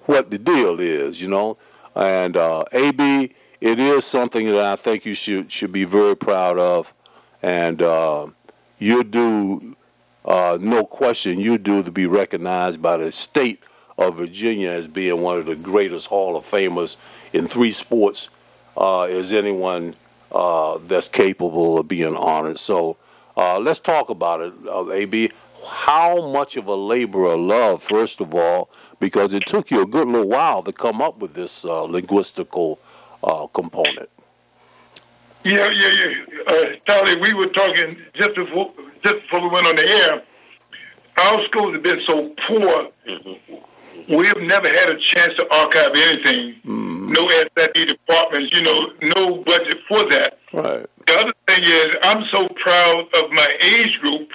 what 0.06 0.30
the 0.32 0.38
deal 0.38 0.80
is, 0.80 1.22
you 1.22 1.28
know. 1.28 1.58
And 1.96 2.36
uh, 2.36 2.66
AB, 2.72 3.34
it 3.62 3.80
is 3.80 4.06
something 4.06 4.48
that 4.48 4.64
I 4.64 4.76
think 4.76 5.06
you 5.06 5.14
should 5.14 5.52
should 5.52 5.72
be 5.72 5.84
very 5.84 6.16
proud 6.16 6.58
of, 6.58 6.94
and 7.42 7.82
uh, 7.82 8.28
you 8.80 9.04
do, 9.04 9.76
uh, 10.26 10.58
no 10.60 10.86
question, 10.86 11.40
you 11.40 11.58
do 11.58 11.84
to 11.84 11.92
be 11.92 12.08
recognized 12.08 12.82
by 12.82 12.98
the 12.98 13.12
state 13.12 13.62
of 13.98 14.16
Virginia 14.18 14.70
as 14.72 14.88
being 14.88 15.22
one 15.22 15.38
of 15.38 15.46
the 15.46 15.56
greatest 15.56 16.08
Hall 16.08 16.36
of 16.36 16.50
Famers 16.50 16.96
in 17.34 17.48
three 17.48 17.74
sports. 17.74 18.30
Uh, 18.76 19.08
is 19.10 19.34
anyone 19.34 19.96
uh, 20.32 20.80
that's 20.88 21.08
capable 21.08 21.80
of 21.80 21.88
being 21.88 22.16
honored? 22.16 22.60
So 22.60 22.98
uh, 23.36 23.60
let's 23.60 23.80
talk 23.80 24.10
about 24.10 24.42
it, 24.42 24.54
uh, 24.68 24.92
AB. 24.92 25.32
How 25.66 26.32
much 26.32 26.56
of 26.56 26.68
a 26.68 26.76
labor 26.76 27.26
of 27.26 27.40
love, 27.40 27.84
first 27.84 28.22
of 28.22 28.34
all, 28.34 28.70
because 29.00 29.34
it 29.34 29.46
took 29.46 29.70
you 29.70 29.82
a 29.82 29.86
good 29.86 30.08
little 30.08 30.28
while 30.28 30.64
to 30.64 30.72
come 30.72 31.02
up 31.02 31.20
with 31.20 31.34
this 31.34 31.64
uh, 31.66 31.84
linguistical 31.84 32.78
uh, 33.24 33.48
component. 33.48 34.10
Yeah, 35.44 35.70
yeah, 35.74 35.90
yeah. 35.90 36.14
Uh, 36.48 36.64
Charlie, 36.88 37.22
we 37.22 37.34
were 37.34 37.48
talking 37.48 37.98
just 38.16 38.36
before, 38.36 38.72
just 39.04 39.16
before 39.16 39.42
we 39.42 39.50
went 39.50 39.68
on 39.68 39.76
the 39.76 39.88
air. 39.88 40.24
Our 41.20 41.46
schools 41.46 41.74
have 41.74 41.84
been 41.84 42.00
so 42.06 42.34
poor. 42.48 42.90
We've 44.10 44.38
never 44.38 44.68
had 44.68 44.90
a 44.90 45.00
chance 45.00 45.34
to 45.38 45.46
archive 45.52 45.92
anything. 45.96 46.56
Mm-hmm. 46.66 47.12
No 47.12 47.28
SID 47.28 47.88
departments, 47.88 48.50
you 48.54 48.62
know, 48.64 48.80
no 49.16 49.44
budget 49.44 49.80
for 49.88 50.04
that. 50.12 50.40
Right. 50.54 50.86
The 51.08 51.14
other 51.20 51.34
thing 51.48 51.64
is, 51.64 51.90
I'm 52.04 52.24
so 52.34 52.48
proud 52.64 53.00
of 53.16 53.32
my 53.32 53.48
age 53.62 54.00
group. 54.00 54.30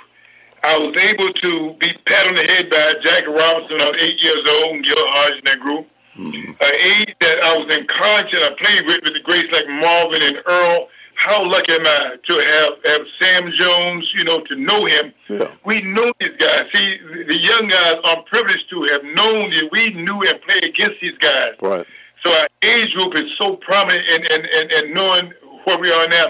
I 0.65 0.79
was 0.79 0.95
able 1.11 1.33
to 1.33 1.77
be 1.81 1.89
pat 2.07 2.29
on 2.29 2.35
the 2.35 2.45
head 2.53 2.71
by 2.71 2.93
Jackie 3.03 3.27
Robinson. 3.27 3.81
I 3.81 3.91
was 3.91 4.03
eight 4.03 4.23
years 4.23 4.45
old, 4.61 4.77
and 4.77 4.85
Gil 4.85 4.95
Hodge 4.97 5.33
in 5.33 5.45
that 5.45 5.61
group. 5.61 5.87
Mm-hmm. 6.17 6.51
An 6.53 6.75
age 6.77 7.17
that 7.21 7.43
I 7.43 7.57
was 7.57 7.77
in 7.77 7.87
college 7.89 8.29
and 8.33 8.45
I 8.45 8.51
played 8.61 8.83
with, 8.87 9.01
with 9.03 9.15
the 9.15 9.25
greats 9.25 9.49
like 9.53 9.67
Marvin 9.69 10.23
and 10.23 10.39
Earl. 10.47 10.89
How 11.15 11.45
lucky 11.45 11.73
am 11.73 11.81
I 11.87 12.17
to 12.29 12.35
have, 12.35 12.71
have 12.87 13.07
Sam 13.21 13.53
Jones, 13.53 14.13
you 14.17 14.25
know, 14.25 14.39
to 14.39 14.57
know 14.57 14.85
him. 14.87 15.13
Yeah. 15.29 15.51
We 15.65 15.81
know 15.83 16.11
these 16.21 16.37
guys. 16.39 16.63
See, 16.75 16.99
the 17.29 17.39
young 17.41 17.69
guys 17.69 17.95
are 18.07 18.23
privileged 18.25 18.69
to 18.71 18.83
have 18.91 19.03
known 19.05 19.51
that 19.51 19.69
we 19.73 19.91
knew 19.93 20.21
and 20.23 20.41
played 20.49 20.65
against 20.65 21.01
these 21.01 21.17
guys. 21.19 21.55
Right. 21.61 21.87
So 22.25 22.33
our 22.33 22.47
age 22.63 22.95
group 22.95 23.15
is 23.17 23.25
so 23.41 23.57
prominent 23.57 24.03
in, 24.11 24.21
in, 24.33 24.41
in, 24.47 24.85
in 24.89 24.95
knowing 24.95 25.33
where 25.65 25.79
we 25.79 25.93
are 25.93 26.07
now. 26.09 26.27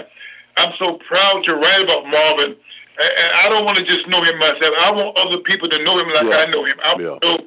I'm 0.57 0.73
so 0.77 0.99
proud 1.07 1.43
to 1.45 1.55
write 1.55 1.83
about 1.83 2.03
Marvin 2.05 2.55
and 3.01 3.31
I 3.41 3.49
don't 3.49 3.65
want 3.65 3.77
to 3.77 3.83
just 3.85 4.07
know 4.07 4.21
him 4.21 4.37
myself. 4.37 4.73
I 4.85 4.91
want 4.93 5.17
other 5.25 5.39
people 5.41 5.67
to 5.69 5.83
know 5.83 5.97
him 5.97 6.07
like 6.13 6.23
Yeah. 6.29 6.45
I 6.45 6.49
know 6.53 6.63
him. 6.65 6.77
I 6.83 6.93
Yeah. 6.99 7.09
want, 7.09 7.23
know, 7.23 7.37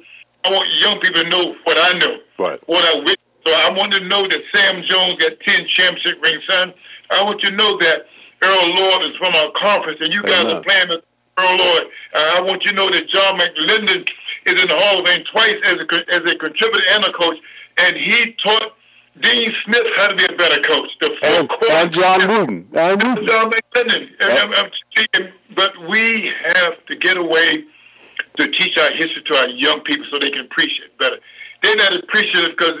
I 0.43 0.51
want 0.51 0.67
young 0.75 0.99
people 0.99 1.21
to 1.23 1.29
know 1.29 1.55
what 1.63 1.77
I 1.79 1.97
know, 1.99 2.17
Right. 2.37 2.59
what 2.67 2.83
I 2.83 2.97
witnessed. 2.99 3.17
So 3.45 3.53
I 3.53 3.69
want 3.77 3.93
to 3.93 4.03
know 4.07 4.23
that 4.27 4.41
Sam 4.53 4.83
Jones 4.83 5.13
got 5.23 5.31
10 5.47 5.67
championship 5.67 6.21
rings, 6.23 6.43
son. 6.49 6.73
I 7.11 7.23
want 7.23 7.41
you 7.43 7.49
to 7.49 7.55
know 7.55 7.77
that 7.79 8.05
Earl 8.43 8.67
Lloyd 8.69 9.01
is 9.09 9.15
from 9.17 9.33
our 9.35 9.51
conference, 9.55 9.99
and 10.01 10.13
you 10.13 10.21
guys 10.23 10.43
Amen. 10.45 10.55
are 10.57 10.61
playing 10.61 10.85
with 10.89 11.03
Earl 11.39 11.55
Lloyd. 11.57 11.83
Uh, 12.13 12.37
I 12.37 12.41
want 12.41 12.63
you 12.65 12.71
to 12.71 12.75
know 12.77 12.89
that 12.89 13.07
John 13.09 13.37
McLendon 13.39 14.07
is 14.45 14.61
in 14.61 14.67
the 14.67 14.75
Hall 14.77 14.99
of 15.01 15.07
Fame 15.07 15.23
twice 15.31 15.55
as 15.65 15.75
a, 15.75 16.15
as 16.15 16.31
a 16.31 16.35
contributor 16.37 16.83
and 16.93 17.03
a 17.05 17.13
coach, 17.13 17.37
and 17.79 17.95
he 17.97 18.33
taught 18.43 18.73
Dean 19.21 19.51
Smith 19.65 19.87
how 19.95 20.07
to 20.07 20.15
be 20.15 20.25
a 20.31 20.37
better 20.37 20.61
coach. 20.61 20.89
The 21.01 21.09
four 21.21 21.39
And, 21.39 21.49
quarters- 21.49 21.69
and 21.71 21.91
John 21.91 22.27
Wooden. 22.27 22.67
And. 22.75 23.01
John 23.27 23.49
McLendon. 23.51 24.09
And 24.21 24.31
I'm- 24.37 24.53
I'm 24.55 24.71
speaking, 24.91 25.31
but 25.55 25.71
we 25.89 26.31
have 26.55 26.85
to 26.85 26.95
get 26.95 27.17
away 27.17 27.63
to 28.39 28.47
teach 28.47 28.77
our 28.77 28.91
history 28.93 29.23
to 29.25 29.35
our 29.37 29.49
young 29.49 29.81
people 29.81 30.05
so 30.11 30.19
they 30.19 30.29
can 30.29 30.41
appreciate 30.41 30.85
it 30.85 30.97
better. 30.99 31.17
They're 31.63 31.75
not 31.77 31.95
appreciative 31.97 32.55
because 32.55 32.73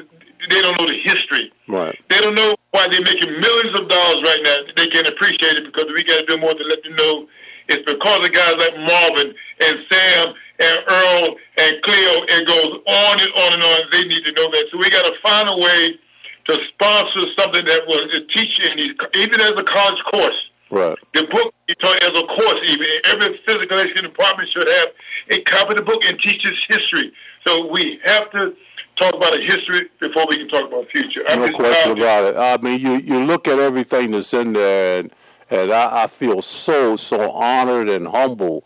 they 0.51 0.61
don't 0.61 0.77
know 0.79 0.85
the 0.85 0.99
history. 1.03 1.51
Right. 1.67 1.97
They 2.09 2.19
don't 2.21 2.35
know 2.35 2.53
why 2.71 2.87
they're 2.91 3.01
making 3.01 3.31
millions 3.39 3.79
of 3.79 3.87
dollars 3.87 4.21
right 4.23 4.41
now. 4.43 4.57
They 4.75 4.87
can't 4.87 5.07
appreciate 5.07 5.59
it 5.59 5.65
because 5.65 5.85
we 5.93 6.03
got 6.03 6.19
to 6.19 6.25
do 6.25 6.37
more 6.37 6.53
to 6.53 6.63
let 6.67 6.83
them 6.83 6.95
know 6.95 7.27
it's 7.69 7.83
because 7.83 8.19
of 8.23 8.31
guys 8.31 8.55
like 8.59 8.75
Marvin 8.79 9.35
and 9.59 9.75
Sam 9.91 10.33
and 10.59 10.77
Earl 10.87 11.35
and 11.59 11.73
Cleo. 11.83 12.13
It 12.31 12.47
goes 12.47 12.71
on 12.87 13.15
and 13.19 13.31
on 13.35 13.53
and 13.53 13.63
on. 13.63 13.79
They 13.91 14.03
need 14.07 14.23
to 14.25 14.31
know 14.33 14.47
that. 14.47 14.65
So 14.71 14.77
we 14.79 14.89
got 14.89 15.03
to 15.03 15.15
find 15.21 15.49
a 15.49 15.57
way 15.57 15.99
to 16.47 16.53
sponsor 16.71 17.27
something 17.37 17.65
that 17.65 17.81
will 17.87 18.01
teach 18.31 18.55
in 18.71 18.77
these, 18.77 18.95
even 19.15 19.41
as 19.41 19.51
a 19.51 19.63
college 19.63 20.01
course. 20.13 20.39
Right. 20.71 20.97
The 21.13 21.27
book 21.31 21.53
you 21.67 21.75
taught 21.75 22.03
as 22.03 22.09
a 22.09 22.25
course, 22.27 22.59
even 22.71 22.87
every 23.11 23.39
physical 23.45 23.79
education 23.79 24.03
department 24.03 24.49
should 24.51 24.67
have 24.67 24.87
a 25.31 25.41
copy 25.43 25.71
of 25.71 25.77
the 25.77 25.83
book 25.83 26.03
and 26.05 26.19
teaches 26.19 26.53
history. 26.69 27.11
So 27.45 27.67
we 27.67 27.99
have 28.05 28.31
to 28.31 28.55
talk 28.99 29.13
about 29.13 29.37
a 29.37 29.41
history 29.41 29.89
before 29.99 30.25
we 30.29 30.37
can 30.37 30.47
talk 30.49 30.67
about 30.67 30.87
future. 30.89 31.23
I'm 31.29 31.39
No 31.39 31.49
question 31.49 31.93
about 31.93 32.25
it. 32.25 32.37
I 32.37 32.57
mean, 32.57 32.79
you 32.79 32.93
you 32.99 33.23
look 33.23 33.47
at 33.47 33.59
everything 33.59 34.11
that's 34.11 34.33
in 34.33 34.53
there, 34.53 34.99
and 34.99 35.11
and 35.49 35.71
I, 35.71 36.03
I 36.03 36.07
feel 36.07 36.41
so 36.41 36.95
so 36.95 37.31
honored 37.31 37.89
and 37.89 38.07
humble, 38.07 38.63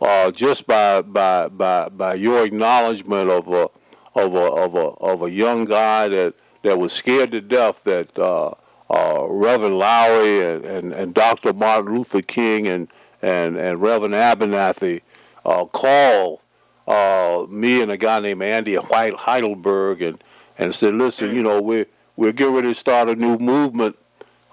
uh, 0.00 0.30
just 0.30 0.66
by 0.66 1.02
by 1.02 1.48
by 1.48 1.88
by 1.88 2.14
your 2.14 2.44
acknowledgement 2.44 3.30
of 3.30 3.48
a 3.48 3.68
of 4.14 4.34
a 4.34 4.38
of 4.38 4.74
a 4.74 4.78
of 4.78 5.22
a 5.22 5.30
young 5.30 5.64
guy 5.64 6.08
that 6.08 6.34
that 6.62 6.78
was 6.78 6.92
scared 6.92 7.32
to 7.32 7.40
death 7.40 7.76
that 7.84 8.16
uh, 8.18 8.54
uh, 8.90 9.26
Reverend 9.28 9.78
Lowery 9.78 10.44
and, 10.44 10.64
and, 10.64 10.92
and 10.92 11.14
Dr. 11.14 11.52
Martin 11.52 11.94
Luther 11.94 12.22
King 12.22 12.68
and 12.68 12.88
and 13.20 13.56
and 13.56 13.80
Reverend 13.80 14.14
Abernathy 14.14 15.00
uh, 15.44 15.64
called 15.64 16.40
uh, 16.86 17.46
me 17.48 17.80
and 17.80 17.90
a 17.90 17.96
guy 17.96 18.20
named 18.20 18.42
Andy 18.42 18.74
White 18.76 19.14
Heidelberg 19.14 20.02
and 20.02 20.22
and 20.58 20.74
said, 20.74 20.94
listen, 20.94 21.34
you 21.34 21.42
know, 21.42 21.60
we're 21.60 21.86
we're 22.16 22.32
getting 22.32 22.54
ready 22.54 22.68
to 22.68 22.74
start 22.74 23.08
a 23.08 23.16
new 23.16 23.38
movement, 23.38 23.96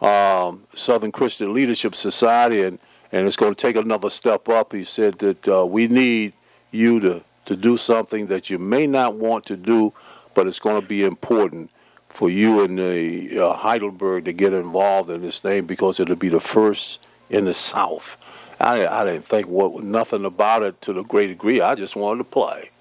um, 0.01 0.65
Southern 0.75 1.11
Christian 1.11 1.53
Leadership 1.53 1.95
Society, 1.95 2.63
and 2.63 2.79
and 3.11 3.27
it's 3.27 3.35
going 3.35 3.53
to 3.53 3.59
take 3.59 3.75
another 3.75 4.09
step 4.09 4.47
up. 4.49 4.73
He 4.73 4.83
said 4.83 5.19
that 5.19 5.47
uh, 5.47 5.65
we 5.65 5.87
need 5.87 6.33
you 6.71 6.99
to 7.01 7.23
to 7.45 7.55
do 7.55 7.77
something 7.77 8.27
that 8.27 8.49
you 8.49 8.59
may 8.59 8.85
not 8.85 9.15
want 9.15 9.45
to 9.47 9.57
do, 9.57 9.93
but 10.35 10.47
it's 10.47 10.59
going 10.59 10.79
to 10.79 10.87
be 10.87 11.03
important 11.03 11.71
for 12.07 12.29
you 12.29 12.63
and 12.63 12.77
the 12.77 13.39
uh, 13.39 13.53
Heidelberg 13.53 14.25
to 14.25 14.33
get 14.33 14.53
involved 14.53 15.09
in 15.09 15.21
this 15.21 15.39
thing 15.39 15.65
because 15.65 15.99
it'll 15.99 16.15
be 16.15 16.29
the 16.29 16.39
first 16.39 16.99
in 17.29 17.45
the 17.45 17.53
South. 17.53 18.17
I, 18.59 18.85
I 18.87 19.05
didn't 19.05 19.25
think 19.25 19.47
what 19.47 19.83
nothing 19.83 20.25
about 20.25 20.63
it 20.63 20.81
to 20.81 20.93
the 20.93 21.03
great 21.03 21.27
degree. 21.27 21.61
I 21.61 21.75
just 21.75 21.95
wanted 21.95 22.19
to 22.19 22.23
play. 22.25 22.71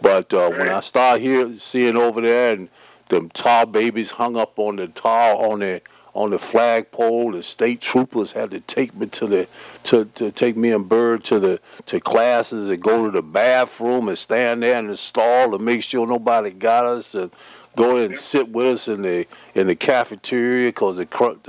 But 0.00 0.32
uh, 0.32 0.50
when 0.50 0.68
I 0.68 0.80
started 0.80 1.22
here 1.22 1.54
seeing 1.58 1.96
over 1.96 2.20
there 2.20 2.52
and 2.52 2.68
them 3.08 3.30
tall 3.30 3.66
babies 3.66 4.10
hung 4.10 4.36
up 4.36 4.58
on 4.58 4.76
the 4.76 4.88
tall 4.88 5.52
on 5.52 5.60
the 5.60 5.82
on 6.14 6.30
the 6.30 6.38
flagpole, 6.38 7.32
the 7.32 7.42
state 7.42 7.82
troopers 7.82 8.32
had 8.32 8.50
to 8.50 8.60
take 8.60 8.94
me 8.94 9.06
to 9.06 9.26
the 9.26 9.48
to, 9.84 10.06
to 10.14 10.30
take 10.30 10.56
me 10.56 10.72
and 10.72 10.88
Bird 10.88 11.24
to 11.24 11.38
the 11.38 11.60
to 11.84 12.00
classes 12.00 12.70
and 12.70 12.82
go 12.82 13.04
to 13.04 13.10
the 13.10 13.22
bathroom 13.22 14.08
and 14.08 14.18
stand 14.18 14.62
there 14.62 14.78
in 14.78 14.86
the 14.86 14.96
stall 14.96 15.50
to 15.50 15.58
make 15.58 15.82
sure 15.82 16.06
nobody 16.06 16.50
got 16.50 16.86
us 16.86 17.14
and 17.14 17.30
go 17.76 17.98
in 17.98 18.12
and 18.12 18.18
sit 18.18 18.48
with 18.48 18.66
us 18.66 18.88
in 18.88 19.02
the 19.02 19.26
in 19.54 19.66
the 19.66 19.76
cafeteria 19.76 20.68
because 20.68 20.96
the 20.96 21.06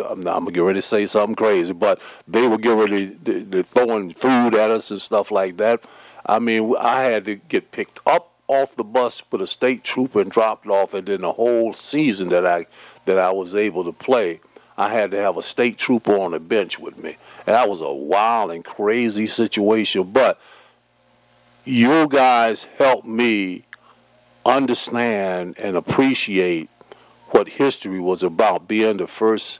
I'm, 0.10 0.20
I'm 0.20 0.24
gonna 0.24 0.52
get 0.52 0.60
ready 0.60 0.82
to 0.82 0.88
say 0.88 1.06
something 1.08 1.36
crazy, 1.36 1.74
but 1.74 2.00
they 2.28 2.48
were 2.48 2.58
getting 2.58 2.80
ready 2.80 3.18
to 3.26 3.64
throwing 3.64 4.14
food 4.14 4.54
at 4.54 4.70
us 4.70 4.92
and 4.92 5.02
stuff 5.02 5.32
like 5.32 5.58
that. 5.58 5.84
I 6.26 6.40
mean, 6.40 6.76
I 6.78 7.04
had 7.04 7.26
to 7.26 7.36
get 7.36 7.72
picked 7.72 8.00
up 8.06 8.34
off 8.48 8.76
the 8.76 8.84
bus 8.84 9.24
with 9.32 9.42
a 9.42 9.48
state 9.48 9.84
trooper 9.84 10.22
and 10.22 10.32
dropped 10.32 10.68
off, 10.68 10.94
and 10.94 11.08
then 11.08 11.22
the 11.22 11.34
whole 11.34 11.74
season 11.74 12.30
that 12.30 12.46
I 12.46 12.68
that 13.06 13.18
I 13.18 13.32
was 13.32 13.56
able 13.56 13.86
to 13.86 13.94
play, 13.94 14.42
I 14.78 14.90
had 14.90 15.12
to 15.12 15.18
have 15.18 15.38
a 15.38 15.44
state 15.44 15.78
trooper 15.78 16.18
on 16.18 16.32
the 16.32 16.40
bench 16.40 16.78
with 16.78 17.02
me, 17.02 17.18
and 17.46 17.56
that 17.56 17.70
was 17.70 17.82
a 17.82 17.92
wild 17.92 18.52
and 18.52 18.64
crazy 18.64 19.28
situation. 19.28 20.04
But 20.04 20.40
you 21.64 22.08
guys 22.08 22.66
helped 22.78 23.08
me 23.08 23.64
understand 24.48 25.58
and 25.60 25.76
appreciate 25.76 26.70
what 27.30 27.48
history 27.48 28.00
was 28.00 28.24
about. 28.24 28.68
Being 28.68 28.98
the 28.98 29.08
first 29.08 29.60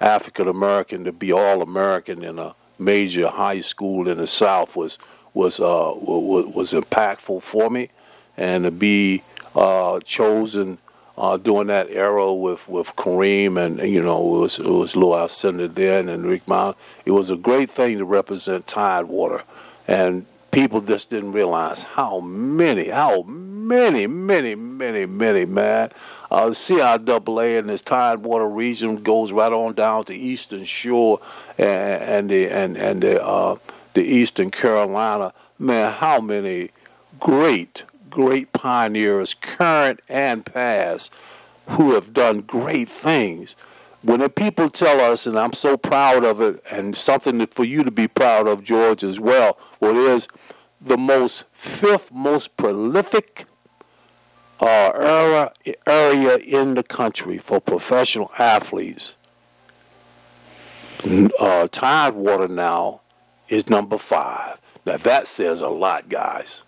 African 0.00 0.48
American 0.48 1.04
to 1.04 1.12
be 1.12 1.32
all 1.32 1.62
American 1.62 2.22
in 2.22 2.38
a 2.38 2.54
major 2.78 3.28
high 3.28 3.60
school 3.60 4.08
in 4.08 4.18
the 4.18 4.26
South 4.26 4.76
was 4.76 4.98
was 5.34 5.60
uh, 5.60 5.92
was, 5.94 6.46
was 6.46 6.72
impactful 6.72 7.42
for 7.42 7.68
me, 7.68 7.90
and 8.36 8.64
to 8.64 8.70
be 8.70 9.22
uh, 9.54 10.00
chosen 10.00 10.78
uh, 11.16 11.36
during 11.36 11.66
that 11.66 11.90
era 11.90 12.32
with, 12.32 12.66
with 12.68 12.86
Kareem 12.96 13.60
and 13.60 13.80
you 13.90 14.02
know 14.02 14.36
it 14.36 14.38
was 14.38 14.58
it 14.58 14.64
was 14.64 14.94
Lou 14.94 15.08
Alcindor 15.08 15.74
then 15.74 16.08
and 16.08 16.24
Rick 16.24 16.46
Mount. 16.46 16.76
It 17.04 17.10
was 17.10 17.30
a 17.30 17.36
great 17.36 17.70
thing 17.70 17.98
to 17.98 18.04
represent 18.04 18.66
Tidewater, 18.66 19.42
and 19.88 20.26
people 20.50 20.80
just 20.80 21.10
didn't 21.10 21.32
realize 21.32 21.82
how 21.82 22.20
many, 22.20 22.88
how 22.88 23.22
many, 23.22 23.57
many, 23.68 24.06
many, 24.06 24.54
many, 24.54 25.06
many, 25.06 25.44
man. 25.44 25.90
Uh, 26.30 26.46
the 26.46 26.54
CIAA 26.54 27.58
and 27.58 27.68
this 27.68 27.80
Tidewater 27.82 28.48
region 28.48 28.96
goes 28.96 29.30
right 29.30 29.52
on 29.52 29.74
down 29.74 30.04
to 30.06 30.14
Eastern 30.14 30.64
Shore 30.64 31.20
and, 31.58 32.02
and 32.02 32.30
the 32.30 32.48
and 32.48 32.76
and 32.76 33.02
the 33.02 33.24
uh, 33.24 33.56
the 33.94 34.02
Eastern 34.02 34.50
Carolina. 34.50 35.32
Man, 35.58 35.92
how 35.92 36.20
many 36.20 36.70
great, 37.20 37.84
great 38.10 38.52
pioneers, 38.52 39.34
current 39.34 40.00
and 40.08 40.44
past, 40.44 41.12
who 41.68 41.94
have 41.94 42.12
done 42.14 42.40
great 42.40 42.88
things. 42.88 43.56
When 44.02 44.20
the 44.20 44.28
people 44.28 44.70
tell 44.70 45.00
us, 45.00 45.26
and 45.26 45.38
I'm 45.38 45.52
so 45.52 45.76
proud 45.76 46.24
of 46.24 46.40
it, 46.40 46.62
and 46.70 46.96
something 46.96 47.44
for 47.48 47.64
you 47.64 47.82
to 47.82 47.90
be 47.90 48.06
proud 48.06 48.46
of, 48.46 48.62
George, 48.62 49.02
as 49.02 49.18
well, 49.18 49.58
what 49.80 49.96
is 49.96 50.28
the 50.80 50.96
most 50.96 51.44
fifth 51.52 52.12
most 52.12 52.56
prolific 52.56 53.46
uh, 54.60 54.90
era, 54.94 55.52
area 55.86 56.36
in 56.36 56.74
the 56.74 56.82
country 56.82 57.38
for 57.38 57.60
professional 57.60 58.30
athletes. 58.38 59.14
Uh, 61.38 61.68
Tidewater 61.68 62.48
now 62.48 63.00
is 63.48 63.68
number 63.68 63.98
five. 63.98 64.58
Now 64.84 64.96
that 64.96 65.28
says 65.28 65.62
a 65.62 65.68
lot, 65.68 66.08
guys. 66.08 66.62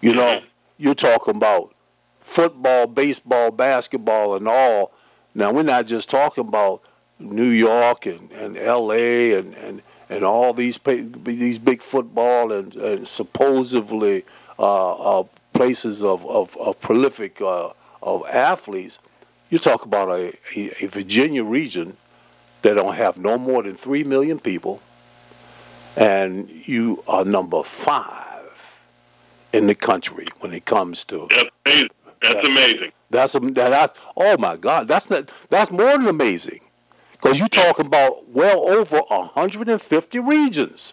You 0.00 0.14
know, 0.14 0.42
you're 0.76 0.94
talking 0.94 1.34
about 1.34 1.74
football, 2.20 2.86
baseball, 2.86 3.50
basketball, 3.50 4.36
and 4.36 4.46
all. 4.46 4.92
Now 5.34 5.52
we're 5.52 5.64
not 5.64 5.86
just 5.86 6.08
talking 6.08 6.46
about 6.46 6.82
New 7.18 7.48
York 7.48 8.06
and, 8.06 8.30
and 8.30 8.56
L.A. 8.56 9.32
and, 9.34 9.54
and, 9.54 9.82
and 10.08 10.24
all 10.24 10.52
these 10.52 10.78
these 10.84 11.58
big 11.58 11.82
football 11.82 12.52
and, 12.52 12.74
and 12.76 13.08
supposedly 13.08 14.24
uh, 14.58 15.20
uh, 15.20 15.24
places 15.58 16.04
of, 16.04 16.24
of, 16.26 16.56
of 16.56 16.78
prolific 16.80 17.40
uh, 17.40 17.70
of 18.00 18.24
athletes. 18.26 19.00
You 19.50 19.58
talk 19.58 19.84
about 19.84 20.08
a, 20.08 20.32
a, 20.54 20.84
a 20.84 20.86
Virginia 20.86 21.42
region 21.42 21.96
that 22.62 22.74
don't 22.74 22.94
have 22.94 23.18
no 23.18 23.36
more 23.38 23.64
than 23.64 23.76
three 23.76 24.04
million 24.04 24.38
people, 24.38 24.80
and 25.96 26.48
you 26.48 27.02
are 27.08 27.24
number 27.24 27.64
five 27.64 28.44
in 29.52 29.66
the 29.66 29.74
country 29.74 30.28
when 30.38 30.52
it 30.52 30.64
comes 30.64 31.02
to 31.06 31.26
That's 31.30 31.50
amazing. 31.66 31.88
That's 32.22 32.48
amazing. 32.48 32.92
that's 33.10 33.34
a, 33.34 33.40
that, 33.40 33.70
that's 33.70 33.98
oh 34.16 34.36
my 34.38 34.56
God, 34.56 34.86
that's 34.86 35.10
not 35.10 35.28
that's 35.50 35.72
more 35.72 35.98
than 35.98 36.06
amazing, 36.06 36.60
because 37.12 37.40
you're 37.40 37.48
talking 37.48 37.86
about 37.86 38.28
well 38.28 38.68
over 38.68 38.98
150 39.08 40.18
regions, 40.20 40.92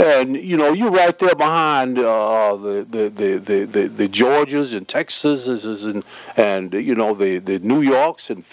and 0.00 0.36
you 0.36 0.56
know 0.56 0.72
you're 0.72 0.90
right 0.90 1.18
there 1.18 1.34
behind 1.34 1.98
uh, 1.98 2.56
the, 2.56 2.86
the, 2.88 3.08
the, 3.10 3.36
the, 3.36 3.64
the 3.64 3.88
the 3.88 4.08
Georgias 4.08 4.74
and 4.74 4.88
Texases 4.88 5.84
and 5.84 6.02
and 6.36 6.72
you 6.72 6.94
know 6.94 7.14
the 7.14 7.38
the 7.38 7.58
New 7.58 7.82
Yorks 7.82 8.30
and 8.30 8.44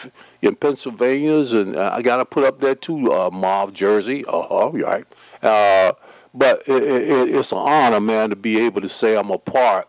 in 0.41 0.55
Pennsylvania's 0.55 1.53
and 1.53 1.75
uh, 1.75 1.91
I 1.93 2.01
got 2.01 2.17
to 2.17 2.25
put 2.25 2.43
up 2.43 2.59
there 2.59 2.75
too, 2.75 3.11
uh, 3.11 3.29
Marv 3.31 3.73
Jersey, 3.73 4.25
uh 4.27 4.41
huh, 4.41 4.69
right, 4.71 5.05
Uh, 5.41 5.93
but 6.33 6.63
it, 6.67 6.83
it, 6.83 7.35
it's 7.35 7.51
an 7.51 7.57
honor, 7.59 7.99
man, 7.99 8.29
to 8.29 8.35
be 8.35 8.59
able 8.59 8.81
to 8.81 8.89
say 8.89 9.15
I'm 9.15 9.31
a 9.31 9.37
part 9.37 9.87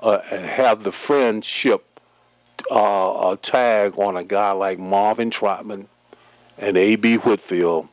uh, 0.00 0.18
and 0.30 0.44
have 0.44 0.82
the 0.82 0.92
friendship 0.92 2.00
uh, 2.70 3.36
tag 3.42 3.98
on 3.98 4.16
a 4.16 4.24
guy 4.24 4.50
like 4.52 4.78
Marvin 4.78 5.30
Trotman 5.30 5.86
and 6.56 6.76
A.B. 6.76 7.16
Whitfield. 7.16 7.88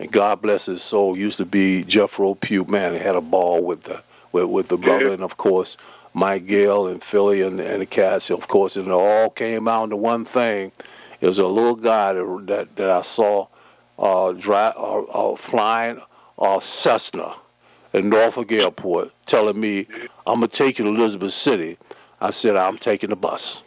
And 0.00 0.10
God 0.10 0.40
bless 0.40 0.64
his 0.64 0.82
soul, 0.82 1.14
used 1.14 1.36
to 1.38 1.44
be 1.44 1.84
Jethro 1.84 2.34
Pugh. 2.34 2.64
Man, 2.64 2.94
he 2.94 3.00
had 3.00 3.16
a 3.16 3.20
ball 3.20 3.62
with 3.62 3.82
the 3.82 4.02
with, 4.32 4.46
with 4.46 4.68
the 4.68 4.78
brother, 4.78 5.12
and 5.12 5.22
of 5.22 5.36
course 5.36 5.76
Mike 6.14 6.46
Gale 6.46 6.86
and 6.86 7.02
Philly 7.02 7.42
and, 7.42 7.60
and 7.60 7.82
the 7.82 7.86
cats. 7.86 8.30
Of 8.30 8.48
course, 8.48 8.76
and 8.76 8.88
it 8.88 8.92
all 8.92 9.28
came 9.28 9.66
down 9.66 9.90
to 9.90 9.96
one 9.96 10.24
thing. 10.24 10.72
It 11.20 11.26
was 11.26 11.38
a 11.38 11.46
little 11.46 11.76
guy 11.76 12.14
that 12.14 12.46
that, 12.46 12.76
that 12.76 12.90
I 12.90 13.02
saw 13.02 13.48
uh, 13.98 14.32
dry, 14.32 14.68
uh, 14.68 15.02
uh, 15.02 15.36
flying 15.36 16.00
a 16.38 16.60
Cessna 16.64 17.34
at 17.92 18.02
Norfolk 18.02 18.50
Airport, 18.52 19.12
telling 19.26 19.60
me, 19.60 19.86
"I'm 20.26 20.36
gonna 20.36 20.48
take 20.48 20.78
you 20.78 20.86
to 20.86 20.90
Elizabeth 20.92 21.34
City." 21.34 21.76
I 22.22 22.30
said, 22.30 22.56
"I'm 22.56 22.78
taking 22.78 23.10
the 23.10 23.16
bus." 23.16 23.60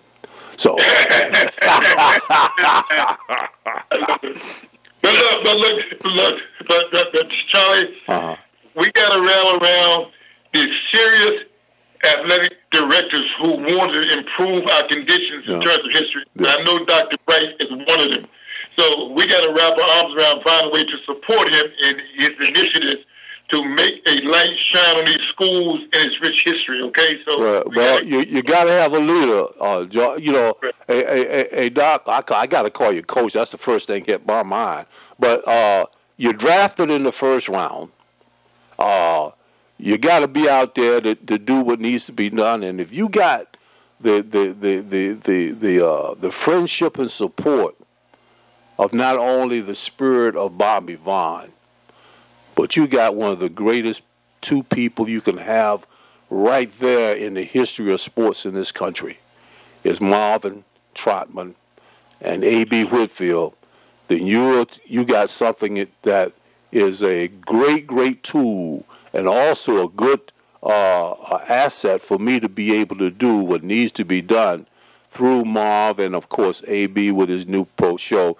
So. 0.58 0.78
But 5.14 5.20
look, 5.20 5.43
but 5.43 5.57
look, 5.57 6.16
look, 6.16 6.36
but, 6.68 6.86
but, 6.91 7.07
but 7.14 7.30
Charlie, 7.47 7.95
uh-huh. 8.07 8.36
we 8.76 8.89
got 8.91 9.11
to 9.11 9.22
rally 9.22 9.59
around 9.61 10.11
the 10.53 10.68
serious 10.91 11.45
athletic 12.05 12.57
directors 12.72 13.30
who 13.41 13.51
want 13.51 13.93
to 13.93 14.01
improve 14.18 14.64
our 14.70 14.88
conditions 14.89 15.45
yeah. 15.47 15.55
in 15.55 15.61
terms 15.61 15.80
of 15.80 15.91
history. 15.91 16.26
Yeah. 16.36 16.55
I 16.57 16.64
know 16.64 16.86
Dr. 16.86 17.18
Bright 17.26 17.47
is 17.59 17.70
one 17.70 18.01
of 18.01 18.11
them. 18.11 18.26
So 18.80 19.11
we 19.11 19.28
got 19.28 19.43
to 19.43 19.53
wrap 19.53 19.78
our 19.78 19.89
arms 20.01 20.16
around, 20.18 20.43
find 20.43 20.66
a 20.66 20.70
way 20.70 20.84
to 20.84 20.97
support 21.05 21.53
him 21.53 21.66
in 21.84 21.93
his 22.18 22.32
initiatives 22.49 23.05
to 23.54 23.66
make 23.66 24.01
a 24.08 24.26
light 24.26 24.58
shine 24.58 24.97
on 24.97 25.06
these 25.06 25.22
schools 25.30 25.80
and 25.93 26.08
its 26.08 26.20
rich 26.22 26.43
history. 26.43 26.82
Okay, 26.82 27.20
so 27.28 27.39
well, 27.39 27.64
we 27.68 27.76
well 27.76 27.99
gotta, 27.99 28.06
you 28.06 28.20
you 28.22 28.41
got 28.41 28.64
to 28.64 28.72
have 28.72 28.93
a 28.93 28.99
leader. 28.99 29.45
Uh, 29.62 29.86
you 30.20 30.32
know, 30.32 30.58
a, 30.89 31.60
a, 31.60 31.66
a, 31.66 31.70
doc. 31.70 32.04
I, 32.08 32.24
I 32.32 32.47
got 32.47 32.64
to 32.64 32.70
call 32.70 32.91
you 32.91 33.04
coach. 33.04 33.34
That's 33.34 33.51
the 33.51 33.58
first 33.58 33.88
thing 33.88 34.06
hit 34.06 34.26
my 34.26 34.43
mind. 34.43 34.88
But 35.20 35.47
uh, 35.47 35.86
you're 36.18 36.34
drafted 36.34 36.89
in 36.89 37.04
the 37.04 37.12
first 37.12 37.47
round. 37.47 37.91
Uh, 38.80 39.32
you 39.78 39.97
got 39.97 40.20
to 40.20 40.28
be 40.28 40.49
out 40.49 40.76
there 40.76 40.99
to, 41.01 41.16
to 41.16 41.38
do 41.38 41.62
what 41.62 41.80
needs 41.80 42.06
to 42.06 42.12
be 42.12 42.30
done. 42.30 42.64
And 42.64 42.82
if 42.82 42.93
you 42.93 43.08
got 43.08 43.58
the 44.01 44.22
the 44.22 44.56
the 44.60 44.80
the 44.82 45.12
the 45.14 45.51
the, 45.51 45.88
uh, 45.88 46.16
the 46.16 46.32
friendship 46.32 46.97
and 46.97 47.10
support 47.10 47.76
of 48.80 48.93
not 48.93 49.18
only 49.18 49.62
the 49.62 49.76
spirit 49.76 50.36
of 50.36 50.58
Bobby 50.58 50.95
Vaughn, 50.95 51.53
but 52.56 52.76
you 52.76 52.88
got 52.88 53.16
one 53.16 53.32
of 53.32 53.39
the 53.39 53.49
greatest 53.49 54.01
two 54.41 54.64
people 54.64 55.10
you 55.10 55.22
can 55.22 55.38
have 55.38 55.86
right 56.30 56.72
there 56.80 57.16
in 57.16 57.34
the 57.34 57.43
history 57.43 57.91
of 57.93 58.01
sports 58.01 58.45
in 58.45 58.54
this 58.54 58.72
country 58.72 59.20
is 59.84 60.01
Marvin 60.01 60.64
Trotman 60.95 61.56
and 62.22 62.43
A.B. 62.43 62.86
Whitfield, 62.86 63.54
then 64.08 64.26
you 64.26 64.66
you 64.86 65.04
got 65.04 65.30
something 65.30 65.88
that 66.04 66.34
is 66.72 67.04
a 67.04 67.28
great, 67.28 67.86
great 67.86 68.24
tool 68.24 68.86
and 69.14 69.28
also 69.28 69.86
a 69.86 69.89
good 69.89 70.32
uh, 70.64 71.12
asset 71.47 72.01
for 72.01 72.18
me 72.18 72.39
to 72.39 72.49
be 72.49 72.74
able 72.74 72.97
to 72.97 73.12
do 73.12 73.38
what 73.38 73.64
needs 73.64 73.91
to 73.91 74.06
be 74.06 74.22
done 74.22 74.66
through 75.12 75.45
Marv 75.45 75.99
and 75.99 76.16
of 76.16 76.30
course 76.30 76.64
AB 76.68 77.12
with 77.12 77.30
his 77.30 77.45
new 77.45 77.66
pro 77.78 77.97
show 77.97 78.38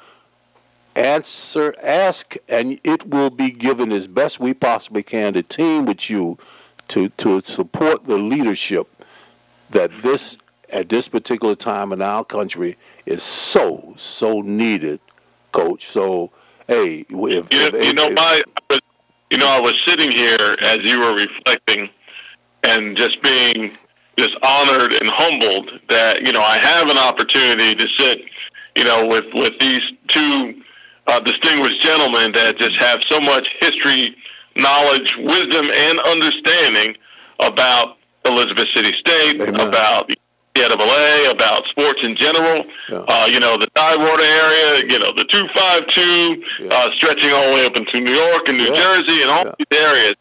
answer, 0.96 1.76
ask, 1.82 2.36
and 2.48 2.80
it 2.84 3.08
will 3.08 3.30
be 3.30 3.52
given 3.52 3.92
as 3.92 4.08
best 4.08 4.40
we 4.40 4.54
possibly 4.54 5.04
can 5.04 5.34
to 5.34 5.44
team 5.44 5.86
with 5.86 6.10
you 6.10 6.38
to, 6.90 7.10
to 7.10 7.42
support 7.42 8.06
the 8.06 8.18
leadership 8.18 8.88
that 9.70 9.92
this, 10.02 10.38
at 10.70 10.90
this 10.90 11.08
particular 11.08 11.56
time 11.56 11.92
in 11.92 12.02
our 12.02 12.24
country, 12.24 12.78
is 13.06 13.24
so, 13.24 13.94
so 13.98 14.42
needed, 14.42 15.00
Coach. 15.52 15.88
So, 15.88 16.32
hey, 16.68 17.06
if, 17.10 17.10
you, 17.10 17.48
if, 17.50 17.86
you 17.86 17.94
know, 17.94 18.08
if, 18.08 18.16
my, 18.16 18.42
you 19.32 19.38
know, 19.38 19.48
I 19.48 19.60
was 19.60 19.82
sitting 19.88 20.12
here 20.12 20.56
as 20.64 20.80
you 20.84 21.00
were 21.00 21.16
reflecting 21.16 21.90
and 22.64 22.96
just 22.96 23.22
being 23.22 23.78
just 24.18 24.36
honored 24.44 24.94
and 24.94 25.10
humbled 25.12 25.72
that, 25.90 26.26
you 26.26 26.32
know, 26.32 26.42
I 26.42 26.58
have 26.58 26.88
an 26.90 26.98
opportunity 26.98 27.74
to 27.74 27.90
sit, 27.98 28.22
you 28.78 28.84
know, 28.84 29.08
with, 29.08 29.26
with 29.34 29.58
these 29.60 29.82
two 30.08 30.63
uh, 31.08 31.20
distinguished 31.22 31.82
gentlemen 31.82 32.32
that 32.34 32.58
just 32.58 32.80
have 32.82 33.00
so 33.08 33.20
much 33.20 33.48
history, 33.60 34.16
knowledge, 34.58 35.16
wisdom, 35.20 35.66
and 35.66 36.00
understanding 36.08 36.96
about 37.40 37.98
Elizabeth 38.26 38.68
City 38.76 38.94
State, 38.98 39.42
Amen. 39.42 39.68
about 39.68 40.08
the 40.08 40.16
NCAA, 40.56 41.32
about 41.32 41.64
sports 41.66 42.00
in 42.04 42.16
general. 42.16 42.64
Yeah. 42.90 43.04
Uh, 43.08 43.26
you 43.28 43.40
know, 43.40 43.58
the 43.58 43.68
Tidewater 43.76 44.24
area, 44.24 44.86
you 44.88 45.00
know, 45.00 45.12
the 45.18 45.26
252, 45.28 46.64
yeah. 46.64 46.70
uh, 46.72 46.92
stretching 46.94 47.32
all 47.34 47.50
the 47.50 47.54
way 47.56 47.66
up 47.66 47.76
into 47.76 48.00
New 48.00 48.14
York 48.14 48.48
and 48.48 48.58
New 48.58 48.70
yeah. 48.70 48.78
Jersey 48.78 49.22
and 49.24 49.32
all 49.32 49.46
these 49.58 49.80
areas. 49.80 50.14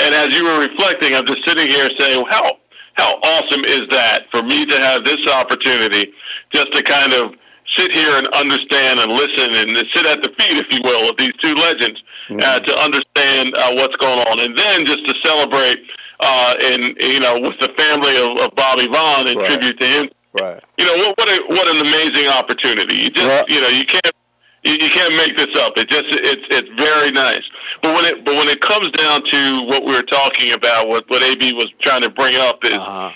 And 0.00 0.14
as 0.14 0.36
you 0.36 0.44
were 0.44 0.60
reflecting, 0.60 1.14
I'm 1.14 1.26
just 1.26 1.44
sitting 1.44 1.66
here 1.66 1.88
saying, 1.98 2.22
well, 2.22 2.30
how, 2.30 2.52
how 2.94 3.10
awesome 3.18 3.64
is 3.66 3.82
that 3.90 4.30
for 4.30 4.42
me 4.42 4.64
to 4.64 4.76
have 4.78 5.04
this 5.04 5.20
opportunity 5.28 6.12
just 6.54 6.72
to 6.72 6.82
kind 6.82 7.12
of 7.12 7.34
sit 7.80 7.92
here 7.92 8.12
and 8.12 8.28
understand 8.36 9.00
and 9.00 9.08
listen 9.08 9.48
and 9.56 9.68
sit 9.96 10.04
at 10.04 10.20
the 10.20 10.28
feet, 10.36 10.60
if 10.60 10.68
you 10.68 10.80
will, 10.84 11.08
of 11.08 11.16
these 11.16 11.32
two 11.40 11.54
legends 11.56 11.96
mm-hmm. 12.28 12.44
uh, 12.44 12.60
to 12.60 12.72
understand 12.84 13.56
uh, 13.56 13.72
what's 13.80 13.96
going 13.96 14.20
on, 14.28 14.36
and 14.44 14.52
then 14.52 14.84
just 14.84 15.00
to 15.08 15.14
celebrate 15.24 15.80
uh, 16.20 16.54
and 16.76 16.92
you 17.00 17.20
know 17.20 17.40
with 17.40 17.56
the 17.60 17.72
family 17.80 18.12
of, 18.20 18.36
of 18.44 18.54
Bobby 18.54 18.86
Vaughn 18.92 19.28
and 19.28 19.36
right. 19.36 19.48
tribute 19.48 19.80
to 19.80 19.86
him. 19.86 20.04
Right. 20.36 20.62
You 20.78 20.84
know 20.84 20.96
what? 21.02 21.14
What, 21.18 21.28
a, 21.28 21.36
what 21.48 21.66
an 21.72 21.80
amazing 21.80 22.28
opportunity. 22.28 23.08
You 23.08 23.10
just 23.10 23.26
right. 23.26 23.48
you 23.48 23.60
know 23.60 23.68
you 23.68 23.84
can't 23.84 24.14
you, 24.62 24.72
you 24.72 24.90
can't 24.92 25.16
make 25.16 25.36
this 25.36 25.50
up. 25.64 25.72
It 25.76 25.88
just 25.88 26.04
it's 26.08 26.44
it's 26.52 26.68
very 26.76 27.10
nice. 27.10 27.42
But 27.82 27.96
when 27.96 28.04
it 28.04 28.24
but 28.24 28.34
when 28.36 28.48
it 28.48 28.60
comes 28.60 28.88
down 28.92 29.24
to 29.24 29.40
what 29.66 29.84
we 29.84 29.96
were 29.96 30.06
talking 30.12 30.52
about, 30.52 30.88
what 30.88 31.08
what 31.08 31.22
AB 31.22 31.54
was 31.54 31.72
trying 31.80 32.02
to 32.02 32.10
bring 32.10 32.36
up 32.36 32.60
is 32.64 32.76
uh-huh. 32.76 33.10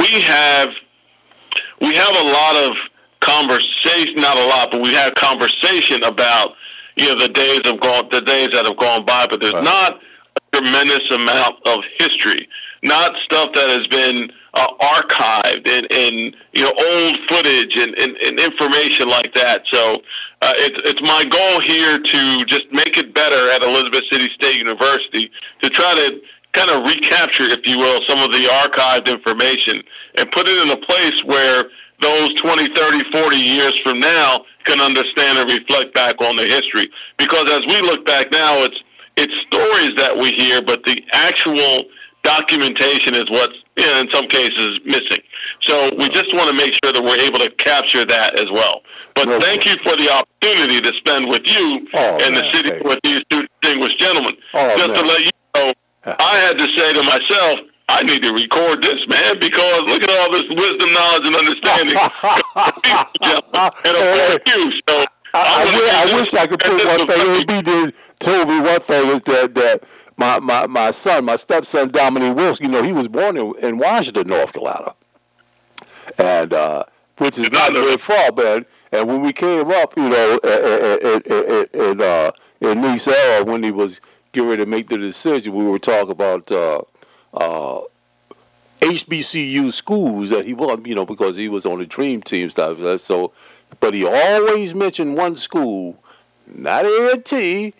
we 0.00 0.20
have 0.22 0.68
we 1.80 1.94
have 1.94 2.16
a 2.16 2.24
lot 2.32 2.56
of 2.64 2.76
conversation, 3.28 4.14
not 4.16 4.38
a 4.38 4.46
lot, 4.46 4.70
but 4.72 4.80
we 4.80 4.92
had 4.94 5.14
conversation 5.14 6.02
about 6.04 6.56
you 6.96 7.08
know 7.08 7.14
the 7.20 7.28
days 7.28 7.60
of 7.66 7.80
gone, 7.80 8.08
the 8.10 8.22
days 8.22 8.48
that 8.52 8.64
have 8.66 8.76
gone 8.76 9.04
by. 9.04 9.26
But 9.28 9.40
there's 9.40 9.52
right. 9.52 9.64
not 9.64 10.00
a 10.00 10.56
tremendous 10.56 11.04
amount 11.12 11.54
of 11.68 11.78
history, 11.98 12.48
not 12.82 13.12
stuff 13.24 13.52
that 13.54 13.68
has 13.68 13.86
been 13.88 14.30
uh, 14.54 14.66
archived 14.80 15.68
in, 15.68 15.84
in 15.92 16.34
you 16.54 16.62
know 16.62 16.72
old 16.72 17.18
footage 17.28 17.76
and, 17.76 17.94
and, 18.00 18.16
and 18.16 18.40
information 18.40 19.08
like 19.08 19.32
that. 19.34 19.62
So 19.66 20.00
uh, 20.42 20.52
it's 20.56 20.80
it's 20.90 21.02
my 21.02 21.24
goal 21.28 21.60
here 21.60 21.98
to 21.98 22.44
just 22.46 22.66
make 22.72 22.96
it 22.96 23.14
better 23.14 23.50
at 23.52 23.62
Elizabeth 23.62 24.02
City 24.10 24.28
State 24.40 24.56
University 24.56 25.30
to 25.62 25.68
try 25.68 25.94
to 25.94 26.20
kind 26.52 26.70
of 26.70 26.82
recapture, 26.88 27.44
if 27.44 27.60
you 27.66 27.78
will, 27.78 28.00
some 28.08 28.18
of 28.18 28.32
the 28.32 28.48
archived 28.64 29.06
information 29.06 29.78
and 30.16 30.30
put 30.32 30.48
it 30.48 30.58
in 30.64 30.70
a 30.72 30.80
place 30.86 31.22
where 31.24 31.70
those 32.00 32.32
20, 32.34 32.68
30, 32.74 33.10
40 33.12 33.36
years 33.36 33.78
from 33.80 33.98
now 33.98 34.44
can 34.64 34.80
understand 34.80 35.38
and 35.38 35.50
reflect 35.50 35.94
back 35.94 36.20
on 36.20 36.36
the 36.36 36.44
history. 36.44 36.86
Because 37.18 37.50
as 37.50 37.60
we 37.66 37.80
look 37.82 38.04
back 38.06 38.26
now, 38.32 38.62
it's 38.64 38.78
it's 39.16 39.34
stories 39.50 39.90
that 39.98 40.14
we 40.14 40.30
hear, 40.30 40.62
but 40.62 40.78
the 40.84 41.02
actual 41.12 41.90
documentation 42.22 43.16
is 43.16 43.26
what's 43.28 43.58
you 43.76 43.86
know, 43.86 44.00
in 44.00 44.10
some 44.10 44.28
cases 44.28 44.78
missing. 44.84 45.22
So 45.62 45.90
we 45.98 46.08
just 46.10 46.30
want 46.34 46.50
to 46.50 46.56
make 46.56 46.74
sure 46.78 46.92
that 46.92 47.02
we're 47.02 47.18
able 47.26 47.40
to 47.42 47.50
capture 47.58 48.04
that 48.04 48.38
as 48.38 48.46
well. 48.52 48.82
But 49.14 49.26
no, 49.26 49.40
thank 49.40 49.66
you 49.66 49.74
for 49.82 49.96
the 49.98 50.06
opportunity 50.14 50.80
to 50.80 50.92
spend 51.02 51.28
with 51.28 51.42
you 51.46 51.88
oh, 51.94 52.26
in 52.26 52.34
the 52.34 52.44
city 52.54 52.70
with 52.84 52.98
these 53.02 53.20
two 53.30 53.42
distinguished 53.58 53.98
gentlemen. 53.98 54.34
Oh, 54.54 54.76
just 54.76 54.94
man. 54.94 54.98
to 54.98 55.06
let 55.06 55.20
you 55.20 55.30
know, 55.56 55.72
I 56.06 56.36
had 56.46 56.58
to 56.58 56.66
say 56.70 56.92
to 56.94 57.02
myself, 57.02 57.56
I 57.88 58.02
need 58.02 58.22
to 58.22 58.32
record 58.32 58.82
this, 58.82 59.06
man, 59.08 59.40
because 59.40 59.82
look 59.84 60.02
at 60.02 60.10
all 60.10 60.30
this 60.30 60.44
wisdom, 60.50 60.92
knowledge, 60.92 61.26
and 61.26 61.36
understanding. 61.36 61.96
and 63.84 64.40
you, 64.46 64.80
so 64.88 65.04
I, 65.34 65.34
I, 65.34 66.12
I, 66.12 66.20
wish 66.20 66.34
I 66.34 66.46
could 66.46 66.60
put 66.60 66.84
one 66.84 67.06
thing. 67.06 67.40
AB 67.40 67.62
did 67.62 67.94
told 68.20 68.48
me 68.48 68.60
one 68.60 68.80
thing 68.80 69.08
is 69.16 69.22
that 69.22 69.54
that 69.54 69.84
my, 70.18 70.38
my, 70.38 70.66
my 70.66 70.90
son, 70.90 71.24
my 71.24 71.36
stepson 71.36 71.90
Dominique 71.90 72.36
Wilson, 72.36 72.66
you 72.66 72.70
know, 72.70 72.82
he 72.82 72.92
was 72.92 73.08
born 73.08 73.36
in, 73.36 73.54
in 73.60 73.78
Washington, 73.78 74.28
North 74.28 74.52
Carolina, 74.52 74.94
and 76.18 76.52
uh, 76.52 76.84
which 77.16 77.38
is 77.38 77.50
not 77.50 77.72
very 77.72 77.96
far, 77.96 78.32
man. 78.32 78.66
And 78.92 79.08
when 79.08 79.22
we 79.22 79.32
came 79.32 79.70
up, 79.70 79.96
you 79.96 80.08
know, 80.10 80.38
in 81.72 82.00
uh, 82.02 82.32
in 82.60 82.80
Nice, 82.82 83.08
era 83.08 83.44
when 83.44 83.62
he 83.62 83.70
was 83.70 84.00
getting 84.32 84.50
ready 84.50 84.64
to 84.64 84.70
make 84.70 84.88
the 84.90 84.98
decision, 84.98 85.54
we 85.54 85.64
were 85.64 85.78
talking 85.78 86.10
about. 86.10 86.52
Uh, 86.52 86.82
uh, 87.38 87.80
HBCU 88.80 89.72
schools 89.72 90.30
that 90.30 90.44
he 90.44 90.54
was, 90.54 90.80
you 90.84 90.94
know, 90.94 91.06
because 91.06 91.36
he 91.36 91.48
was 91.48 91.64
on 91.64 91.78
the 91.78 91.86
dream 91.86 92.22
team 92.22 92.50
stuff. 92.50 93.00
So, 93.00 93.32
but 93.80 93.94
he 93.94 94.04
always 94.04 94.74
mentioned 94.74 95.16
one 95.16 95.36
school, 95.36 96.02
not 96.46 96.84
A&T, 96.84 97.74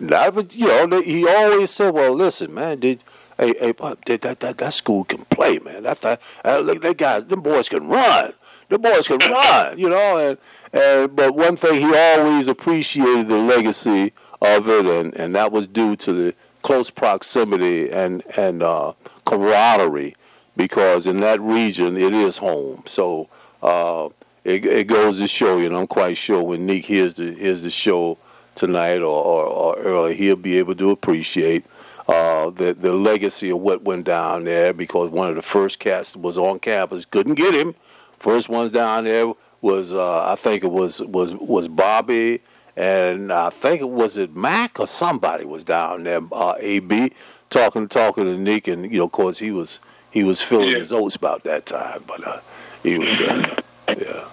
That, 0.00 0.54
you 0.54 0.66
know, 0.66 1.00
he 1.02 1.26
always 1.28 1.70
said, 1.70 1.94
"Well, 1.94 2.14
listen, 2.14 2.54
man, 2.54 2.80
did 2.80 3.04
hey, 3.40 3.54
hey, 3.58 3.72
that, 3.72 4.20
that, 4.22 4.40
that, 4.40 4.58
that 4.58 4.74
school 4.74 5.04
can 5.04 5.24
play, 5.26 5.58
man. 5.58 5.82
That, 5.84 6.00
that, 6.02 6.20
that, 6.44 6.82
that 6.82 6.96
guys, 6.96 7.24
them 7.24 7.40
boys 7.40 7.68
can 7.68 7.88
run. 7.88 8.32
The 8.68 8.78
boys 8.78 9.08
can 9.08 9.18
run, 9.30 9.78
you 9.78 9.88
know. 9.88 10.18
And, 10.18 10.38
and 10.72 11.16
but 11.16 11.34
one 11.34 11.56
thing 11.56 11.80
he 11.80 11.94
always 11.94 12.46
appreciated 12.46 13.28
the 13.28 13.38
legacy 13.38 14.12
of 14.40 14.68
it, 14.68 14.86
and, 14.86 15.14
and 15.14 15.34
that 15.34 15.52
was 15.52 15.66
due 15.66 15.96
to 15.96 16.12
the 16.12 16.34
close 16.62 16.90
proximity 16.90 17.90
and 17.90 18.22
and 18.36 18.62
uh, 18.62 18.92
camaraderie, 19.24 20.16
because 20.56 21.06
in 21.06 21.20
that 21.20 21.40
region 21.40 21.96
it 21.96 22.14
is 22.14 22.36
home. 22.36 22.82
So 22.86 23.28
uh, 23.62 24.08
it, 24.44 24.64
it 24.64 24.86
goes 24.86 25.18
to 25.18 25.28
show, 25.28 25.58
you 25.58 25.74
I'm 25.74 25.86
quite 25.86 26.16
sure 26.16 26.42
when 26.42 26.66
Nick 26.66 26.86
hears 26.86 27.14
the 27.14 27.34
hears 27.34 27.62
the 27.62 27.70
show 27.70 28.18
tonight 28.54 28.98
or, 28.98 29.24
or, 29.24 29.44
or 29.44 29.78
early, 29.78 30.16
he'll 30.16 30.36
be 30.36 30.58
able 30.58 30.74
to 30.76 30.90
appreciate 30.90 31.64
uh, 32.08 32.50
the 32.50 32.74
the 32.74 32.92
legacy 32.92 33.50
of 33.50 33.58
what 33.58 33.82
went 33.82 34.04
down 34.04 34.44
there 34.44 34.72
because 34.72 35.10
one 35.10 35.28
of 35.28 35.36
the 35.36 35.42
first 35.42 35.78
cats 35.78 36.16
was 36.16 36.36
on 36.38 36.58
campus 36.58 37.04
couldn't 37.04 37.34
get 37.34 37.54
him. 37.54 37.74
First 38.18 38.48
ones 38.48 38.72
down 38.72 39.04
there 39.04 39.32
was 39.60 39.92
uh, 39.92 40.24
I 40.24 40.36
think 40.36 40.64
it 40.64 40.72
was 40.72 41.00
was 41.00 41.34
was 41.34 41.68
Bobby 41.68 42.42
and 42.76 43.32
I 43.32 43.50
think 43.50 43.80
it 43.80 43.90
was 43.90 44.16
it 44.16 44.34
Mac 44.34 44.80
or 44.80 44.86
somebody 44.86 45.44
was 45.44 45.64
down 45.64 46.04
there. 46.04 46.20
Uh, 46.32 46.54
AB 46.58 47.12
talking 47.50 47.88
talking 47.88 48.24
to 48.24 48.36
Nick 48.36 48.68
and 48.68 48.90
you 48.90 48.98
know 48.98 49.04
of 49.04 49.12
course 49.12 49.38
he 49.38 49.50
was 49.50 49.78
he 50.10 50.24
was 50.24 50.40
feeling 50.42 50.68
yeah. 50.68 50.78
his 50.78 50.92
oats 50.92 51.16
about 51.16 51.44
that 51.44 51.66
time, 51.66 52.04
but 52.06 52.26
uh, 52.26 52.40
he 52.82 52.98
was 52.98 53.20
uh, 53.20 53.60
yeah. 53.88 54.28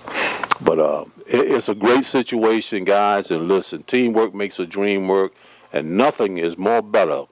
But 0.62 0.80
uh, 0.80 1.06
it, 1.28 1.52
it's 1.52 1.70
a 1.70 1.76
great 1.76 2.06
situation, 2.06 2.84
guys. 2.84 3.30
And 3.32 3.48
listen, 3.48 3.84
teamwork 3.84 4.34
makes 4.34 4.60
a 4.60 4.66
dream 4.66 5.08
work, 5.08 5.34
and 5.72 5.98
nothing 5.98 6.38
is 6.38 6.58
more 6.58 6.82
better 6.82 7.26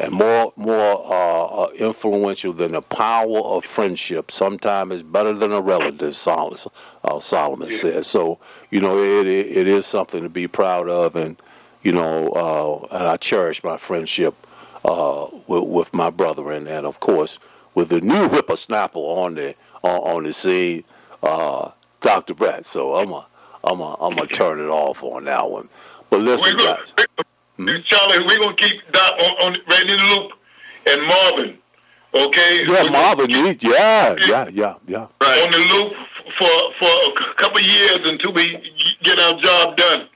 and 0.00 0.12
more 0.12 0.52
more 0.56 1.06
uh, 1.06 1.44
uh, 1.44 1.70
influential 1.76 2.52
than 2.52 2.72
the 2.72 2.82
power 2.82 3.38
of 3.38 3.64
friendship. 3.64 4.30
Sometimes 4.30 4.92
it's 4.92 5.02
better 5.02 5.32
than 5.32 5.52
a 5.52 5.60
relative. 5.60 6.16
Solomon, 6.16 6.58
uh, 7.04 7.20
Solomon 7.20 7.70
yeah. 7.70 7.78
says. 7.78 8.06
So 8.06 8.38
you 8.74 8.80
know 8.80 8.98
it, 8.98 9.28
it, 9.28 9.56
it 9.56 9.68
is 9.68 9.86
something 9.86 10.24
to 10.24 10.28
be 10.28 10.48
proud 10.48 10.88
of, 10.88 11.14
and 11.14 11.40
you 11.84 11.92
know, 11.92 12.28
uh, 12.30 12.96
and 12.96 13.06
I 13.06 13.16
cherish 13.16 13.62
my 13.62 13.76
friendship 13.76 14.34
uh, 14.84 15.28
with, 15.46 15.62
with, 15.62 15.94
my 15.94 16.10
brother, 16.10 16.50
and, 16.50 16.66
and 16.66 16.84
of 16.84 16.98
course 16.98 17.38
with 17.76 17.88
the 17.88 18.00
new 18.00 18.28
whippersnapper 18.28 18.98
on 18.98 19.36
the 19.36 19.54
on, 19.84 20.16
on 20.16 20.24
the 20.24 20.32
scene, 20.32 20.82
uh, 21.22 21.70
Doctor 22.00 22.34
Brett. 22.34 22.66
So 22.66 22.96
I'm 22.96 23.12
a 23.12 23.24
I'm 23.62 23.78
a 23.78 23.94
I'm 24.00 24.16
gonna 24.16 24.26
turn 24.26 24.58
it 24.58 24.68
off 24.68 25.04
on 25.04 25.26
that 25.26 25.48
one. 25.48 25.68
But 26.10 26.22
listen, 26.22 26.56
guys. 26.56 26.92
Hmm? 27.56 27.68
Charlie, 27.84 28.24
we're 28.26 28.40
gonna 28.40 28.56
keep 28.56 28.80
Doc 28.90 29.12
on, 29.22 29.30
on 29.44 29.56
right 29.70 29.88
in 29.88 29.96
the 29.96 30.18
loop, 30.18 30.32
and 30.90 31.06
Marvin. 31.06 31.58
Okay. 32.12 32.66
Yeah, 32.66 32.90
Marvin. 32.90 33.28
Keep, 33.28 33.62
yeah, 33.62 34.16
yeah, 34.26 34.48
yeah, 34.48 34.74
yeah. 34.88 35.06
Right. 35.20 35.42
On 35.44 35.50
the 35.52 35.74
loop 35.74 36.08
for 36.38 36.54
for 36.78 36.90
a 36.90 37.34
couple 37.36 37.60
years 37.60 37.98
until 38.04 38.32
we 38.32 38.46
get 39.02 39.18
our 39.20 39.34
job 39.40 39.76
done. 39.76 40.08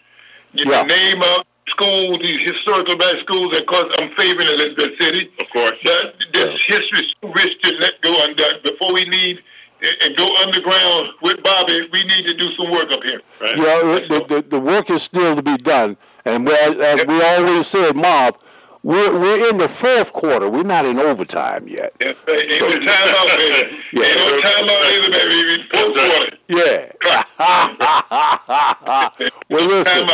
You 0.52 0.70
yeah. 0.70 0.82
name 0.82 1.20
up 1.22 1.46
schools, 1.68 2.18
these 2.22 2.40
historical 2.40 2.96
black 2.96 3.16
schools, 3.22 3.56
of 3.56 3.66
course 3.66 3.94
I'm 4.00 4.10
favoring 4.16 4.48
Elizabeth 4.48 4.94
City. 5.00 5.30
Of 5.40 5.46
course. 5.52 5.78
That 5.84 6.14
this 6.32 6.46
yeah. 6.46 6.76
history 6.76 7.06
is 7.06 7.14
too 7.20 7.32
rich 7.36 7.54
to 7.62 7.76
let 7.80 8.00
go 8.02 8.14
undone. 8.24 8.60
Before 8.64 8.92
we 8.92 9.04
need 9.04 9.38
and 9.80 10.16
go 10.16 10.28
underground 10.42 11.08
with 11.22 11.42
Bobby, 11.42 11.88
we 11.92 12.02
need 12.04 12.26
to 12.26 12.34
do 12.34 12.46
some 12.56 12.70
work 12.70 12.90
up 12.90 13.00
here. 13.04 13.20
Right? 13.40 13.56
Yeah, 13.56 13.98
the, 14.08 14.24
the, 14.28 14.44
the 14.48 14.60
work 14.60 14.90
is 14.90 15.02
still 15.02 15.36
to 15.36 15.42
be 15.42 15.56
done. 15.56 15.96
And 16.24 16.48
as, 16.48 16.76
as 16.76 17.06
we 17.06 17.22
always 17.22 17.66
said, 17.66 17.94
Marv, 17.94 18.36
we're 18.82 19.18
we're 19.18 19.50
in 19.50 19.58
the 19.58 19.68
fourth 19.68 20.12
quarter. 20.12 20.48
We're 20.48 20.62
not 20.62 20.86
in 20.86 20.98
overtime 20.98 21.66
yet. 21.68 21.94
Yes, 22.00 22.14
ain't 22.28 22.60
no 22.60 22.68
time 22.68 22.86
out, 22.88 23.38
baby. 23.38 23.74
Yeah. 23.92 24.04
Ain't 24.04 24.18
no 24.18 24.40
time 24.40 24.64
out 24.68 24.84
either, 24.92 25.10
baby. 25.10 25.64
Fourth 25.72 25.94
quarter. 25.94 26.36
Yeah. 26.48 26.92
well, 29.50 29.66
listen, 29.66 30.06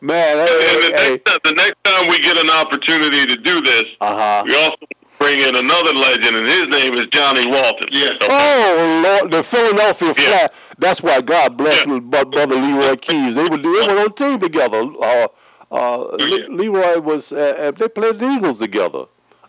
man. 0.00 0.46
Hey, 0.46 0.52
the, 0.52 0.92
hey. 0.96 1.10
Next 1.10 1.24
time, 1.24 1.38
the 1.44 1.52
next 1.52 1.84
time 1.84 2.08
we 2.08 2.18
get 2.20 2.38
an 2.38 2.50
opportunity 2.50 3.26
to 3.26 3.36
do 3.36 3.60
this, 3.60 3.84
uh-huh. 4.00 4.44
we 4.46 4.54
also 4.54 4.86
bring 5.18 5.40
in 5.40 5.56
another 5.56 5.92
legend, 5.92 6.36
and 6.36 6.46
his 6.46 6.66
name 6.68 6.94
is 6.94 7.06
Johnny 7.10 7.46
Walton. 7.46 7.88
Yes. 7.90 8.12
Oh, 8.22 9.02
Lord, 9.04 9.32
the 9.32 9.42
Philadelphia 9.42 10.08
yeah. 10.08 10.14
Flat. 10.14 10.54
That's 10.78 11.02
why 11.02 11.20
God 11.20 11.56
bless 11.56 11.86
yeah. 11.86 11.98
brother 11.98 12.54
Leroy 12.54 12.96
Keyes. 12.96 13.34
They 13.34 13.44
were 13.44 13.56
they 13.56 13.68
were 13.68 14.00
on 14.00 14.12
team 14.14 14.38
together. 14.38 14.84
Uh, 15.02 15.28
uh, 15.70 15.98
Le- 15.98 16.48
Leroy 16.50 17.00
was 17.00 17.32
uh, 17.32 17.72
they 17.76 17.88
played 17.88 18.18
the 18.18 18.28
Eagles 18.28 18.58
together. 18.58 19.04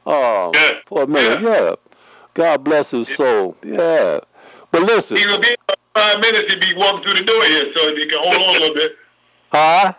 Uh, 0.05 0.51
yeah. 0.53 0.69
For 0.87 1.03
a 1.03 1.07
minute, 1.07 1.41
yeah. 1.41 1.63
yeah. 1.63 1.75
God 2.33 2.63
bless 2.63 2.91
his 2.91 3.13
soul. 3.13 3.57
Yeah. 3.63 4.19
But 4.71 4.83
listen. 4.83 5.17
He'll 5.17 5.39
be 5.39 5.55
five 5.95 6.15
minutes. 6.21 6.53
He'll 6.53 6.59
be 6.59 6.73
walking 6.77 7.03
through 7.03 7.13
the 7.13 7.23
door 7.23 7.43
here, 7.43 7.65
so 7.75 7.87
if 7.87 8.03
you 8.03 8.07
can 8.07 8.19
hold 8.21 8.35
on 8.35 8.55
a 8.55 8.59
little 8.59 8.75
bit. 8.75 8.91
Huh? 9.51 9.93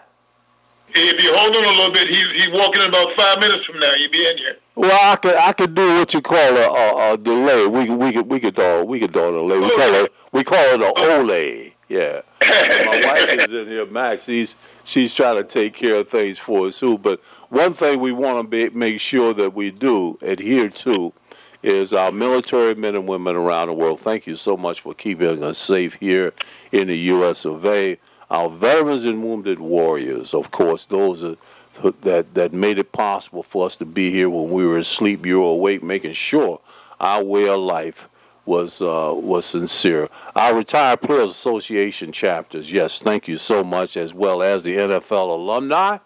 If 0.94 1.22
you 1.22 1.30
hold 1.34 1.54
on 1.54 1.64
a 1.64 1.68
little 1.68 1.92
bit, 1.92 2.08
he's 2.08 2.26
he's 2.34 2.48
walking 2.48 2.82
in 2.82 2.88
about 2.88 3.08
five 3.18 3.36
minutes 3.40 3.64
from 3.66 3.78
now. 3.78 3.92
He'll 3.96 4.10
be 4.10 4.26
in 4.26 4.38
here. 4.38 4.56
Well, 4.74 5.12
I 5.12 5.16
could 5.16 5.34
I 5.34 5.52
could 5.52 5.74
do 5.74 5.94
what 5.94 6.14
you 6.14 6.22
call 6.22 6.56
a, 6.56 6.68
a, 6.68 7.12
a 7.12 7.18
delay. 7.18 7.66
We 7.66 7.86
could 7.86 7.96
we 7.96 8.12
could 8.12 8.26
we 8.30 8.40
could 8.40 8.54
do 8.54 8.84
we 8.84 9.00
could 9.00 9.12
do 9.12 9.28
a 9.28 9.32
delay. 9.32 9.58
We 9.58 9.70
call 9.70 9.94
it 9.94 10.12
we 10.32 10.44
call 10.44 10.58
it 10.58 10.80
a 10.80 10.92
ole. 10.96 11.72
Yeah. 11.88 12.20
my 12.86 13.02
wife 13.04 13.26
is 13.28 13.52
in 13.52 13.66
here, 13.66 13.86
Max. 13.86 14.24
She's 14.24 14.54
she's 14.88 15.14
trying 15.14 15.36
to 15.36 15.44
take 15.44 15.74
care 15.74 15.96
of 15.96 16.08
things 16.08 16.38
for 16.38 16.66
us 16.66 16.78
too. 16.78 16.98
But 16.98 17.20
one 17.50 17.74
thing 17.74 18.00
we 18.00 18.12
want 18.12 18.50
to 18.50 18.70
make 18.70 19.00
sure 19.00 19.34
that 19.34 19.54
we 19.54 19.70
do 19.70 20.18
adhere 20.22 20.70
to 20.70 21.12
is 21.62 21.92
our 21.92 22.10
military 22.10 22.74
men 22.74 22.94
and 22.94 23.06
women 23.06 23.36
around 23.36 23.68
the 23.68 23.74
world. 23.74 24.00
Thank 24.00 24.26
you 24.26 24.36
so 24.36 24.56
much 24.56 24.80
for 24.80 24.94
keeping 24.94 25.42
us 25.42 25.58
safe 25.58 25.94
here 25.94 26.32
in 26.72 26.88
the 26.88 26.96
U.S. 26.98 27.44
of 27.44 27.64
A. 27.66 27.98
Our 28.30 28.48
veterans 28.48 29.04
and 29.04 29.22
wounded 29.22 29.58
warriors, 29.58 30.34
of 30.34 30.50
course, 30.50 30.84
those 30.84 31.24
are, 31.24 31.36
that 32.02 32.34
that 32.34 32.52
made 32.52 32.78
it 32.78 32.92
possible 32.92 33.42
for 33.42 33.66
us 33.66 33.76
to 33.76 33.84
be 33.84 34.10
here 34.10 34.28
when 34.28 34.50
we 34.50 34.66
were 34.66 34.78
asleep. 34.78 35.24
You 35.24 35.40
were 35.40 35.50
awake, 35.50 35.82
making 35.82 36.12
sure 36.12 36.60
our 37.00 37.22
way 37.22 37.48
of 37.48 37.60
life 37.60 38.08
was 38.48 38.80
uh, 38.80 39.12
was 39.14 39.44
sincere. 39.46 40.08
Our 40.34 40.56
Retired 40.56 41.02
Players 41.02 41.30
Association 41.30 42.10
chapters, 42.10 42.72
yes, 42.72 42.98
thank 42.98 43.28
you 43.28 43.36
so 43.36 43.62
much, 43.62 43.96
as 43.96 44.14
well 44.14 44.42
as 44.42 44.64
the 44.64 44.76
NFL 44.76 45.28
alumni, 45.28 45.98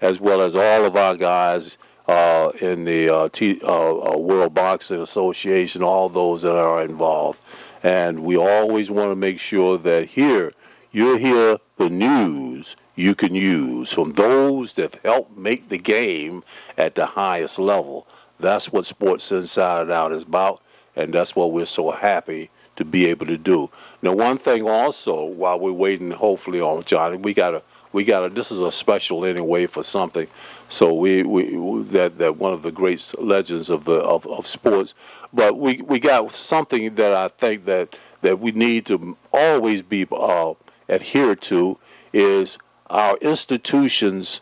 as 0.00 0.20
well 0.20 0.42
as 0.42 0.54
all 0.54 0.84
of 0.84 0.94
our 0.94 1.16
guys 1.16 1.78
uh, 2.06 2.52
in 2.60 2.84
the 2.84 3.08
uh, 3.08 3.28
T, 3.30 3.60
uh, 3.64 4.12
uh, 4.12 4.16
World 4.18 4.54
Boxing 4.54 5.00
Association, 5.00 5.82
all 5.82 6.08
those 6.08 6.42
that 6.42 6.54
are 6.54 6.84
involved. 6.84 7.40
And 7.82 8.22
we 8.22 8.36
always 8.36 8.90
want 8.90 9.10
to 9.10 9.16
make 9.16 9.40
sure 9.40 9.78
that 9.78 10.08
here 10.08 10.52
you 10.92 11.16
hear 11.16 11.58
the 11.78 11.88
news 11.88 12.76
you 12.94 13.14
can 13.14 13.34
use 13.34 13.92
from 13.92 14.12
those 14.12 14.74
that 14.74 14.98
help 15.04 15.36
make 15.36 15.68
the 15.68 15.78
game 15.78 16.44
at 16.76 16.94
the 16.94 17.06
highest 17.06 17.58
level. 17.58 18.06
That's 18.38 18.70
what 18.72 18.86
Sports 18.86 19.32
Inside 19.32 19.82
and 19.82 19.92
Out 19.92 20.12
is 20.12 20.22
about 20.22 20.62
and 20.96 21.12
that's 21.12 21.36
what 21.36 21.52
we're 21.52 21.66
so 21.66 21.90
happy 21.90 22.50
to 22.76 22.84
be 22.84 23.06
able 23.06 23.26
to 23.26 23.38
do. 23.38 23.70
Now, 24.02 24.12
one 24.12 24.38
thing 24.38 24.68
also, 24.68 25.24
while 25.24 25.58
we're 25.58 25.72
waiting, 25.72 26.10
hopefully 26.10 26.60
on 26.60 26.84
Johnny, 26.84 27.16
we 27.16 27.34
gotta 27.34 27.62
we 27.92 28.04
gotta. 28.04 28.28
This 28.28 28.50
is 28.50 28.60
a 28.60 28.72
special 28.72 29.24
anyway 29.24 29.66
for 29.66 29.82
something. 29.82 30.26
So 30.68 30.92
we, 30.92 31.22
we 31.22 31.82
that 31.90 32.18
that 32.18 32.36
one 32.36 32.52
of 32.52 32.62
the 32.62 32.72
great 32.72 33.14
legends 33.18 33.70
of 33.70 33.84
the 33.84 33.94
of, 33.94 34.26
of 34.26 34.46
sports, 34.46 34.94
but 35.32 35.58
we 35.58 35.80
we 35.82 35.98
got 35.98 36.34
something 36.34 36.94
that 36.96 37.14
I 37.14 37.28
think 37.28 37.64
that 37.66 37.96
that 38.22 38.40
we 38.40 38.52
need 38.52 38.86
to 38.86 39.16
always 39.32 39.82
be 39.82 40.06
uh, 40.10 40.54
adhered 40.88 41.40
to 41.42 41.78
is 42.12 42.58
our 42.88 43.16
institutions. 43.18 44.40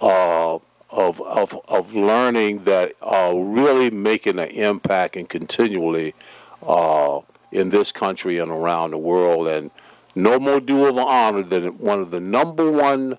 Uh, 0.00 0.58
of, 0.90 1.20
of, 1.20 1.58
of 1.68 1.94
learning 1.94 2.64
that 2.64 2.94
are 3.00 3.36
really 3.36 3.90
making 3.90 4.38
an 4.38 4.48
impact 4.48 5.16
and 5.16 5.28
continually 5.28 6.14
uh, 6.62 7.20
in 7.52 7.70
this 7.70 7.92
country 7.92 8.38
and 8.38 8.50
around 8.50 8.90
the 8.90 8.98
world. 8.98 9.48
And 9.48 9.70
no 10.14 10.38
more 10.38 10.60
due 10.60 10.86
of 10.86 10.98
honor 10.98 11.42
than 11.42 11.78
one 11.78 12.00
of 12.00 12.10
the 12.10 12.20
number 12.20 12.70
one 12.70 13.16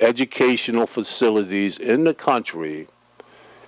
educational 0.00 0.86
facilities 0.86 1.78
in 1.78 2.04
the 2.04 2.14
country 2.14 2.88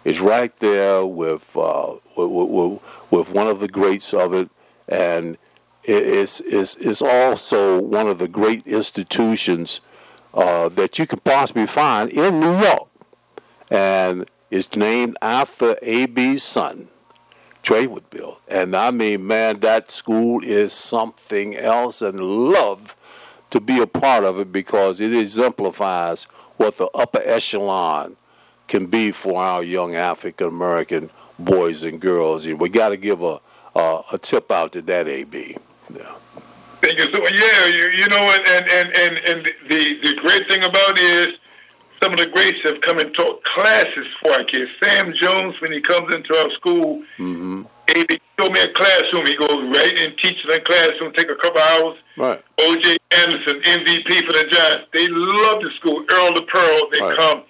is 0.05 0.21
right 0.21 0.57
there 0.59 1.05
with, 1.05 1.55
uh, 1.57 1.95
with, 2.17 2.31
with, 2.31 2.81
with, 3.11 3.33
one 3.33 3.47
of 3.47 3.61
the 3.61 3.69
greats 3.69 4.15
of 4.15 4.33
it. 4.33 4.49
And 4.89 5.37
it 5.85 6.03
is, 6.03 6.41
is, 6.43 6.77
is 6.77 7.03
also 7.03 7.81
one 7.81 8.09
of 8.09 8.19
the 8.19 8.29
great 8.29 8.67
institutions 8.67 9.81
uh, 10.33 10.69
that 10.71 10.99
you 10.99 11.07
can 11.07 11.21
possibly 11.21 11.67
find 11.67 12.11
in 12.11 12.41
New 12.41 12.59
York 12.61 12.88
and 13.71 14.29
it's 14.51 14.75
named 14.77 15.17
after 15.21 15.77
A.B.'s 15.83 16.43
son, 16.43 16.89
Trey 17.63 17.87
Whitfield. 17.87 18.37
And 18.49 18.75
I 18.75 18.91
mean, 18.91 19.27
man, 19.27 19.61
that 19.61 19.91
school 19.91 20.43
is 20.45 20.73
something 20.73 21.57
else, 21.57 22.01
and 22.01 22.21
love 22.21 22.95
to 23.51 23.61
be 23.61 23.81
a 23.81 23.87
part 23.87 24.25
of 24.25 24.39
it 24.39 24.53
because 24.53 25.01
it 25.01 25.15
exemplifies 25.15 26.25
what 26.57 26.77
the 26.77 26.89
upper 26.95 27.23
echelon 27.25 28.17
can 28.67 28.87
be 28.87 29.11
for 29.13 29.43
our 29.43 29.63
young 29.63 29.95
African 29.95 30.49
American 30.49 31.11
boys 31.39 31.83
and 31.83 32.01
girls. 32.01 32.47
And 32.47 32.61
we 32.61 32.69
got 32.69 32.91
to 32.91 32.97
give 32.97 33.23
a, 33.23 33.41
a, 33.75 34.03
a 34.13 34.19
tip 34.19 34.51
out 34.51 34.73
to 34.73 34.83
that 34.83 35.09
AB. 35.09 35.57
Yeah. 35.95 36.15
Thank 36.81 36.99
you. 36.99 37.07
So 37.13 37.23
yeah, 37.35 37.67
you, 37.67 37.91
you 37.91 38.07
know 38.09 38.37
and 38.49 38.71
and 38.71 38.97
and 38.97 39.19
and 39.29 39.51
the 39.69 39.99
the 40.03 40.15
great 40.23 40.49
thing 40.49 40.65
about 40.65 40.99
it 40.99 41.29
is 41.29 41.39
some 42.03 42.13
of 42.13 42.19
the 42.19 42.27
greats 42.27 42.59
have 42.65 42.81
come 42.83 42.99
and 42.99 43.13
taught 43.15 43.43
classes 43.45 44.07
for 44.23 44.33
our 44.33 44.45
kids. 44.45 44.71
Sam 44.83 45.13
Jones, 45.15 45.55
when 45.61 45.73
he 45.73 45.81
comes 45.81 46.15
into 46.15 46.37
our 46.37 46.51
school, 46.53 47.03
mm-hmm. 47.19 47.63
he 47.95 48.07
showed 48.39 48.53
me 48.53 48.61
a 48.61 48.73
classroom. 48.73 49.27
He 49.27 49.35
goes 49.35 49.59
right 49.75 49.99
and 49.99 50.17
teaches 50.19 50.45
in 50.45 50.51
the 50.51 50.61
classroom, 50.61 51.13
take 51.15 51.31
a 51.31 51.37
couple 51.37 51.61
hours. 51.61 51.99
Right. 52.17 52.43
O.J. 52.61 52.97
Anderson, 53.11 53.61
MVP 53.63 54.27
for 54.27 54.33
the 54.33 54.47
Giants. 54.51 54.87
They 54.93 55.07
love 55.09 55.63
the 55.63 55.71
school. 55.81 56.05
Earl 56.11 56.35
the 56.35 56.47
Pearl. 56.53 56.81
They 56.93 57.01
right. 57.01 57.19
come. 57.19 57.43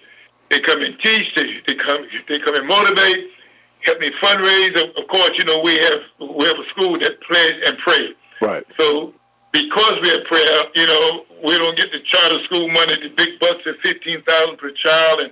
They 0.51 0.59
come 0.59 0.81
and 0.81 0.95
teach. 1.03 1.25
They, 1.35 1.45
they 1.67 1.75
come. 1.75 2.01
They 2.27 2.39
come 2.39 2.55
and 2.55 2.67
motivate. 2.67 3.31
Help 3.81 3.99
me 3.99 4.09
fundraise. 4.21 4.75
Of 4.97 5.07
course, 5.07 5.31
you 5.37 5.45
know 5.45 5.59
we 5.63 5.77
have 5.77 5.99
we 6.37 6.45
have 6.45 6.57
a 6.57 6.67
school 6.73 6.97
that 6.99 7.21
plays 7.21 7.53
and 7.65 7.77
pray. 7.79 8.15
Right. 8.41 8.65
So 8.79 9.13
because 9.51 9.95
we 10.01 10.09
have 10.09 10.23
prayer, 10.25 10.63
you 10.75 10.85
know, 10.87 11.25
we 11.45 11.57
don't 11.57 11.75
get 11.77 11.91
the 11.91 11.99
charter 12.05 12.43
school 12.45 12.67
money, 12.69 12.95
the 13.01 13.09
big 13.15 13.39
bucks 13.39 13.61
at 13.65 13.75
fifteen 13.83 14.21
thousand 14.23 14.57
per 14.57 14.71
child, 14.71 15.21
and 15.21 15.31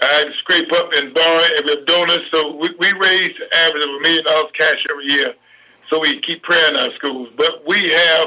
I 0.00 0.24
scrape 0.38 0.72
up 0.74 0.90
and 0.94 1.14
borrow, 1.14 1.40
and 1.56 1.64
we 1.64 1.70
have 1.76 1.86
donors. 1.86 2.20
So 2.32 2.56
we, 2.56 2.68
we 2.78 2.92
raise 3.00 3.30
the 3.38 3.48
average 3.56 3.84
of 3.84 3.90
a 3.90 4.00
million 4.02 4.24
dollars 4.24 4.52
cash 4.58 4.84
every 4.90 5.06
year. 5.12 5.28
So 5.90 6.00
we 6.00 6.20
keep 6.20 6.42
prayer 6.42 6.68
in 6.70 6.76
our 6.76 6.92
schools. 6.96 7.28
But 7.36 7.62
we 7.66 7.78
have 7.88 8.26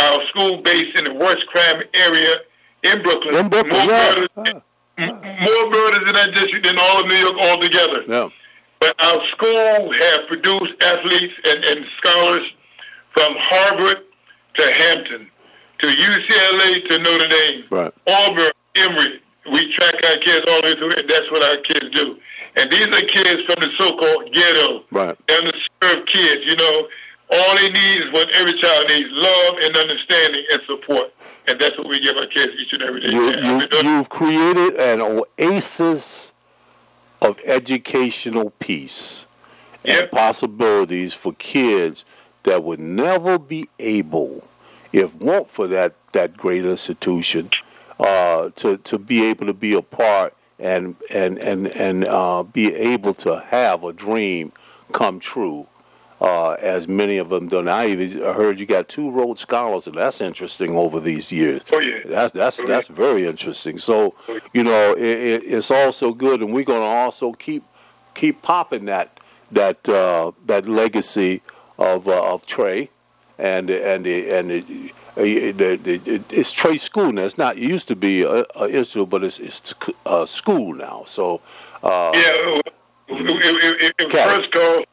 our 0.00 0.18
school 0.28 0.60
based 0.62 0.98
in 0.98 1.04
the 1.04 1.14
worst 1.14 1.46
crime 1.46 1.82
area 1.94 2.34
in 2.82 3.02
Brooklyn. 3.02 3.36
In 3.36 3.48
Brooklyn, 3.48 3.86
more 3.86 3.94
yeah. 3.96 4.14
murders, 4.14 4.62
Ah. 4.96 5.02
more 5.02 5.70
murders 5.70 6.06
in 6.06 6.14
that 6.14 6.30
district 6.34 6.64
than 6.66 6.78
all 6.78 7.00
of 7.02 7.08
New 7.08 7.16
York 7.16 7.34
altogether. 7.42 8.02
Yeah. 8.06 8.28
But 8.80 8.94
our 9.02 9.26
school 9.28 9.92
has 9.92 10.18
produced 10.28 10.74
athletes 10.84 11.34
and, 11.48 11.64
and 11.64 11.86
scholars 11.98 12.46
from 13.16 13.32
Harvard 13.38 14.02
to 14.58 14.72
Hampton, 14.72 15.30
to 15.80 15.86
UCLA 15.86 16.88
to 16.88 16.98
Notre 16.98 17.26
Dame, 17.28 17.64
Right. 17.70 17.92
Auburn, 18.08 18.50
Emory. 18.76 19.20
We 19.52 19.72
track 19.72 19.94
our 20.08 20.16
kids 20.16 20.40
all 20.48 20.62
the 20.62 20.68
way 20.68 20.74
through, 20.74 20.90
and 20.98 21.08
that's 21.08 21.30
what 21.30 21.42
our 21.44 21.56
kids 21.62 21.90
do. 21.94 22.16
And 22.56 22.70
these 22.70 22.86
are 22.86 23.06
kids 23.06 23.42
from 23.46 23.56
the 23.60 23.68
so-called 23.78 24.32
ghetto, 24.32 24.84
Right. 24.90 25.16
underserved 25.26 26.06
kids. 26.06 26.40
You 26.46 26.56
know, 26.56 26.88
all 27.32 27.56
they 27.56 27.68
need 27.68 28.00
is 28.04 28.12
what 28.12 28.28
every 28.36 28.58
child 28.60 28.84
needs: 28.88 29.08
love 29.10 29.52
and 29.62 29.76
understanding 29.76 30.44
and 30.52 30.60
support. 30.68 31.12
And 31.46 31.60
that's 31.60 31.76
what 31.76 31.88
we 31.88 32.00
give 32.00 32.14
our 32.16 32.26
kids 32.26 32.52
each 32.58 32.72
and 32.72 32.82
every 32.82 33.00
day. 33.02 33.12
You, 33.12 33.30
you, 33.42 33.66
you've 33.82 34.08
created 34.08 34.76
an 34.76 35.02
oasis 35.02 36.32
of 37.20 37.38
educational 37.44 38.50
peace 38.60 39.26
and 39.84 39.96
Yep. 39.96 40.10
possibilities 40.12 41.12
for 41.12 41.34
kids 41.34 42.06
that 42.44 42.62
would 42.62 42.80
never 42.80 43.38
be 43.38 43.68
able, 43.78 44.46
if 44.92 45.14
weren't 45.16 45.50
for 45.50 45.66
that, 45.68 45.94
that 46.12 46.36
great 46.36 46.64
institution, 46.64 47.50
uh, 47.98 48.50
to, 48.56 48.78
to 48.78 48.98
be 48.98 49.26
able 49.26 49.46
to 49.46 49.52
be 49.52 49.74
a 49.74 49.82
part 49.82 50.34
and 50.58 50.94
and 51.10 51.38
and 51.38 51.66
and 51.66 52.04
uh, 52.04 52.42
be 52.44 52.72
able 52.74 53.12
to 53.12 53.40
have 53.40 53.82
a 53.82 53.92
dream 53.92 54.52
come 54.92 55.18
true, 55.18 55.66
uh, 56.20 56.52
as 56.52 56.86
many 56.86 57.18
of 57.18 57.28
them 57.28 57.48
done. 57.48 57.66
I 57.66 57.88
even 57.88 58.20
heard 58.20 58.60
you 58.60 58.66
got 58.66 58.88
two 58.88 59.10
Rhodes 59.10 59.40
Scholars, 59.40 59.86
and 59.88 59.96
that's 59.96 60.20
interesting 60.20 60.76
over 60.76 61.00
these 61.00 61.32
years. 61.32 61.60
Oh, 61.72 61.80
yeah. 61.80 61.98
That's 62.06 62.32
that's 62.32 62.60
Oh, 62.60 62.62
yeah. 62.62 62.68
that's 62.68 62.88
very 62.88 63.26
interesting. 63.26 63.78
So, 63.78 64.14
you 64.52 64.62
know, 64.62 64.92
it, 64.92 65.02
it, 65.02 65.44
it's 65.44 65.70
also 65.70 66.12
good, 66.12 66.40
and 66.40 66.52
we're 66.54 66.64
going 66.64 66.80
to 66.80 66.86
also 66.86 67.32
keep 67.32 67.64
keep 68.14 68.40
popping 68.42 68.84
that 68.84 69.18
that 69.50 69.88
uh, 69.88 70.30
that 70.46 70.68
legacy 70.68 71.42
of 71.78 72.06
uh, 72.08 72.32
of 72.34 72.46
Trey, 72.46 72.90
and 73.38 73.68
and 73.70 74.04
the, 74.04 74.30
and 74.30 74.50
the, 74.50 74.92
uh, 75.16 75.22
it's 76.30 76.52
Trey 76.52 76.76
School 76.76 77.12
now. 77.12 77.22
It's 77.24 77.38
not. 77.38 77.56
It 77.56 77.62
used 77.62 77.88
to 77.88 77.96
be 77.96 78.22
a, 78.22 78.44
a 78.56 78.68
institute, 78.68 79.08
but 79.10 79.24
it's 79.24 79.38
it's 79.38 79.74
a 80.06 80.26
school 80.26 80.74
now. 80.74 81.04
So, 81.06 81.40
uh, 81.82 82.10
Yeah, 82.14 82.32
it, 82.36 82.66
it, 83.08 83.82
it, 83.82 83.92
it 83.98 84.12
first 84.12 84.52
called 84.52 84.84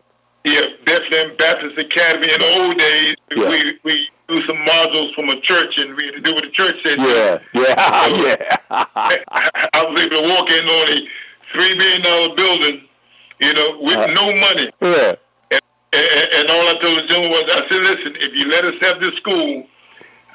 yeah 0.44 0.62
Bethlehem 0.86 1.36
Baptist 1.38 1.78
Academy. 1.80 2.28
In 2.34 2.40
the 2.40 2.64
old 2.64 2.78
days, 2.78 3.14
Yeah. 3.36 3.50
we 3.50 3.80
we 3.84 4.10
do 4.28 4.40
some 4.48 4.58
modules 4.66 5.14
from 5.16 5.30
a 5.30 5.40
church, 5.42 5.78
and 5.78 5.96
we 5.96 6.06
had 6.06 6.14
to 6.16 6.22
do 6.22 6.32
what 6.34 6.44
the 6.44 6.52
church 6.52 6.76
said. 6.86 7.00
yeah, 7.00 7.38
yeah, 7.54 7.64
yeah. 8.24 8.58
I, 8.72 9.18
I 9.74 9.86
was 9.90 10.00
able 10.02 10.22
to 10.22 10.30
walk 10.30 10.50
in 10.52 10.64
on 10.68 10.90
a 10.90 10.98
three 11.54 11.76
million 11.76 12.02
dollar 12.02 12.36
building, 12.36 12.82
you 13.40 13.54
know, 13.54 13.78
with 13.82 13.98
Uh. 13.98 14.08
no 14.14 14.26
money. 14.40 14.68
yeah. 14.82 15.14
And, 15.94 16.28
and, 16.40 16.46
all 16.50 16.68
I 16.68 16.76
told 16.82 17.00
the 17.00 17.08
gentleman 17.08 17.32
was, 17.32 17.44
I 17.52 17.68
said, 17.70 17.82
listen, 17.84 18.16
if 18.24 18.32
you 18.40 18.50
let 18.50 18.64
us 18.64 18.74
have 18.82 19.02
this 19.02 19.12
school, 19.18 19.68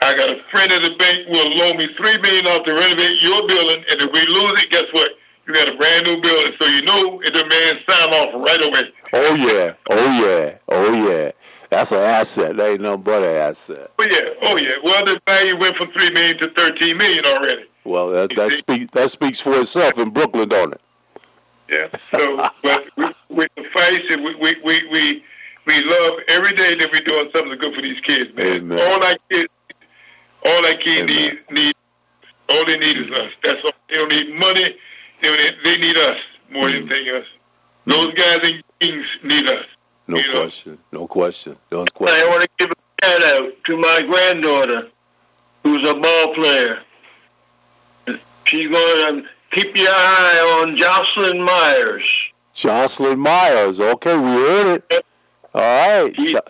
I 0.03 0.13
got 0.13 0.29
a 0.31 0.39
friend 0.53 0.71
at 0.71 0.83
the 0.83 0.95
bank 0.99 1.19
will 1.29 1.49
loan 1.57 1.79
me 1.79 1.89
three 1.97 2.19
million 2.21 2.45
dollars 2.45 2.61
to 2.67 2.75
renovate 2.75 3.23
your 3.23 3.41
building, 3.49 3.85
and 3.89 3.97
if 4.03 4.11
we 4.13 4.21
lose 4.29 4.63
it, 4.63 4.71
guess 4.71 4.85
what? 4.93 5.11
You 5.47 5.55
got 5.55 5.73
a 5.73 5.77
brand 5.77 6.05
new 6.05 6.21
building, 6.21 6.53
so 6.61 6.69
you 6.69 6.83
know 6.83 7.21
if 7.25 7.33
the 7.33 7.47
man 7.49 7.75
sign 7.89 8.09
off 8.21 8.47
right 8.47 8.63
away. 8.63 8.93
Oh 9.15 9.35
yeah, 9.35 9.73
oh 9.89 10.21
yeah, 10.21 10.59
oh 10.69 11.09
yeah. 11.09 11.33
That's 11.71 11.93
an 11.93 11.99
asset. 11.99 12.57
That 12.57 12.73
ain't 12.73 12.81
no 12.83 12.99
but 12.99 13.23
an 13.23 13.37
asset. 13.37 13.91
Oh 13.99 14.07
yeah, 14.11 14.21
oh 14.43 14.57
yeah. 14.59 14.75
Well, 14.85 15.05
the 15.07 15.19
value 15.27 15.57
went 15.59 15.77
from 15.77 15.91
three 15.97 16.11
million 16.13 16.39
to 16.41 16.51
thirteen 16.55 16.99
million 16.99 17.25
already. 17.25 17.65
Well, 17.85 18.11
that 18.11 18.31
that 18.37 18.51
speaks 18.59 18.91
that 18.93 19.11
speaks 19.11 19.41
for 19.41 19.59
itself 19.59 19.97
in 19.97 20.11
Brooklyn, 20.11 20.51
don't 20.51 20.75
it? 20.75 20.81
Yeah. 21.69 21.89
So, 22.11 22.37
but 22.63 22.85
we, 22.97 23.07
we 23.31 23.47
suffice 23.57 24.01
it. 24.11 24.23
We, 24.23 24.35
we, 24.37 24.55
we, 24.65 24.89
we, 24.91 25.25
we 25.67 25.83
love 25.85 26.13
every 26.31 26.53
day 26.53 26.75
that 26.77 26.89
we're 26.93 27.07
doing 27.07 27.31
something 27.35 27.59
good 27.59 27.75
for 27.75 27.83
these 27.83 28.01
kids, 28.07 28.35
man. 28.37 28.47
Amen. 28.59 28.79
All 28.79 29.05
our 29.05 29.15
kids, 29.31 29.53
all 30.47 30.67
our 30.67 30.75
kids 30.75 31.11
need, 31.13 31.31
Amen. 31.31 31.45
need, 31.51 31.75
all 32.51 32.65
they 32.67 32.77
need 32.77 32.97
is 32.97 33.19
us. 33.19 33.33
That's 33.43 33.59
all. 33.65 33.73
They 33.89 33.97
don't 33.97 34.13
need 34.13 34.35
money. 34.35 34.67
They, 35.23 35.31
need, 35.37 35.53
they 35.65 35.77
need 35.77 35.97
us 35.97 36.17
more 36.51 36.71
than 36.71 36.87
mm. 36.87 36.91
anything 36.91 37.15
else. 37.15 37.27
Those 37.87 38.15
guys 38.15 38.39
and 38.45 38.63
kings 38.81 39.07
need 39.25 39.49
us. 39.49 39.65
No 40.09 40.19
You 40.19 40.33
know. 40.33 40.41
question. 40.41 40.79
No 40.93 41.07
question. 41.07 41.57
No 41.73 41.83
I 41.83 41.87
question. 41.87 42.29
want 42.29 42.43
to 42.43 42.49
give 42.59 42.71
a 42.71 43.05
shout 43.05 43.23
out 43.35 43.53
to 43.67 43.77
my 43.77 44.03
granddaughter, 44.09 44.89
who's 45.65 45.89
a 45.89 45.95
ball 45.95 46.35
player. 46.35 46.83
She's 48.45 48.69
going 48.69 49.23
to 49.23 49.29
keep 49.53 49.77
your 49.77 49.89
eye 49.91 50.63
on 50.63 50.77
Jocelyn 50.77 51.43
Myers. 51.45 52.13
Jocelyn 52.53 53.19
Myers. 53.19 53.81
Okay, 53.81 54.17
we 54.17 54.29
heard 54.29 54.83
it. 54.91 55.06
All 55.57 56.05
right. 56.05 56.15
She- 56.17 56.33
Jo- 56.33 56.41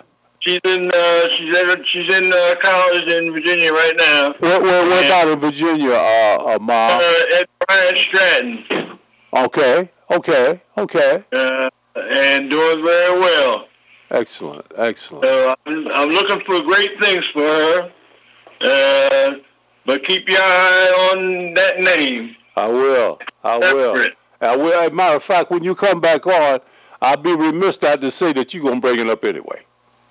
She's 0.41 0.61
in 0.65 0.89
uh, 0.95 1.29
she's 1.37 1.57
at, 1.57 1.87
she's 1.89 2.15
in 2.15 2.33
uh, 2.33 2.55
college 2.61 3.11
in 3.11 3.33
Virginia 3.33 3.73
right 3.73 3.93
now. 3.99 4.33
Where, 4.39 4.61
where, 4.61 4.87
where 4.87 5.05
about 5.07 5.27
in 5.27 5.41
Virginia, 5.41 5.91
uh, 5.95 6.37
uh, 6.55 6.59
Mom? 6.61 7.01
Uh, 7.01 7.41
at 7.41 7.49
Bryant 7.67 7.97
Stratton, 7.99 8.99
Okay. 9.37 9.91
Okay. 10.13 10.63
Okay. 10.79 11.25
uh, 11.33 11.69
and 11.97 12.49
doing 12.49 12.85
very 12.85 13.19
well. 13.19 13.67
Excellent. 14.13 14.67
Excellent. 14.77 15.25
So 15.25 15.55
I'm, 15.67 15.89
I'm 15.97 16.09
looking 16.11 16.41
for 16.47 16.61
great 16.63 16.91
things 17.03 17.25
for 17.33 17.41
her. 17.43 17.91
Uh, 18.61 19.31
but 19.85 20.05
keep 20.07 20.29
your 20.29 20.39
eye 20.41 21.11
on 21.13 21.55
that 21.55 21.81
name. 21.81 22.37
I 22.57 22.69
will. 22.69 23.19
I 23.43 23.59
will. 23.59 23.97
I 24.41 24.55
will. 24.57 24.73
As 24.75 24.89
a 24.91 24.93
matter 24.93 25.17
of 25.17 25.25
fact, 25.25 25.51
when 25.51 25.65
you 25.65 25.75
come 25.75 26.01
back 26.01 26.25
on, 26.27 26.61
I'll 27.01 27.17
be 27.17 27.35
remiss 27.35 27.81
not 27.83 28.01
to 28.01 28.11
say 28.11 28.33
that 28.33 28.55
you're 28.55 28.63
going 28.63 28.77
to 28.77 28.81
bring 28.81 28.99
it 28.99 29.09
up 29.09 29.25
anyway. 29.25 29.65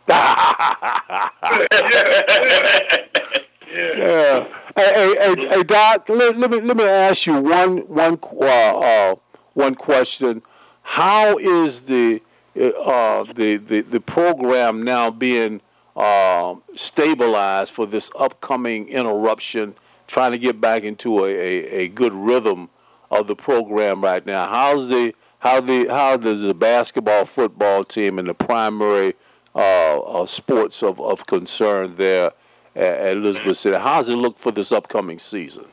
Yeah. 3.76 4.48
Hey, 4.76 5.16
hey, 5.20 5.48
hey, 5.48 5.64
Doc, 5.64 6.08
let, 6.08 6.38
let 6.38 6.50
me 6.50 6.62
let 6.62 6.78
me 6.78 6.86
ask 6.86 7.26
you 7.26 7.40
one 7.40 7.80
one 7.88 8.18
uh, 8.42 8.80
uh, 8.80 9.16
one 9.54 9.76
question. 9.76 10.42
How 10.84 11.38
is 11.38 11.82
the 11.82 12.22
uh, 12.58 13.26
the, 13.34 13.58
the 13.58 13.82
the 13.82 14.00
program 14.00 14.84
now 14.84 15.10
being 15.10 15.62
uh, 15.96 16.56
stabilized 16.76 17.74
for 17.74 17.86
this 17.86 18.10
upcoming 18.18 18.88
interruption? 18.88 19.76
Trying 20.08 20.34
to 20.34 20.38
get 20.38 20.62
back 20.62 20.84
into 20.84 21.26
a, 21.26 21.30
a, 21.30 21.70
a 21.82 21.88
good 21.88 22.14
rhythm 22.14 22.70
of 23.10 23.28
the 23.28 23.36
program 23.36 24.04
right 24.04 24.24
now. 24.26 24.48
How's 24.48 24.88
the 24.88 25.14
how 25.46 25.62
the 25.62 25.86
how 25.90 26.18
does 26.18 26.42
the 26.42 26.56
basketball 26.56 27.24
football 27.26 27.84
team 27.84 28.18
and 28.18 28.28
the 28.28 28.34
primary 28.34 29.14
uh, 29.54 30.00
uh, 30.00 30.26
sports 30.26 30.82
of, 30.82 31.00
of 31.00 31.28
concern 31.28 31.96
there 31.98 32.32
at, 32.76 33.16
Elizabeth 33.16 33.58
City. 33.58 33.78
How 33.78 34.02
does 34.02 34.10
it 34.10 34.16
look 34.16 34.40
for 34.40 34.52
this 34.52 34.72
upcoming 34.72 35.20
season? 35.20 35.66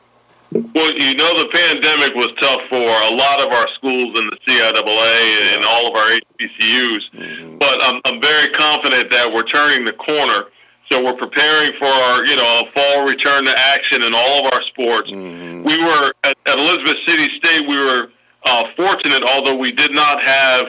Well, 0.51 0.93
you 0.93 1.15
know, 1.15 1.33
the 1.41 1.49
pandemic 1.51 2.13
was 2.13 2.29
tough 2.39 2.61
for 2.69 2.77
a 2.77 3.15
lot 3.17 3.41
of 3.41 3.51
our 3.51 3.67
schools 3.73 4.13
in 4.19 4.29
the 4.29 4.37
CIAA 4.47 5.55
and 5.55 5.65
all 5.65 5.87
of 5.89 5.97
our 5.97 6.19
HBCUs. 6.39 7.59
But 7.59 7.75
I'm, 7.81 7.99
I'm 8.05 8.21
very 8.21 8.49
confident 8.49 9.09
that 9.09 9.31
we're 9.33 9.49
turning 9.49 9.83
the 9.83 9.93
corner. 9.93 10.49
So 10.91 11.03
we're 11.03 11.17
preparing 11.17 11.71
for 11.79 11.87
our, 11.87 12.23
you 12.27 12.35
know, 12.35 12.61
a 12.61 12.71
fall 12.77 13.07
return 13.07 13.45
to 13.45 13.55
action 13.73 14.03
in 14.03 14.13
all 14.13 14.45
of 14.45 14.53
our 14.53 14.61
sports. 14.67 15.09
Mm-hmm. 15.09 15.63
We 15.63 15.83
were 15.83 16.11
at, 16.23 16.37
at 16.45 16.59
Elizabeth 16.59 17.01
City 17.07 17.27
State. 17.41 17.67
We 17.67 17.77
were 17.77 18.09
uh, 18.45 18.63
fortunate, 18.75 19.23
although 19.35 19.55
we 19.55 19.71
did 19.71 19.91
not 19.93 20.21
have 20.23 20.65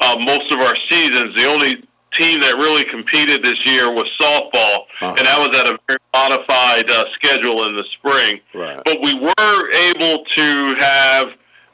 uh, 0.00 0.16
most 0.26 0.52
of 0.52 0.60
our 0.60 0.74
seasons. 0.90 1.34
The 1.36 1.46
only 1.46 1.74
team 2.14 2.40
that 2.40 2.54
really 2.56 2.84
competed 2.84 3.42
this 3.42 3.58
year 3.66 3.90
was 3.92 4.04
softball, 4.20 4.86
Uh-huh. 5.02 5.14
and 5.18 5.26
that 5.26 5.38
was 5.38 5.50
at 5.58 5.66
a 5.66 5.78
very 5.88 5.98
modified 6.14 6.88
uh, 6.90 7.04
schedule 7.14 7.66
in 7.66 7.76
the 7.76 7.84
spring. 7.98 8.40
Right. 8.54 8.78
But 8.84 8.98
we 9.02 9.14
were 9.14 9.60
able 9.90 10.24
to 10.24 10.74
have 10.78 11.26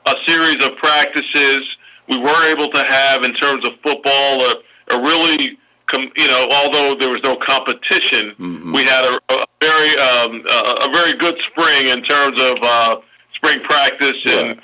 a 0.07 0.15
series 0.27 0.57
of 0.65 0.77
practices. 0.77 1.61
We 2.09 2.19
were 2.19 2.43
able 2.51 2.69
to 2.69 2.85
have, 2.89 3.25
in 3.25 3.35
terms 3.35 3.67
of 3.69 3.75
football, 3.85 4.41
a, 4.49 4.55
a 4.97 5.01
really, 5.03 5.59
com- 5.93 6.11
you 6.17 6.27
know, 6.29 6.47
although 6.63 6.95
there 6.99 7.11
was 7.11 7.21
no 7.23 7.37
competition, 7.37 8.35
Mhm. 8.41 8.75
we 8.75 8.83
had 8.85 9.05
a, 9.05 9.15
a 9.35 9.45
very, 9.61 9.93
um, 9.99 10.43
a, 10.49 10.87
a 10.89 10.93
very 10.93 11.13
good 11.19 11.37
spring 11.53 11.89
in 11.89 12.03
terms 12.03 12.41
of 12.41 12.57
uh, 12.63 12.97
spring 13.35 13.59
practice 13.69 14.17
and 14.39 14.49
Right. 14.49 14.59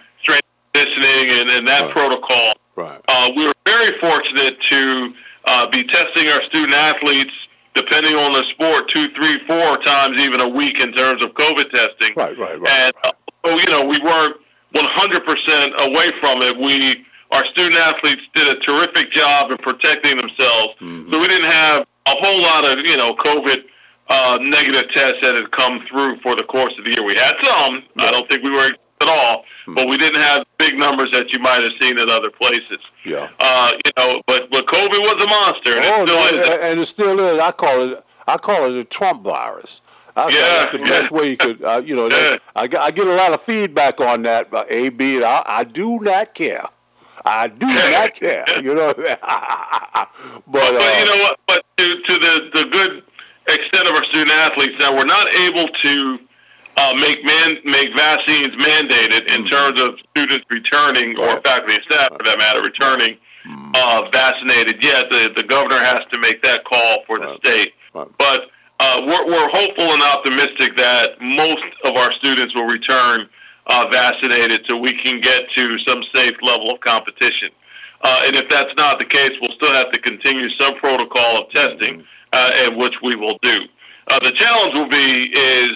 Conditioning 0.87 1.41
and, 1.41 1.51
and 1.51 1.69
that 1.69 1.83
Right. 1.87 1.93
protocol. 1.95 2.53
Right. 2.77 3.01
Uh, 3.09 3.31
we 3.37 3.47
were 3.47 3.53
very 3.65 3.99
fortunate 4.01 4.61
to 4.63 5.15
uh, 5.49 5.67
be 5.69 5.83
testing 5.85 6.29
our 6.29 6.43
student 6.51 6.75
athletes, 6.75 7.33
depending 7.75 8.15
on 8.17 8.33
the 8.33 8.45
sport, 8.51 8.89
two, 8.95 9.07
three, 9.15 9.39
four 9.47 9.77
times 9.79 10.21
even 10.21 10.41
a 10.41 10.49
week 10.49 10.83
in 10.83 10.93
terms 10.93 11.25
of 11.25 11.33
COVID 11.35 11.71
testing. 11.73 12.13
Right. 12.17 12.37
Right. 12.39 12.61
Right. 12.61 12.71
And 12.71 12.93
uh, 13.05 13.11
so, 13.47 13.55
you 13.57 13.67
know, 13.71 13.85
we 13.85 13.99
weren't 14.03 14.37
100% 14.75 15.89
away 15.89 16.11
from 16.21 16.43
it. 16.43 16.57
We, 16.59 17.05
our 17.33 17.45
student 17.47 17.77
athletes 17.81 18.23
did 18.35 18.49
a 18.55 18.61
terrific 18.61 19.13
job 19.13 19.51
in 19.51 19.57
protecting 19.59 20.17
themselves. 20.19 20.75
Mhm. 20.81 21.13
So 21.13 21.19
we 21.21 21.27
didn't 21.29 21.51
have 21.51 21.87
a 22.07 22.15
whole 22.21 22.43
lot 22.43 22.65
of, 22.67 22.87
you 22.87 22.97
know, 22.97 23.13
COVID 23.15 23.65
uh, 24.09 24.39
negative 24.41 24.85
tests 24.95 25.19
that 25.23 25.35
had 25.35 25.51
come 25.53 25.81
through 25.91 26.21
for 26.21 26.37
the 26.37 26.45
course 26.45 26.73
of 26.79 26.85
the 26.85 26.93
year. 26.93 27.03
We 27.05 27.15
had 27.19 27.35
some. 27.43 27.83
I 27.99 28.11
don't 28.13 28.29
think 28.31 28.45
we 28.45 28.51
were 28.51 28.71
at 29.01 29.09
all, 29.09 29.45
but 29.75 29.89
we 29.89 29.97
didn't 29.97 30.21
have 30.23 30.45
big 30.59 30.79
numbers 30.79 31.09
that 31.13 31.33
you 31.33 31.41
might 31.43 31.61
have 31.63 31.73
seen 31.81 31.99
in 31.99 32.09
other 32.11 32.31
places. 32.31 32.79
yeah. 33.05 33.29
Uh, 33.41 33.73
you 33.85 33.91
know, 33.99 34.23
but 34.27 34.51
but 34.51 34.67
COVID 34.67 35.01
was 35.01 35.23
a 35.23 35.29
monster, 35.29 35.73
and 35.77 35.85
Oh, 35.85 36.03
it 36.03 36.09
still 36.09 36.41
is. 36.55 36.59
and 36.71 36.81
it 36.81 36.87
still 36.87 37.21
is. 37.21 37.39
I 37.41 37.51
call 37.53 37.81
it. 37.93 38.05
I 38.29 38.37
call 38.39 38.65
it 38.65 38.73
a 38.79 38.85
Trump 38.85 39.23
virus. 39.23 39.81
I 40.17 40.27
think 40.31 40.35
Yeah, 40.41 40.49
that's 40.49 40.73
the 40.73 40.79
yeah. 40.79 41.01
best 41.01 41.11
way 41.13 41.31
you 41.31 41.37
could. 41.37 41.63
Uh, 41.63 41.83
you 41.85 41.95
know, 41.95 42.09
Yeah. 42.11 42.37
I, 42.57 42.67
get- 42.67 42.81
I 42.81 42.91
get 42.91 43.07
a 43.07 43.15
lot 43.15 43.33
of 43.35 43.43
feedback 43.43 44.01
on 44.01 44.23
that. 44.23 44.51
But 44.51 44.71
AB, 44.73 45.17
and 45.17 45.25
I, 45.25 45.43
I 45.47 45.65
do 45.65 45.99
not 46.01 46.35
care. 46.35 46.65
I 47.25 47.49
do 47.49 47.67
not 47.93 48.15
care. 48.15 48.45
You 48.63 48.75
know. 48.75 48.95
but 48.97 50.09
But, 50.47 50.75
uh, 50.75 50.97
you 50.99 51.05
know 51.07 51.23
what? 51.23 51.39
But 51.47 51.65
to, 51.77 51.85
to 51.95 52.15
the, 52.15 52.51
the 52.55 52.69
good 52.71 53.03
extent 53.49 53.89
of 53.89 53.95
our 53.95 54.05
student 54.05 54.31
athletes, 54.39 54.75
now 54.81 54.95
we're 54.95 55.05
not 55.05 55.29
able 55.35 55.67
to 55.69 56.19
uh, 56.79 56.93
make 57.01 57.25
man 57.25 57.57
make 57.65 57.89
vaccines 57.97 58.49
mandated 58.61 59.35
in 59.37 59.47
terms 59.47 59.81
of 59.81 59.97
students 60.11 60.45
returning 60.51 61.17
or 61.19 61.29
Mm-hmm. 61.37 61.45
Faculty 61.45 61.75
and 61.75 61.85
staff, 61.91 62.09
for 62.17 62.25
that 62.25 62.39
matter, 62.39 62.61
returning 62.61 63.19
Mm-hmm. 63.47 63.71
uh, 63.77 64.11
vaccinated 64.11 64.83
yet. 64.83 65.07
The 65.11 65.33
the 65.37 65.45
governor 65.45 65.79
has 65.79 66.01
to 66.13 66.19
make 66.21 66.43
that 66.43 66.65
call 66.65 67.05
for 67.07 67.19
the 67.19 67.27
Right. 67.27 67.47
state. 67.47 67.73
Right. 67.95 68.09
But 68.19 68.41
uh, 68.81 69.01
we're, 69.07 69.25
we're 69.25 69.49
hopeful 69.55 69.87
and 69.87 70.03
optimistic 70.03 70.77
that 70.77 71.17
most 71.21 71.65
of 71.87 71.97
our 71.97 72.13
students 72.21 72.53
will 72.57 72.67
return 72.67 73.29
uh, 73.69 73.87
vaccinated 73.91 74.67
so 74.69 74.77
we 74.77 74.93
can 74.93 75.21
get 75.21 75.43
to 75.57 75.79
some 75.87 76.03
safe 76.15 76.35
level 76.43 76.71
of 76.75 76.81
competition. 76.81 77.51
Uh, 78.03 78.21
and 78.27 78.37
if 78.37 78.49
that's 78.51 78.71
not 78.77 78.99
the 78.99 79.05
case, 79.07 79.31
we'll 79.41 79.57
still 79.57 79.73
have 79.73 79.91
to 79.93 80.01
continue 80.01 80.49
some 80.61 80.75
protocol 80.77 81.39
of 81.43 81.51
testing, 81.51 82.05
uh, 82.33 82.51
and 82.65 82.77
which 82.77 82.93
we 83.03 83.15
will 83.17 83.39
do. 83.43 83.59
Uh, 84.11 84.19
the 84.23 84.33
challenge 84.33 84.75
will 84.75 84.89
be 84.89 85.31
is, 85.35 85.73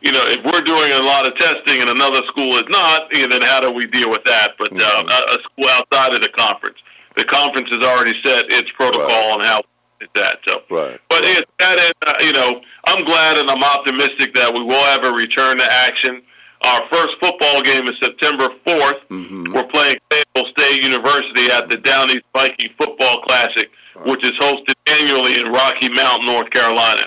you 0.00 0.12
know, 0.12 0.24
if 0.32 0.40
we're 0.44 0.64
doing 0.64 0.90
a 0.96 1.04
lot 1.04 1.26
of 1.26 1.36
testing 1.36 1.80
and 1.80 1.90
another 1.90 2.20
school 2.32 2.56
is 2.56 2.68
not, 2.68 3.08
you 3.12 3.28
know, 3.28 3.36
then 3.36 3.42
how 3.42 3.60
do 3.60 3.70
we 3.70 3.86
deal 3.86 4.08
with 4.08 4.24
that? 4.24 4.56
But 4.58 4.72
uh, 4.72 5.02
a, 5.04 5.18
a 5.36 5.38
school 5.44 5.68
outside 5.76 6.14
of 6.14 6.20
the 6.24 6.32
conference, 6.36 6.78
the 7.16 7.24
conference 7.24 7.68
has 7.72 7.84
already 7.84 8.16
set 8.24 8.44
its 8.48 8.70
protocol 8.76 9.36
on 9.36 9.40
how 9.40 9.60
it's 10.00 10.12
that. 10.16 10.36
So, 10.48 10.62
right. 10.70 10.98
but 11.08 11.20
it's 11.24 11.44
that 11.58 11.76
end, 11.78 11.94
uh, 12.06 12.12
you 12.24 12.32
know, 12.32 12.60
I'm 12.88 13.04
glad 13.04 13.36
and 13.36 13.50
I'm 13.50 13.62
optimistic 13.62 14.32
that 14.34 14.52
we 14.56 14.64
will 14.64 14.84
have 14.96 15.04
a 15.04 15.12
return 15.12 15.58
to 15.58 15.68
action. 15.84 16.22
Our 16.64 16.80
first 16.92 17.12
football 17.20 17.60
game 17.60 17.84
is 17.84 17.96
September 18.02 18.48
4th. 18.66 19.00
Mhm. 19.08 19.52
We're 19.52 19.68
playing 19.68 19.96
Fayetteville 20.10 20.50
State 20.56 20.82
University 20.82 21.52
at 21.52 21.68
the 21.68 21.76
Down 21.76 22.08
East 22.10 22.24
Viking 22.34 22.72
Football 22.80 23.20
Classic, 23.28 23.68
which 24.04 24.24
is 24.24 24.32
hosted 24.40 24.76
annually 24.88 25.40
in 25.40 25.52
Rocky 25.52 25.88
Mount, 25.92 26.24
North 26.24 26.50
Carolina. 26.50 27.04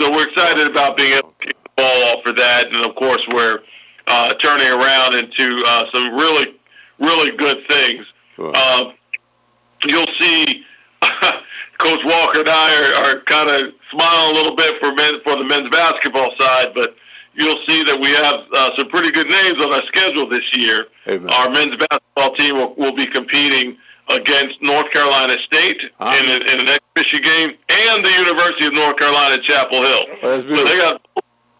So 0.00 0.10
we're 0.10 0.28
excited 0.28 0.68
about 0.68 0.96
being 0.96 1.12
able 1.12 1.32
to 1.40 1.48
ball 1.76 2.02
off 2.10 2.18
for 2.24 2.32
that, 2.32 2.66
and 2.72 2.84
of 2.86 2.94
course 2.96 3.24
we're 3.32 3.58
uh, 4.08 4.30
turning 4.34 4.68
around 4.68 5.14
into 5.14 5.62
uh, 5.66 5.84
some 5.94 6.14
really, 6.14 6.54
really 6.98 7.36
good 7.36 7.58
things. 7.68 8.06
Right. 8.38 8.52
Uh, 8.56 8.84
you'll 9.86 10.06
see 10.20 10.64
Coach 11.78 12.00
Walker 12.04 12.40
and 12.40 12.48
I 12.48 12.68
are, 13.04 13.16
are 13.16 13.20
kind 13.24 13.50
of 13.50 13.72
smiling 13.90 14.30
a 14.30 14.34
little 14.34 14.56
bit 14.56 14.74
for 14.80 14.92
men 14.94 15.12
for 15.24 15.36
the 15.36 15.44
men's 15.44 15.68
basketball 15.70 16.30
side, 16.38 16.68
but 16.74 16.94
you'll 17.34 17.60
see 17.68 17.82
that 17.84 17.98
we 18.00 18.08
have 18.14 18.36
uh, 18.54 18.70
some 18.78 18.88
pretty 18.90 19.10
good 19.10 19.28
names 19.28 19.62
on 19.62 19.72
our 19.72 19.82
schedule 19.88 20.28
this 20.28 20.44
year. 20.56 20.86
Amen. 21.08 21.28
Our 21.32 21.50
men's 21.50 21.76
basketball 21.76 22.34
team 22.36 22.56
will, 22.56 22.74
will 22.76 22.94
be 22.94 23.06
competing 23.06 23.76
against 24.10 24.60
North 24.62 24.90
Carolina 24.92 25.34
State 25.52 25.78
Ah. 25.98 26.12
in, 26.12 26.24
a, 26.30 26.36
in 26.52 26.60
an 26.60 26.68
exhibition 26.68 27.20
game 27.24 27.48
and 27.88 28.04
the 28.04 28.12
University 28.20 28.66
of 28.66 28.74
North 28.74 28.96
Carolina 28.96 29.40
Chapel 29.42 29.80
Hill. 29.82 30.04
That's 30.22 30.42
So 30.56 30.64
they 30.64 30.76
got 30.78 31.00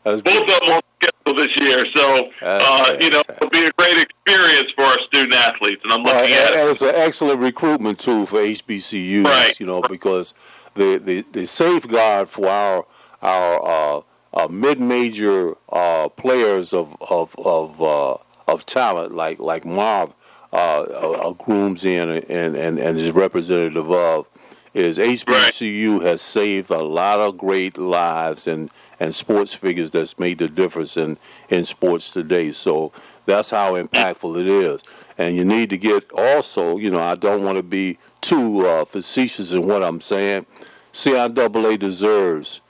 both 0.04 0.24
them 0.24 0.72
on 0.74 0.80
schedule 1.02 1.36
this 1.36 1.56
year. 1.60 1.84
So, 1.94 2.28
That's 2.40 2.64
uh, 2.64 2.96
you 3.00 3.10
know, 3.10 3.22
it'll 3.28 3.50
be 3.50 3.64
a 3.64 3.70
great 3.76 3.98
experience 3.98 4.72
for 4.76 4.84
our 4.84 4.96
student 5.06 5.34
athletes, 5.34 5.80
and 5.84 5.92
I'm 5.92 6.02
looking 6.02 6.32
at 6.32 6.52
it. 6.54 6.70
it's 6.70 6.82
an 6.82 6.92
excellent 6.94 7.40
recruitment 7.40 7.98
tool 7.98 8.26
for 8.26 8.38
HBCUs, 8.38 9.24
Right. 9.24 9.58
you 9.58 9.66
know, 9.66 9.82
because 9.82 10.34
the, 10.74 10.98
the, 10.98 11.24
the 11.32 11.46
safeguard 11.46 12.28
for 12.28 12.48
our 12.48 12.86
our 13.22 13.66
uh, 13.66 14.00
uh, 14.34 14.48
mid-major 14.48 15.54
uh, 15.70 16.08
players 16.10 16.72
of 16.74 16.94
of 17.00 17.34
of, 17.38 17.80
uh, 17.80 18.16
of 18.46 18.66
talent, 18.66 19.14
like 19.14 19.38
like 19.38 19.64
Marv 19.64 20.12
uh, 20.52 20.56
uh, 20.82 21.32
grooms 21.32 21.84
in 21.84 22.10
and, 22.10 22.56
and, 22.56 22.78
and 22.78 22.98
is 23.00 23.10
representative 23.12 23.90
of, 23.90 24.26
is 24.74 24.98
HBCU 24.98 26.02
has 26.02 26.20
saved 26.20 26.70
a 26.70 26.82
lot 26.82 27.18
of 27.18 27.38
great 27.38 27.76
lives 27.78 28.46
and, 28.46 28.70
and 29.04 29.14
sports 29.14 29.52
figures 29.52 29.90
that's 29.90 30.18
made 30.18 30.38
the 30.38 30.48
difference 30.48 30.96
in, 30.96 31.18
in 31.50 31.64
sports 31.66 32.08
today. 32.08 32.50
So 32.50 32.90
that's 33.26 33.50
how 33.50 33.74
impactful 33.74 34.40
it 34.40 34.46
is. 34.46 34.80
And 35.18 35.36
you 35.36 35.44
need 35.44 35.68
to 35.70 35.76
get 35.76 36.10
also, 36.12 36.78
you 36.78 36.90
know, 36.90 37.02
I 37.02 37.14
don't 37.14 37.44
want 37.44 37.56
to 37.58 37.62
be 37.62 37.98
too 38.22 38.66
uh, 38.66 38.86
facetious 38.86 39.52
in 39.52 39.66
what 39.66 39.82
I'm 39.82 40.00
saying. 40.00 40.46
CIAA 40.94 41.78
deserves 41.78 42.62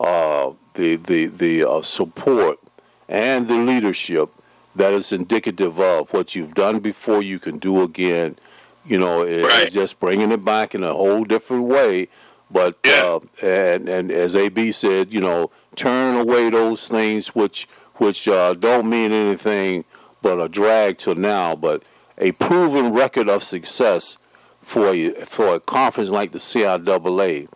uh, 0.00 0.52
the 0.74 0.96
the 0.96 1.26
the 1.26 1.68
uh, 1.68 1.82
support 1.82 2.58
and 3.08 3.46
the 3.46 3.56
leadership 3.56 4.30
that 4.74 4.92
is 4.94 5.12
indicative 5.12 5.78
of 5.78 6.10
what 6.14 6.34
you've 6.34 6.54
done 6.54 6.78
before. 6.78 7.20
You 7.22 7.38
can 7.38 7.58
do 7.58 7.82
again. 7.82 8.36
You 8.86 8.98
know, 8.98 9.22
it- 9.22 9.42
Right. 9.42 9.64
it's 9.66 9.74
just 9.74 10.00
bringing 10.00 10.32
it 10.32 10.42
back 10.44 10.74
in 10.74 10.82
a 10.82 10.94
whole 10.94 11.24
different 11.24 11.64
way. 11.64 12.08
But 12.50 12.76
Yeah. 12.84 13.18
uh, 13.42 13.46
and 13.46 13.88
and 13.88 14.10
as 14.10 14.34
AB 14.34 14.72
said, 14.72 15.12
you 15.12 15.20
know, 15.20 15.50
turn 15.76 16.16
away 16.16 16.50
those 16.50 16.88
things 16.88 17.28
which 17.28 17.68
which 17.96 18.26
uh, 18.26 18.54
don't 18.54 18.88
mean 18.88 19.12
anything 19.12 19.84
but 20.22 20.40
a 20.40 20.48
drag 20.48 20.98
to 20.98 21.14
now. 21.14 21.54
But 21.54 21.82
a 22.18 22.32
proven 22.32 22.92
record 22.92 23.28
of 23.28 23.42
success 23.44 24.16
for 24.62 24.88
a, 24.88 25.12
for 25.24 25.54
a 25.54 25.60
conference 25.60 26.10
like 26.10 26.32
the 26.32 26.38
CIAA, 26.38 27.48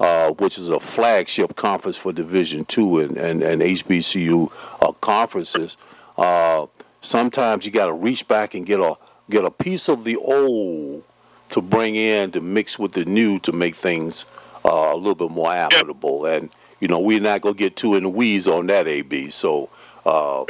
uh, 0.00 0.32
which 0.32 0.58
is 0.58 0.70
a 0.70 0.80
flagship 0.80 1.56
conference 1.56 1.96
for 1.96 2.12
Division 2.12 2.64
Two 2.64 2.98
and, 2.98 3.16
and, 3.16 3.42
and 3.42 3.62
HBCU 3.62 4.50
uh, 4.80 4.92
conferences. 5.00 5.76
Uh, 6.16 6.66
sometimes 7.02 7.66
you 7.66 7.70
got 7.70 7.86
to 7.86 7.92
reach 7.92 8.26
back 8.26 8.54
and 8.54 8.66
get 8.66 8.80
a 8.80 8.96
get 9.30 9.44
a 9.44 9.50
piece 9.50 9.88
of 9.88 10.04
the 10.04 10.16
old 10.16 11.02
to 11.50 11.60
bring 11.60 11.94
in 11.94 12.32
to 12.32 12.40
mix 12.40 12.78
with 12.78 12.92
the 12.92 13.04
new 13.04 13.38
to 13.40 13.52
make 13.52 13.74
things 13.74 14.24
uh, 14.64 14.90
a 14.92 14.96
little 14.96 15.14
bit 15.14 15.30
more 15.30 15.52
applicable. 15.52 16.26
And 16.26 16.50
you 16.84 16.88
know, 16.88 16.98
we're 16.98 17.18
not 17.18 17.40
gonna 17.40 17.54
get 17.54 17.76
too 17.76 17.94
in 17.94 18.02
the 18.02 18.10
weeds 18.10 18.46
on 18.46 18.66
that, 18.66 18.86
AB. 18.86 19.30
So, 19.30 19.70
uh, 20.04 20.44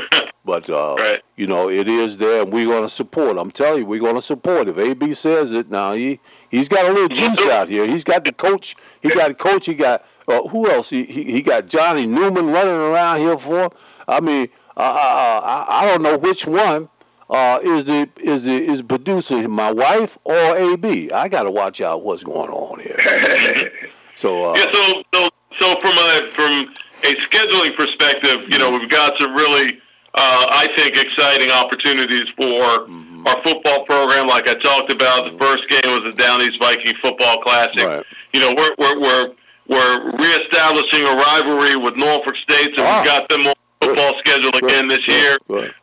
but 0.45 0.69
uh, 0.69 0.97
Right. 0.99 1.23
you 1.37 1.47
know, 1.47 1.71
it 1.71 1.87
is 1.87 2.17
there, 2.17 2.43
and 2.43 2.53
we're 2.53 2.67
gonna 2.67 2.89
support. 2.89 3.39
I'm 3.39 3.53
telling 3.53 3.83
you, 3.83 3.87
we're 3.87 4.01
gonna 4.03 4.21
support. 4.21 4.67
If 4.69 4.77
AB 4.77 5.15
says 5.15 5.53
it, 5.53 5.71
now 5.71 5.93
he 5.93 6.19
he's 6.51 6.69
got 6.69 6.87
a 6.87 6.93
little 6.93 7.07
juice 7.07 7.47
out 7.47 7.69
here. 7.69 7.87
He's 7.87 8.03
got 8.03 8.25
the 8.25 8.33
coach. 8.33 8.75
He 9.01 9.11
got 9.11 9.29
the 9.29 9.35
coach. 9.35 9.67
He 9.67 9.75
got 9.75 10.05
uh, 10.27 10.43
who 10.49 10.69
else? 10.69 10.91
He, 10.91 11.05
he 11.05 11.23
he 11.31 11.41
got 11.41 11.69
Johnny 11.69 12.05
Newman 12.05 12.51
running 12.51 12.75
around 12.75 13.21
here 13.21 13.39
for. 13.39 13.63
him. 13.67 13.71
I 14.09 14.19
mean, 14.21 14.49
uh, 14.77 14.81
I, 14.81 15.67
I 15.69 15.83
I 15.83 15.87
don't 15.87 16.03
know 16.03 16.19
which 16.19 16.49
one 16.49 16.89
uh, 17.31 17.61
is 17.63 17.85
the 17.85 18.11
is 18.21 18.43
the 18.43 18.57
is 18.57 18.83
producer 18.83 19.49
my 19.49 19.71
wife 19.71 20.19
or 20.25 20.35
AB. 20.57 21.13
I 21.13 21.29
got 21.29 21.45
to 21.45 21.53
watch 21.53 21.81
out 21.81 22.03
what's 22.03 22.25
going 22.25 22.51
on 22.51 22.81
here. 22.81 23.71
So 24.17 24.45
uh, 24.45 24.55
Yeah, 24.57 24.65
so, 24.73 25.03
so 25.13 25.29
so 25.61 25.75
from 25.81 25.93
a 25.93 26.31
from 26.33 26.75
a 27.05 27.15
scheduling 27.29 27.77
perspective, 27.77 28.39
you 28.49 28.59
know, 28.59 28.71
we've 28.71 28.89
got 28.89 29.13
some 29.21 29.35
really, 29.35 29.81
uh, 30.15 30.45
I 30.51 30.67
think, 30.77 30.97
exciting 30.97 31.51
opportunities 31.51 32.25
for 32.37 32.89
mm-hmm. 32.89 33.27
our 33.27 33.37
football 33.45 33.85
program. 33.85 34.27
Like 34.27 34.49
I 34.49 34.55
talked 34.55 34.93
about, 34.93 35.31
the 35.31 35.37
first 35.39 35.69
game 35.69 35.93
was 35.93 36.03
the 36.05 36.17
Down 36.17 36.41
East 36.41 36.59
Viking 36.61 36.95
Football 37.03 37.43
Classic. 37.43 37.87
Right. 37.87 38.05
You 38.33 38.41
know, 38.41 38.55
we're 38.57 38.75
we're 38.79 39.01
we're 39.01 39.27
we're 39.69 40.17
reestablishing 40.17 41.05
a 41.05 41.15
rivalry 41.15 41.77
with 41.77 41.97
Norfolk 41.97 42.37
State, 42.49 42.71
so 42.77 42.85
ah. 42.85 43.01
we've 43.01 43.07
got 43.07 43.29
them 43.29 43.47
on 43.47 43.55
football 43.81 44.13
schedule 44.25 44.53
again 44.63 44.89
this 44.89 45.07
year. 45.09 45.37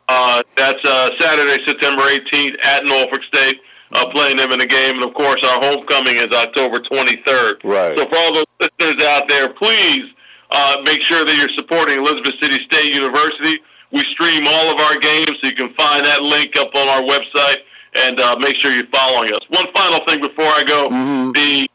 Uh, 0.08 0.42
that's 0.56 0.80
uh, 0.86 1.08
Saturday, 1.18 1.62
September 1.66 2.02
18th 2.02 2.56
at 2.64 2.84
Norfolk 2.84 3.22
State. 3.32 3.60
Uh, 3.92 4.08
playing 4.10 4.38
them 4.38 4.50
in 4.52 4.58
the 4.58 4.66
game, 4.66 4.96
and 4.96 5.04
of 5.04 5.12
course, 5.12 5.44
our 5.44 5.60
homecoming 5.60 6.16
is 6.16 6.32
October 6.32 6.80
23rd. 6.80 7.60
Right. 7.62 7.92
So, 7.98 8.08
for 8.08 8.16
all 8.16 8.32
those 8.32 8.48
listeners 8.56 9.04
out 9.04 9.28
there, 9.28 9.52
please 9.52 10.08
uh, 10.50 10.80
make 10.86 11.02
sure 11.02 11.24
that 11.24 11.36
you're 11.36 11.52
supporting 11.56 11.98
Elizabeth 12.00 12.32
City 12.40 12.56
State 12.72 12.94
University. 12.94 13.60
We 13.92 14.00
stream 14.16 14.48
all 14.48 14.72
of 14.72 14.80
our 14.80 14.96
games, 14.96 15.36
so 15.40 15.44
you 15.44 15.56
can 15.56 15.74
find 15.76 16.04
that 16.04 16.24
link 16.24 16.56
up 16.56 16.72
on 16.72 16.88
our 16.88 17.04
website, 17.04 17.68
and 18.08 18.16
uh, 18.20 18.36
make 18.40 18.56
sure 18.56 18.72
you're 18.72 18.88
following 18.88 19.32
us. 19.32 19.44
One 19.52 19.68
final 19.76 20.00
thing 20.08 20.24
before 20.24 20.48
I 20.48 20.62
go: 20.64 20.88
mm-hmm. 20.88 21.32
the 21.36 21.68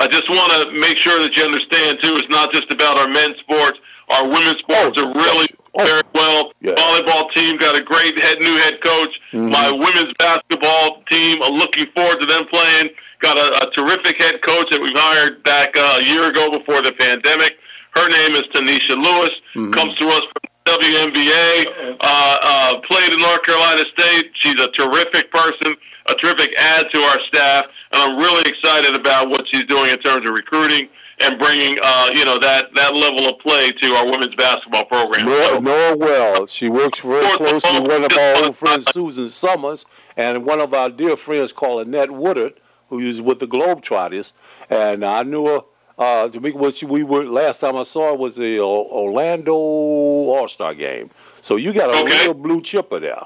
I 0.00 0.06
just 0.06 0.28
want 0.30 0.48
to 0.54 0.72
make 0.78 0.96
sure 0.96 1.18
that 1.20 1.34
you 1.34 1.42
understand 1.42 1.98
too. 2.02 2.14
It's 2.16 2.30
not 2.30 2.52
just 2.52 2.72
about 2.72 2.98
our 2.98 3.08
men's 3.08 3.36
sports. 3.42 3.78
Our 4.08 4.24
women's 4.24 4.62
sports 4.62 4.96
oh, 4.96 5.04
are 5.04 5.12
really 5.12 5.48
very 5.86 6.02
well. 6.14 6.52
Yeah. 6.60 6.74
Volleyball 6.74 7.30
team 7.34 7.56
got 7.56 7.78
a 7.78 7.84
great 7.84 8.18
head 8.18 8.38
new 8.40 8.56
head 8.66 8.78
coach. 8.82 9.14
Mm-hmm. 9.32 9.50
My 9.50 9.70
women's 9.70 10.12
basketball 10.18 11.02
team, 11.10 11.38
I'm 11.42 11.54
looking 11.54 11.86
forward 11.94 12.18
to 12.20 12.26
them 12.26 12.44
playing. 12.50 12.90
Got 13.20 13.38
a, 13.38 13.66
a 13.66 13.70
terrific 13.74 14.20
head 14.22 14.38
coach 14.42 14.66
that 14.70 14.80
we've 14.80 14.94
hired 14.94 15.42
back 15.42 15.70
uh, 15.76 15.98
a 15.98 16.04
year 16.06 16.30
ago 16.30 16.50
before 16.50 16.82
the 16.82 16.94
pandemic. 16.98 17.58
Her 17.94 18.06
name 18.06 18.38
is 18.38 18.46
Tynesha 18.54 18.94
Lewis. 18.94 19.34
Mm-hmm. 19.54 19.72
Comes 19.74 19.94
to 19.98 20.06
us 20.06 20.22
from 20.22 20.78
WNBA. 20.78 21.98
Uh, 21.98 22.36
uh, 22.42 22.74
played 22.90 23.12
in 23.12 23.18
North 23.18 23.42
Carolina 23.42 23.82
State. 23.98 24.30
She's 24.38 24.58
a 24.60 24.70
terrific 24.78 25.30
person, 25.32 25.74
a 26.06 26.14
terrific 26.14 26.54
add 26.58 26.86
to 26.92 27.00
our 27.00 27.18
staff, 27.26 27.64
and 27.92 27.98
I'm 28.02 28.16
really 28.18 28.44
excited 28.46 28.94
about 28.94 29.30
what 29.30 29.42
she's 29.50 29.64
doing 29.64 29.90
in 29.90 29.98
terms 29.98 30.28
of 30.28 30.34
recruiting 30.34 30.88
and 31.20 31.38
bringing 31.38 31.76
uh, 31.82 32.10
you 32.14 32.24
know 32.24 32.38
that 32.38 32.66
that 32.74 32.94
level 32.94 33.28
of 33.28 33.38
play 33.40 33.70
to 33.70 33.94
our 33.94 34.06
women's 34.06 34.34
basketball 34.36 34.84
program. 34.84 35.26
Nora, 35.26 35.44
so, 35.44 35.58
Nora 35.60 35.96
well, 35.96 36.46
she 36.46 36.68
works 36.68 37.00
very 37.00 37.36
closely 37.36 37.80
with 37.80 37.90
one 37.90 38.04
of 38.04 38.16
our 38.16 38.44
old 38.44 38.56
friends, 38.56 38.86
Susan 38.92 39.28
Summons, 39.28 39.84
and 40.16 40.44
one 40.44 40.60
of 40.60 40.74
our 40.74 40.90
dear 40.90 41.16
friends 41.16 41.52
called 41.52 41.86
Lynette 41.86 42.10
Woodard, 42.10 42.60
who 42.88 42.98
is 43.00 43.20
with 43.20 43.40
the 43.40 43.46
Globetrotters. 43.46 44.32
And 44.70 45.04
I 45.04 45.22
knew 45.22 45.46
her. 45.46 45.60
Uh, 45.98 46.28
to 46.28 46.38
make 46.38 46.54
what 46.54 46.80
we 46.84 47.02
were 47.02 47.24
last 47.24 47.58
time 47.58 47.74
I 47.74 47.82
saw 47.82 48.10
her 48.10 48.14
was 48.16 48.36
the 48.36 48.60
Orlando 48.60 49.52
All 49.52 50.46
Star 50.46 50.72
game. 50.72 51.10
So 51.42 51.56
you 51.56 51.72
got 51.72 51.90
a 51.90 52.04
okay. 52.04 52.22
real 52.22 52.34
blue 52.34 52.62
chipper 52.62 53.00
there. 53.00 53.22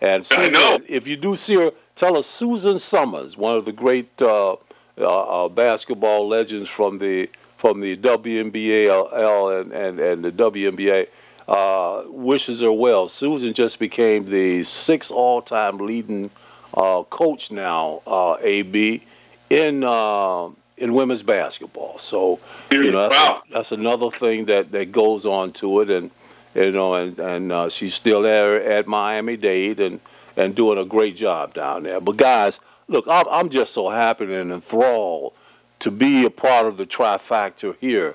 And 0.00 0.24
Susan, 0.24 0.84
if 0.88 1.06
you 1.06 1.16
do 1.16 1.36
see 1.36 1.56
her, 1.56 1.72
tell 1.96 2.16
her 2.16 2.22
Susan 2.22 2.78
Summons, 2.78 3.36
one 3.36 3.56
of 3.56 3.64
the 3.64 3.72
great 3.72 4.22
uh, 4.22 4.56
uh, 4.98 5.44
uh, 5.44 5.48
basketball 5.48 6.28
legends 6.28 6.68
from 6.68 6.98
the 6.98 7.28
from 7.56 7.80
the 7.80 7.96
WNBA 7.96 9.60
and, 9.60 9.72
and, 9.72 9.98
and 9.98 10.24
the 10.24 10.30
WNBA 10.30 11.08
uh, 11.48 12.02
wishes 12.08 12.60
her 12.60 12.72
well. 12.72 13.08
Susan 13.08 13.54
just 13.54 13.78
became 13.78 14.28
the 14.28 14.62
sixth 14.64 15.10
all-time 15.10 15.78
leading 15.78 16.30
uh, 16.74 17.02
coach 17.04 17.50
now, 17.50 18.02
uh, 18.06 18.36
AB, 18.42 19.02
in 19.50 19.82
uh, 19.82 20.48
in 20.76 20.92
women's 20.92 21.22
basketball. 21.22 21.98
So 21.98 22.38
you 22.70 22.90
know 22.90 23.08
that's, 23.08 23.16
wow. 23.16 23.42
that's 23.50 23.72
another 23.72 24.10
thing 24.10 24.44
that, 24.46 24.70
that 24.72 24.92
goes 24.92 25.24
on 25.24 25.52
to 25.54 25.80
it, 25.80 25.90
and 25.90 26.10
you 26.54 26.70
know, 26.70 26.94
and 26.94 27.18
and 27.18 27.72
she's 27.72 27.94
still 27.94 28.22
there 28.22 28.62
at 28.62 28.86
Miami 28.86 29.36
Dade 29.36 29.80
and 29.80 30.00
and 30.36 30.54
doing 30.54 30.78
a 30.78 30.84
great 30.84 31.16
job 31.16 31.54
down 31.54 31.84
there. 31.84 32.00
But 32.00 32.16
guys 32.16 32.58
look, 32.88 33.06
I'm, 33.08 33.26
I'm 33.30 33.48
just 33.50 33.72
so 33.72 33.88
happy 33.88 34.32
and 34.34 34.52
enthralled 34.52 35.34
to 35.80 35.90
be 35.90 36.24
a 36.24 36.30
part 36.30 36.66
of 36.66 36.76
the 36.76 36.86
trifactor 36.86 37.76
here, 37.80 38.14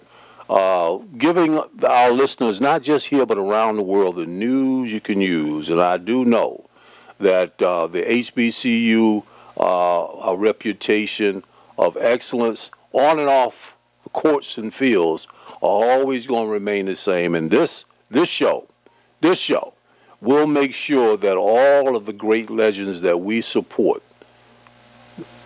uh, 0.49 0.97
giving 1.17 1.59
our 1.83 2.11
listeners, 2.11 2.59
not 2.59 2.81
just 2.81 3.07
here 3.07 3.25
but 3.25 3.37
around 3.37 3.75
the 3.75 3.83
world, 3.83 4.15
the 4.15 4.25
news 4.25 4.91
you 4.91 5.01
can 5.01 5.21
use. 5.21 5.69
And 5.69 5.81
I 5.81 5.97
do 5.97 6.25
know 6.25 6.65
that 7.19 7.61
uh, 7.61 7.87
the 7.87 8.01
HBCU 8.01 9.23
uh, 9.57 10.35
reputation 10.35 11.43
of 11.77 11.97
excellence 11.97 12.71
on 12.91 13.19
and 13.19 13.29
off 13.29 13.73
courts 14.13 14.57
and 14.57 14.73
fields 14.73 15.27
are 15.61 15.91
always 15.91 16.25
going 16.25 16.45
to 16.45 16.51
remain 16.51 16.85
the 16.85 16.95
same. 16.95 17.35
And 17.35 17.51
this 17.51 17.85
this 18.09 18.29
show, 18.29 18.67
this 19.21 19.37
show, 19.37 19.73
will 20.21 20.47
make 20.47 20.73
sure 20.73 21.15
that 21.17 21.37
all 21.37 21.95
of 21.95 22.05
the 22.05 22.13
great 22.13 22.49
legends 22.49 23.01
that 23.01 23.19
we 23.21 23.41
support 23.41 24.01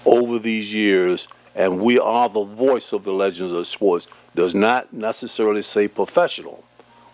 over 0.05 0.39
these 0.39 0.73
years, 0.73 1.27
and 1.55 1.81
we 1.81 1.99
are 1.99 2.29
the 2.29 2.43
voice 2.43 2.93
of 2.93 3.03
the 3.03 3.13
legends 3.13 3.53
of 3.53 3.67
sports, 3.67 4.07
does 4.35 4.53
not 4.55 4.91
necessarily 4.93 5.61
say 5.61 5.87
professional. 5.87 6.63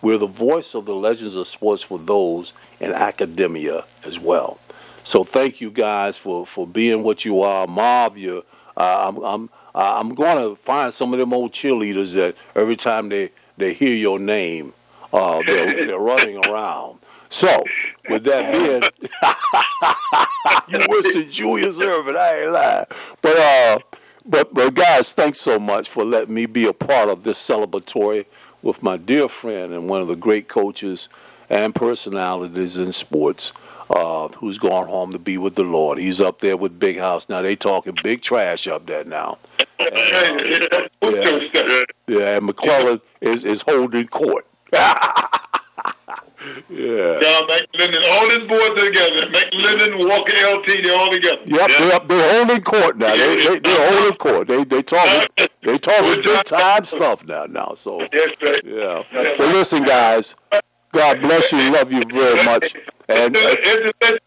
We're 0.02 0.18
the 0.18 0.28
voice 0.28 0.76
of 0.76 0.86
the 0.86 0.96
legends 0.96 1.36
of 1.36 1.48
sports 1.48 1.84
for 1.84 2.00
those 2.00 2.54
in 2.80 2.94
academia 2.94 3.84
as 4.06 4.18
well. 4.18 4.60
So 5.04 5.24
thank 5.24 5.60
you 5.60 5.72
guys 5.72 6.18
for, 6.18 6.46
for 6.46 6.66
being 6.66 7.04
what 7.04 7.26
you 7.26 7.42
are. 7.42 7.68
Marv, 7.68 8.18
you, 8.18 8.46
uh, 8.78 9.08
I'm, 9.08 9.18
I'm, 9.24 9.50
uh, 9.76 9.94
I'm 9.98 10.16
going 10.16 10.38
to 10.38 10.56
find 10.62 10.94
some 10.94 11.14
of 11.14 11.20
them 11.20 11.34
old 11.34 11.52
cheerleaders 11.52 12.14
that 12.14 12.36
every 12.56 12.76
time 12.76 13.10
they, 13.10 13.32
they 13.58 13.74
hear 13.74 13.94
your 13.94 14.20
name, 14.20 14.74
uh, 15.12 15.42
they're, 15.46 15.86
they're 15.86 16.00
running 16.00 16.38
around. 16.48 16.99
So, 17.30 17.64
with 18.10 18.24
that 18.24 18.52
being, 18.52 18.82
you 20.82 20.86
wish 20.90 21.14
that 21.14 21.28
Julius 21.30 21.76
Erving, 21.78 22.18
I 22.18 22.42
ain't 22.42 22.52
lying. 22.52 22.86
But, 23.22 23.38
uh, 23.38 23.80
but, 24.26 24.54
but 24.54 24.74
guys, 24.74 25.12
thanks 25.12 25.40
so 25.40 25.60
much 25.60 25.88
for 25.88 26.04
letting 26.04 26.34
me 26.34 26.48
be 26.48 26.66
a 26.66 26.74
part 26.74 27.10
of 27.10 27.24
this 27.24 27.38
celebratory 27.38 28.26
with 28.62 28.82
my 28.82 28.98
dear 28.98 29.30
friend 29.30 29.74
and 29.74 29.88
one 29.88 30.02
of 30.02 30.08
the 30.08 30.16
great 30.16 30.48
coaches 30.48 31.08
and 31.50 31.74
personalities 31.76 32.78
in 32.78 32.92
sports. 32.92 33.54
Uh, 33.92 34.28
who's 34.28 34.60
gone 34.60 34.86
home 34.86 35.12
to 35.12 35.18
be 35.18 35.36
with 35.40 35.56
the 35.56 35.64
Lord. 35.64 35.98
He's 35.98 36.22
up 36.22 36.42
there 36.42 36.56
with 36.56 36.78
Big 36.78 37.00
House 37.00 37.28
now. 37.28 37.42
They 37.42 37.56
talking 37.56 37.98
big 38.04 38.22
trash 38.22 38.68
up 38.68 38.86
there 38.86 39.04
now. 39.04 39.40
And, 39.80 39.90
uh, 40.72 40.88
yeah, 41.06 41.40
yeah, 42.06 42.38
and 42.38 42.48
McLendon 42.48 43.02
is, 43.20 43.44
is 43.44 43.64
holding 43.64 44.08
court. 44.08 44.46
Yeah. 46.70 47.20
John 47.22 47.48
McLendon, 47.48 48.02
all 48.12 48.30
his 48.30 48.40
boys 48.48 48.70
together. 48.82 49.26
McLendon, 49.32 50.08
Walker, 50.08 50.34
LT, 50.34 50.84
they're 50.84 50.98
all 50.98 51.10
together. 51.10 51.42
Yep, 51.46 51.70
yeah. 51.70 51.78
they're, 51.80 52.00
they're 52.08 52.36
holding 52.36 52.64
court 52.64 52.98
now. 52.98 53.16
They, 53.16 53.36
they, 53.36 53.60
they're 53.60 53.92
holding 53.94 54.18
court. 54.18 54.48
They 54.48 54.64
they 54.64 54.82
talking 54.82 55.28
they 55.64 55.78
talking 55.78 56.22
big 56.24 56.44
time 56.46 56.86
stuff 56.86 57.26
now. 57.26 57.46
Now, 57.46 57.76
so 57.78 58.02
yes, 58.14 58.30
right. 58.42 58.62
yeah. 58.66 59.04
But 59.12 59.48
listen, 59.50 59.84
guys, 59.84 60.36
God 60.92 61.22
bless 61.22 61.52
you. 61.52 61.72
Love 61.72 61.92
you 61.92 62.02
very 62.12 62.44
much. 62.46 62.76
And 63.10 63.36
if 63.36 63.94
the, 64.00 64.20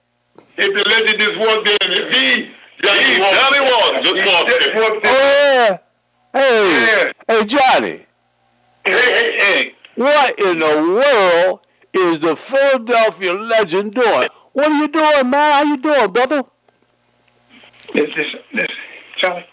if 0.59 0.75
the 0.75 0.91
legend 0.91 1.19
just 1.19 1.39
walked 1.39 1.69
in, 1.69 1.93
if 1.93 2.15
he 2.15 2.53
Johnny, 2.83 3.17
Johnny 3.17 3.61
walked, 3.61 4.05
just 4.05 4.75
walked 4.75 5.07
in. 5.07 5.13
Oh 5.13 5.53
yeah. 5.55 5.79
Hey, 6.35 7.05
yeah. 7.05 7.13
hey, 7.29 7.45
Johnny. 7.45 8.07
Hey, 8.85 8.93
hey, 8.93 9.39
hey. 9.39 9.75
What 9.95 10.41
in 10.41 10.59
the 10.59 10.67
world 10.67 11.61
is 11.93 12.21
the 12.21 12.37
Philadelphia 12.37 13.35
legend 13.35 13.95
doing? 13.95 14.29
What 14.53 14.71
are 14.71 14.79
you 14.79 14.89
doing, 14.89 15.31
man? 15.31 15.53
How 15.53 15.63
you 15.63 15.77
doing, 15.77 16.09
brother? 16.09 16.43
This 17.95 18.09
is 18.17 18.25
this 18.55 18.69
Charlie. 19.19 19.47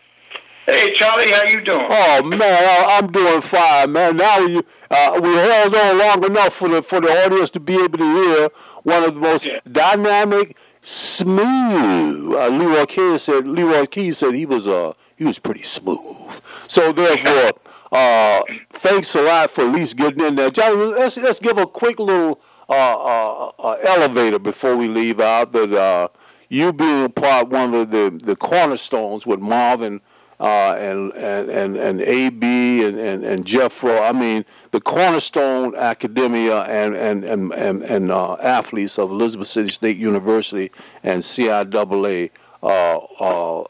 Hey 0.65 0.91
Charlie, 0.93 1.31
how 1.31 1.43
you 1.43 1.61
doing? 1.61 1.85
Oh 1.89 2.23
man, 2.23 2.85
I'm 2.89 3.11
doing 3.11 3.41
fine, 3.41 3.91
man. 3.91 4.17
Now 4.17 4.37
you, 4.39 4.63
uh, 4.91 5.19
we 5.21 5.33
held 5.33 5.75
on 5.75 5.97
long 5.97 6.25
enough 6.25 6.53
for 6.53 6.69
the 6.69 6.83
for 6.83 7.01
the 7.01 7.09
audience 7.25 7.49
to 7.51 7.59
be 7.59 7.75
able 7.75 7.97
to 7.97 8.03
hear 8.03 8.49
one 8.83 9.03
of 9.03 9.15
the 9.15 9.19
most 9.19 9.45
yeah. 9.45 9.59
dynamic, 9.71 10.55
smooth. 10.81 12.33
Uh, 12.33 12.49
Leroy 12.49 12.85
Keyes 12.85 13.23
said. 13.23 13.47
Leroy 13.47 13.85
Keyes 13.87 14.19
said 14.19 14.35
he 14.35 14.45
was 14.45 14.67
uh 14.67 14.93
he 15.17 15.23
was 15.23 15.39
pretty 15.39 15.63
smooth. 15.63 16.39
So 16.67 16.91
therefore. 16.91 17.51
Uh, 17.91 18.43
thanks 18.73 19.15
a 19.15 19.21
lot 19.21 19.49
for 19.49 19.61
at 19.61 19.73
least 19.73 19.97
getting 19.97 20.23
in 20.23 20.35
there. 20.35 20.51
Johnny, 20.51 20.75
let's, 20.75 21.17
let's 21.17 21.39
give 21.39 21.57
a 21.57 21.65
quick 21.65 21.99
little 21.99 22.39
uh, 22.69 22.73
uh, 22.73 23.51
uh 23.57 23.77
elevator 23.83 24.37
before 24.37 24.77
we 24.77 24.87
leave 24.87 25.19
out 25.19 25.51
that 25.53 25.73
uh, 25.73 26.07
you 26.49 26.71
being 26.71 27.11
part 27.11 27.49
one 27.49 27.73
of 27.73 27.89
the, 27.89 28.19
the 28.23 28.35
cornerstones 28.35 29.25
with 29.25 29.39
Marvin 29.39 30.01
uh, 30.39 30.75
and, 30.75 31.11
and, 31.13 31.49
and, 31.49 31.75
and 31.77 32.01
AB 32.01 32.85
and, 32.85 32.99
and, 32.99 33.23
and 33.23 33.45
Jeffro. 33.45 34.07
I 34.07 34.11
mean, 34.11 34.45
the 34.69 34.79
cornerstone 34.79 35.75
academia 35.75 36.61
and, 36.61 36.95
and, 36.95 37.25
and, 37.25 37.51
and, 37.53 37.83
and 37.83 38.11
athletes 38.11 38.99
of 38.99 39.09
Elizabeth 39.09 39.47
City 39.47 39.69
State 39.69 39.97
University 39.97 40.71
and 41.03 41.23
CIAA 41.23 42.29
Hall 42.61 43.67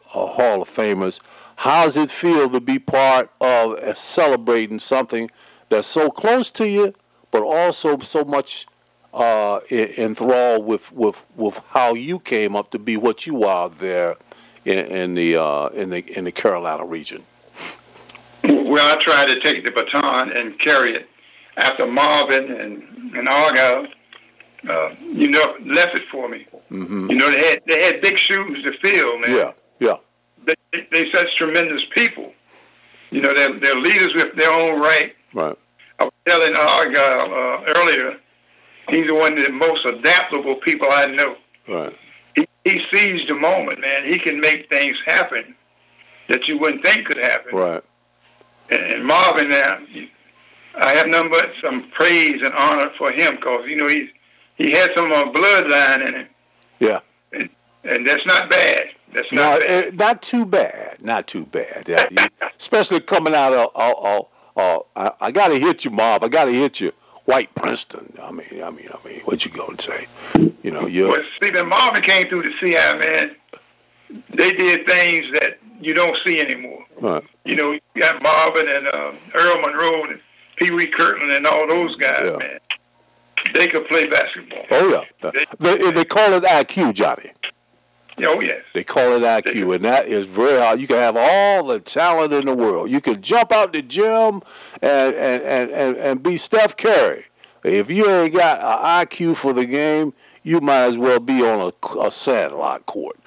of 0.62 0.70
Famers 0.70 1.22
How 1.60 1.84
does 1.84 1.98
it 1.98 2.10
feel 2.10 2.50
to 2.52 2.62
be 2.62 2.80
part 2.80 3.30
of 3.42 3.98
celebrating 3.98 4.80
something 4.80 5.30
that's 5.68 5.90
so 5.90 6.10
close 6.10 6.50
to 6.52 6.66
you, 6.66 6.94
but 7.32 7.44
also 7.44 7.98
so 8.00 8.24
much 8.24 8.66
uh, 9.14 9.60
enthralled 9.70 10.66
with, 10.66 10.90
with, 10.94 11.22
with 11.36 11.58
how 11.72 11.96
you 11.96 12.18
came 12.20 12.56
up 12.56 12.72
to 12.72 12.80
be 12.80 12.96
what 12.96 13.28
you 13.28 13.44
are 13.44 13.70
there 13.70 14.16
in, 14.64 14.78
in 14.86 15.16
the 15.16 15.36
uh, 15.36 15.68
in 15.70 15.90
the 15.90 16.18
in 16.18 16.24
the 16.24 16.32
Carolina 16.32 16.86
region? 16.86 17.26
Well, 18.46 18.90
I 18.90 18.96
tried 19.02 19.28
to 19.28 19.40
take 19.42 19.66
the 19.66 19.72
baton 19.72 20.32
and 20.32 20.58
carry 20.60 20.96
it 20.96 21.10
after 21.58 21.86
Marvin 21.86 22.54
and 22.54 23.16
and 23.18 23.28
Argyle. 23.28 23.86
Uh, 24.70 24.94
you 25.02 25.28
know, 25.28 25.56
left 25.66 25.98
it 25.98 26.04
for 26.10 26.30
me. 26.30 26.46
Mm-hmm. 26.72 27.12
You 27.12 27.18
know, 27.18 27.30
they 27.30 27.50
had 27.50 27.62
they 27.68 27.84
had 27.84 28.00
big 28.00 28.18
shoes 28.18 28.64
to 28.64 28.72
fill, 28.82 29.20
man. 29.20 29.36
Yeah. 29.36 29.52
They 30.46 30.88
they 30.92 31.12
such 31.12 31.36
tremendous 31.38 31.84
people. 31.96 32.34
You 33.12 33.22
know, 33.22 33.34
they're 33.34 33.60
they're 33.60 33.76
leaders 33.76 34.12
with 34.16 34.36
their 34.36 34.52
own 34.52 34.80
right. 34.80 35.16
Right. 35.34 35.58
I 36.00 36.04
was 36.06 36.14
telling 36.28 36.56
Argyle 36.56 37.34
uh, 37.34 37.74
earlier, 37.76 38.18
he's 38.90 39.12
one 39.12 39.38
of 39.38 39.46
the 39.46 39.52
most 39.52 39.86
adaptable 39.86 40.56
people 40.56 40.88
I 40.90 41.06
know. 41.08 41.36
Right. 41.68 41.96
He, 42.36 42.48
he 42.64 42.80
sees 42.92 43.28
the 43.28 43.36
moment, 43.36 43.82
man. 43.82 44.10
He 44.10 44.18
can 44.18 44.40
make 44.40 44.70
things 44.70 44.96
happen 45.06 45.56
that 46.30 46.48
you 46.48 46.58
wouldn't 46.58 46.86
think 46.86 47.06
could 47.08 47.18
happen. 47.18 47.56
Right. 47.56 47.84
And, 48.70 48.82
and 48.82 49.06
Marvin, 49.06 49.50
now, 49.50 49.80
I 50.76 50.94
have 50.94 51.08
nothing 51.08 51.32
but 51.32 51.50
some 51.62 51.90
praise 51.92 52.42
and 52.42 52.54
honor 52.54 52.92
for 52.98 53.12
him 53.12 53.36
because 53.36 53.66
you 53.68 53.76
know 53.76 53.88
he's 53.88 54.10
he 54.56 54.72
has 54.72 54.90
some 54.96 55.12
uh, 55.12 55.26
bloodline 55.26 56.08
in 56.08 56.16
him. 56.16 56.28
Yeah. 56.80 57.00
And, 57.34 57.50
and 57.84 58.08
that's 58.08 58.26
not 58.26 58.50
bad. 58.50 58.86
That's 59.14 59.32
No, 59.32 59.42
not 59.52 59.60
bad. 59.62 59.86
eh, 59.86 59.92
not 59.94 60.22
too 60.22 60.46
bad. 60.46 60.98
Not 61.02 61.28
too 61.28 61.46
bad. 61.46 61.86
Yeah, 61.88 62.06
you- 62.12 62.48
especially 62.60 63.00
coming 63.02 63.34
out 63.34 63.54
of. 63.54 63.70
Uh, 63.76 63.92
uh, 63.92 64.22
uh, 64.58 64.80
I, 64.96 65.12
I 65.28 65.32
got 65.32 65.48
to 65.50 65.60
hit 65.60 65.86
you, 65.86 65.92
Mob. 65.92 66.24
I 66.24 66.28
got 66.28 66.46
to 66.46 66.52
hit 66.52 66.80
you, 66.80 66.92
White 67.26 67.54
Princeton. 67.56 68.14
I 68.22 68.32
mean, 68.32 68.62
I 68.64 68.70
mean, 68.70 68.90
I 68.94 69.08
mean, 69.08 69.22
what 69.26 69.46
you 69.46 69.52
gonna 69.52 69.82
say? 69.82 70.08
You 70.64 70.72
know, 70.72 70.86
you. 70.86 71.08
Well, 71.10 71.22
see, 71.42 71.52
when 71.52 71.70
Marvin 71.70 72.02
came 72.02 72.28
through 72.28 72.44
the 72.44 72.52
CI, 72.60 72.74
man, 72.98 73.36
they 74.34 74.52
did 74.52 74.86
things 74.88 75.26
that 75.40 75.58
you 75.80 75.94
don't 75.94 76.18
see 76.26 76.40
anymore. 76.40 76.84
Right. 77.00 77.24
You 77.46 77.56
know, 77.56 77.72
you 77.72 77.80
got 78.00 78.22
Marvin 78.22 78.68
and 78.68 78.88
um, 78.94 79.18
Earl 79.34 79.62
Monroe 79.62 80.04
and 80.10 80.20
Pee 80.58 80.72
Wee 80.72 80.88
Kirkland 80.88 81.32
and 81.32 81.48
all 81.48 81.68
those 81.68 81.96
guys, 81.96 82.24
Yeah. 82.26 82.38
man. 82.38 82.60
They 83.56 83.68
could 83.68 83.88
play 83.88 84.06
basketball. 84.08 84.66
Oh 84.72 85.06
yeah. 85.24 85.32
They, 85.60 85.92
they 85.92 86.04
call 86.04 86.34
it 86.34 86.44
IQ, 86.44 86.94
Johnny. 86.94 87.32
Oh, 88.28 88.40
yes. 88.42 88.64
They 88.74 88.84
call 88.84 89.14
it 89.14 89.22
IQ, 89.22 89.76
and 89.76 89.86
that 89.86 90.08
is 90.08 90.26
very 90.26 90.60
hard. 90.60 90.80
You 90.80 90.88
can 90.88 90.98
have 90.98 91.16
all 91.18 91.64
the 91.68 91.80
talent 91.80 92.34
in 92.34 92.46
the 92.46 92.56
world. 92.56 92.90
You 92.90 93.02
can 93.02 93.22
jump 93.22 93.52
out 93.52 93.74
the 93.74 93.82
gym 93.82 94.42
and 94.82 95.16
and, 95.16 95.44
and, 95.44 95.72
and, 95.72 95.98
and 95.98 96.24
be 96.24 96.38
Steph 96.38 96.76
Curry. 96.78 97.26
If 97.64 97.92
you 97.92 98.10
ain't 98.10 98.34
got 98.34 98.60
an 98.62 99.06
IQ 99.08 99.36
for 99.38 99.54
the 99.54 99.66
game, 99.66 100.14
you 100.44 100.62
might 100.62 100.86
as 100.86 100.98
well 100.98 101.20
be 101.20 101.42
on 101.46 101.72
a, 101.72 102.00
a 102.00 102.10
sandlot 102.12 102.86
court. 102.86 103.18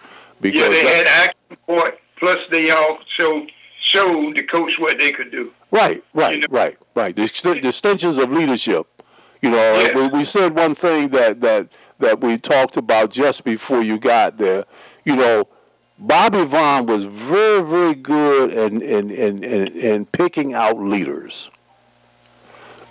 Because 0.40 0.74
Yeah, 0.74 0.82
they 0.82 0.96
had 0.96 1.06
action 1.06 1.56
court, 1.66 1.98
plus 2.18 2.38
they 2.50 2.70
all 2.70 2.98
showed, 3.18 3.50
showed 3.82 4.36
the 4.36 4.42
coach 4.44 4.74
what 4.78 4.98
they 4.98 5.10
could 5.10 5.30
do. 5.30 5.52
Right, 5.70 6.02
right, 6.14 6.36
You 6.36 6.40
know? 6.40 6.46
right, 6.50 6.78
right. 6.94 7.14
The, 7.14 7.26
the 7.60 7.68
extensions 7.68 8.16
of 8.16 8.32
leadership. 8.32 8.86
You 9.42 9.50
know, 9.50 9.74
Yeah. 9.80 9.94
we, 9.94 10.08
we 10.18 10.24
said 10.24 10.56
one 10.56 10.74
thing 10.74 11.10
that, 11.10 11.40
that 11.42 11.68
that 11.98 12.20
we 12.20 12.36
talked 12.36 12.76
about 12.76 13.10
just 13.10 13.44
before 13.44 13.80
you 13.82 13.96
got 13.98 14.36
there. 14.36 14.64
You 15.04 15.16
know, 15.16 15.48
Bobby 15.98 16.44
Vaughn 16.44 16.86
was 16.86 17.04
very, 17.04 17.62
very 17.62 17.94
good 17.94 18.52
in 18.52 18.82
in, 18.82 19.10
in, 19.10 19.44
in, 19.44 19.66
in 19.76 20.06
picking 20.06 20.54
out 20.54 20.78
leaders. 20.78 21.50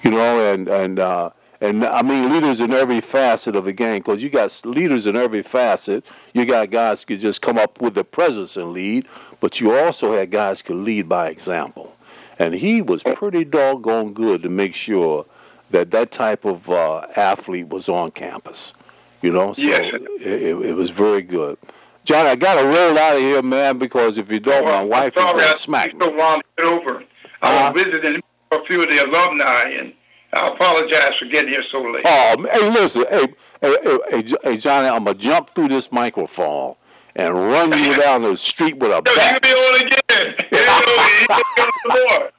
You 0.03 0.11
know, 0.11 0.53
and 0.53 0.67
and 0.67 0.99
uh, 0.99 1.29
and 1.59 1.85
I 1.85 2.01
mean 2.01 2.31
leaders 2.31 2.59
in 2.59 2.73
every 2.73 3.01
facet 3.01 3.55
of 3.55 3.65
the 3.65 3.73
game 3.73 3.99
because 3.99 4.23
you 4.23 4.29
got 4.29 4.59
leaders 4.63 5.05
in 5.07 5.15
every 5.15 5.43
facet. 5.43 6.03
You 6.33 6.45
got 6.45 6.69
guys 6.71 7.01
who 7.01 7.07
could 7.07 7.19
just 7.21 7.41
come 7.41 7.57
up 7.57 7.81
with 7.81 7.93
the 7.93 8.03
presence 8.03 8.57
and 8.57 8.71
lead, 8.73 9.07
but 9.39 9.59
you 9.59 9.75
also 9.75 10.13
had 10.13 10.31
guys 10.31 10.61
who 10.61 10.67
could 10.67 10.83
lead 10.83 11.07
by 11.07 11.29
example 11.29 11.95
and 12.41 12.55
he 12.55 12.81
was 12.81 13.03
pretty 13.03 13.43
doggone 13.45 14.13
good 14.13 14.41
to 14.41 14.49
make 14.49 14.73
sure 14.73 15.25
that 15.69 15.91
that 15.91 16.11
type 16.11 16.43
of 16.43 16.67
uh, 16.71 17.05
athlete 17.15 17.69
was 17.69 17.87
on 17.87 18.09
campus. 18.09 18.73
You 19.21 19.31
know, 19.31 19.53
so 19.53 19.61
Yes. 19.61 19.93
it, 20.19 20.53
it 20.57 20.73
was 20.73 20.89
very 20.89 21.21
good. 21.21 21.59
John, 22.03 22.25
I 22.25 22.35
got 22.35 22.55
to 22.59 22.65
roll 22.65 22.97
out 22.97 23.15
of 23.15 23.21
here, 23.21 23.41
man, 23.43 23.77
because 23.77 24.17
if 24.17 24.31
you 24.31 24.39
don't, 24.39 24.65
my 24.65 24.83
wife 24.83 25.15
is 25.15 25.21
sorry, 25.21 25.39
going 25.39 25.53
to 25.55 25.59
smack 25.61 25.93
me. 25.93 25.99
to 25.99 26.41
get 26.57 26.65
over. 26.65 27.03
I 27.41 27.47
Uh-huh. 27.55 27.71
was 27.73 27.83
visiting 27.83 28.21
a 28.51 28.65
few 28.65 28.81
of 28.83 28.89
the 28.89 29.05
alumni, 29.05 29.63
and 29.79 29.93
I 30.33 30.47
apologize 30.47 31.11
for 31.19 31.25
getting 31.25 31.51
here 31.51 31.63
so 31.71 31.81
late. 31.81 32.03
Oh, 32.05 32.45
hey, 32.51 32.69
listen, 32.71 33.05
hey, 33.09 33.27
hey, 33.61 33.77
hey, 34.09 34.23
hey, 34.43 34.57
Johnny, 34.57 34.87
I'm 34.87 35.03
gonna 35.03 35.17
jump 35.17 35.51
through 35.51 35.67
this 35.69 35.91
microphone 35.91 36.75
and 37.15 37.33
run 37.35 37.71
you 37.77 37.95
down 38.01 38.23
the 38.23 38.35
street 38.35 38.77
with 38.77 38.91
a 38.91 39.01
Yo, 39.05 39.11
he 39.13 39.19
gonna 39.19 39.39
be 39.41 39.49
on 39.49 39.75
again. 39.85 40.35
He 40.49 40.57
gonna 40.57 41.43
be 41.55 41.61
on 41.61 41.71
more. 41.89 42.29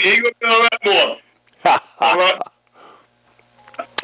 He 0.00 0.20
gonna 0.20 0.32
be 0.40 0.46
on 0.46 0.68
more. 0.86 1.16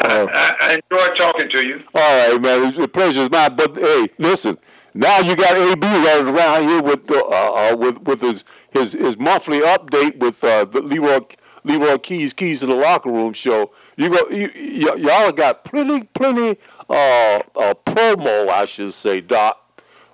Oh. 0.04 0.28
I, 0.32 0.54
I 0.60 0.78
enjoy 0.90 1.14
talking 1.14 1.48
to 1.50 1.66
you. 1.66 1.82
All 1.94 2.30
right, 2.32 2.40
man. 2.40 2.68
It's 2.68 2.78
a 2.78 2.88
pleasure. 2.88 3.22
It's 3.24 3.30
mine. 3.32 3.54
But 3.56 3.76
hey, 3.76 4.08
listen. 4.18 4.58
Now 4.94 5.20
you 5.20 5.34
got 5.36 5.56
AB 5.56 5.80
running 5.86 6.34
around 6.34 6.68
here 6.68 6.82
with 6.82 7.10
uh, 7.10 7.18
uh, 7.18 7.76
with 7.76 7.98
with 8.02 8.20
his 8.20 8.44
his 8.70 8.92
his 8.92 9.18
monthly 9.18 9.60
update 9.60 10.18
with 10.18 10.42
uh, 10.44 10.64
the 10.66 10.82
Leroy 10.82 11.20
Leroy 11.64 11.98
Keyes 11.98 12.32
Keys 12.32 12.60
to 12.60 12.66
the 12.66 12.74
Locker 12.74 13.10
Room 13.10 13.32
show. 13.32 13.72
You 13.96 14.10
go, 14.10 14.28
you, 14.28 14.50
y- 14.54 14.96
y'all 14.96 15.32
got 15.32 15.64
plenty 15.64 16.02
plenty 16.04 16.58
uh, 16.90 17.40
uh, 17.56 17.74
promo, 17.86 18.48
I 18.48 18.66
should 18.66 18.92
say, 18.92 19.20
Doc, 19.20 19.58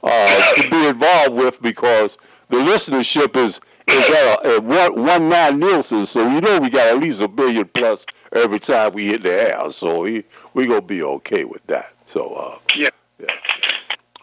uh, 0.02 0.54
to 0.54 0.70
be 0.70 0.86
involved 0.86 1.32
with 1.34 1.60
because 1.60 2.16
the 2.50 2.58
listenership 2.58 3.34
is 3.36 3.60
is 3.88 4.10
at, 4.10 4.44
a, 4.46 4.56
at 4.56 4.64
one 4.64 5.04
one 5.04 5.28
nine 5.28 5.58
Nielsen. 5.58 6.06
So 6.06 6.28
you 6.28 6.40
know 6.40 6.60
we 6.60 6.70
got 6.70 6.86
at 6.88 6.98
least 7.00 7.20
a 7.20 7.26
billion 7.28 7.66
plus 7.68 8.06
every 8.32 8.60
time 8.60 8.92
we 8.94 9.06
hit 9.08 9.24
the 9.24 9.32
air. 9.32 9.70
So 9.70 10.02
we 10.02 10.24
we 10.54 10.66
gonna 10.66 10.82
be 10.82 11.02
okay 11.02 11.44
with 11.44 11.66
that. 11.66 11.92
So 12.06 12.34
uh, 12.34 12.58
Yeah. 12.76 12.90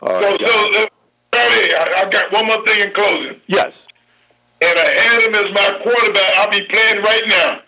All 0.06 0.22
So, 0.22 0.30
right, 0.30 0.42
so, 0.48 0.82
uh, 0.82 0.86
Barry, 1.32 1.74
I, 1.76 1.94
I 2.06 2.10
got 2.10 2.32
one 2.32 2.46
more 2.48 2.66
thing 2.66 2.82
in 2.88 2.94
closing. 2.94 3.42
yes. 3.48 3.88
And 4.62 4.74
I 4.80 4.88
had 4.88 5.22
him 5.22 5.36
as 5.36 5.46
my 5.54 5.80
quarterback. 5.84 6.32
I'll 6.38 6.50
be 6.50 6.62
playing 6.72 7.04
right 7.04 7.24
now. 7.28 7.60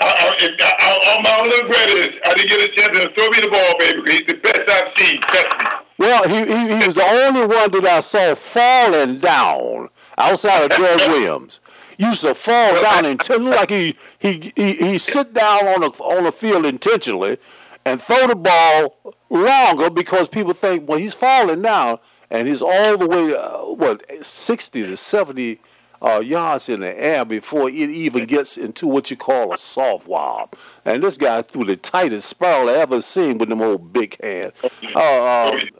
I, 0.00 0.06
I, 0.06 0.48
I, 0.60 0.74
I, 0.78 1.16
on 1.16 1.22
my 1.24 1.38
own 1.40 1.62
regret 1.64 1.90
is 1.90 2.08
I 2.24 2.34
didn't 2.34 2.48
get 2.48 2.70
a 2.70 2.74
chance 2.76 2.98
to 2.98 3.14
throw 3.14 3.28
me 3.30 3.40
the 3.40 3.50
ball, 3.50 3.74
baby. 3.80 4.12
He's 4.12 4.26
the 4.28 4.34
best 4.34 4.62
I've 4.70 4.92
seen. 4.96 5.20
Trust 5.22 5.46
me. 5.58 5.66
Well, 5.98 6.28
he, 6.28 6.46
he 6.46 6.78
he 6.78 6.86
was 6.86 6.94
the 6.94 7.04
only 7.04 7.40
one 7.46 7.72
that 7.72 7.84
I 7.84 8.00
saw 8.00 8.36
falling 8.36 9.18
down 9.18 9.88
outside 10.16 10.70
of 10.70 10.78
Greg 10.78 10.98
Williams. 11.10 11.60
Used 11.98 12.20
to 12.20 12.36
fall 12.36 12.80
down 12.80 13.04
look 13.28 13.56
like 13.56 13.70
he 13.70 13.96
he 14.20 14.52
he 14.54 14.74
he 14.74 14.98
sit 14.98 15.34
down 15.34 15.66
on 15.66 15.80
the 15.80 15.90
on 16.04 16.22
the 16.22 16.30
field 16.30 16.64
intentionally 16.64 17.38
and 17.84 18.00
throw 18.00 18.28
the 18.28 18.36
ball 18.36 19.16
longer 19.30 19.90
because 19.90 20.28
people 20.28 20.54
think 20.54 20.88
well 20.88 20.98
he's 20.98 21.14
falling 21.14 21.62
down 21.62 21.98
and 22.30 22.48
he's 22.48 22.62
all 22.62 22.96
the 22.96 23.06
way 23.06 23.34
uh, 23.34 23.58
what 23.64 24.02
sixty 24.24 24.82
to 24.82 24.96
seventy 24.96 25.60
uh, 26.00 26.20
yards 26.20 26.68
in 26.68 26.80
the 26.80 26.98
air 27.00 27.24
before 27.24 27.68
it 27.68 27.74
even 27.74 28.24
gets 28.26 28.56
into 28.56 28.86
what 28.86 29.10
you 29.10 29.16
call 29.16 29.52
a 29.52 29.58
soft 29.58 30.06
wob. 30.06 30.54
And 30.84 31.02
this 31.02 31.16
guy 31.16 31.42
threw 31.42 31.64
the 31.64 31.76
tightest 31.76 32.28
spiral 32.28 32.68
I 32.68 32.74
ever 32.74 33.00
seen 33.00 33.38
with 33.38 33.48
them 33.48 33.60
old 33.60 33.92
big 33.92 34.20
hands. 34.22 34.52
Uh, 34.94 34.98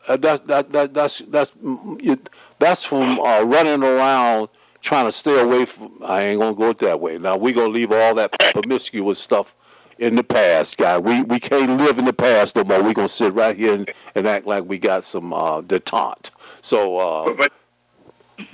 uh, 0.09 0.17
that, 0.17 0.47
that, 0.47 0.73
that, 0.73 0.95
that's 0.95 1.23
that's 1.29 1.51
mm, 1.53 2.19
that's 2.59 2.85
from 2.85 3.21
uh, 3.21 3.43
running 3.43 3.83
around 3.83 4.49
trying 4.81 5.07
to 5.07 5.13
stay 5.13 5.41
away 5.41 5.65
from. 5.65 5.93
I 6.03 6.23
ain't 6.23 6.41
gonna 6.41 6.55
go 6.55 6.73
that 6.73 7.01
way. 7.01 7.19
Now 7.19 7.37
we 7.37 7.53
gonna 7.53 7.69
leave 7.69 7.93
all 7.93 8.15
that 8.15 8.33
promiscuous 8.53 9.19
stuff 9.19 9.55
in 9.99 10.15
the 10.17 10.25
past, 10.25 10.77
guy. 10.79 10.99
We 10.99 11.23
we 11.23 11.41
can't 11.41 11.79
live 11.79 11.99
in 11.99 12.05
the 12.05 12.13
past 12.13 12.57
no 12.57 12.65
more. 12.65 12.83
We 12.83 12.95
gonna 12.95 13.09
sit 13.09 13.33
right 13.35 13.57
here 13.57 13.75
and, 13.75 13.91
and 14.15 14.27
act 14.27 14.47
like 14.47 14.65
we 14.65 14.79
got 14.79 15.05
some 15.05 15.33
uh, 15.33 15.63
detente. 15.63 16.31
So 16.63 16.97
uh, 16.99 17.25
But, 17.27 17.39
but 17.39 17.53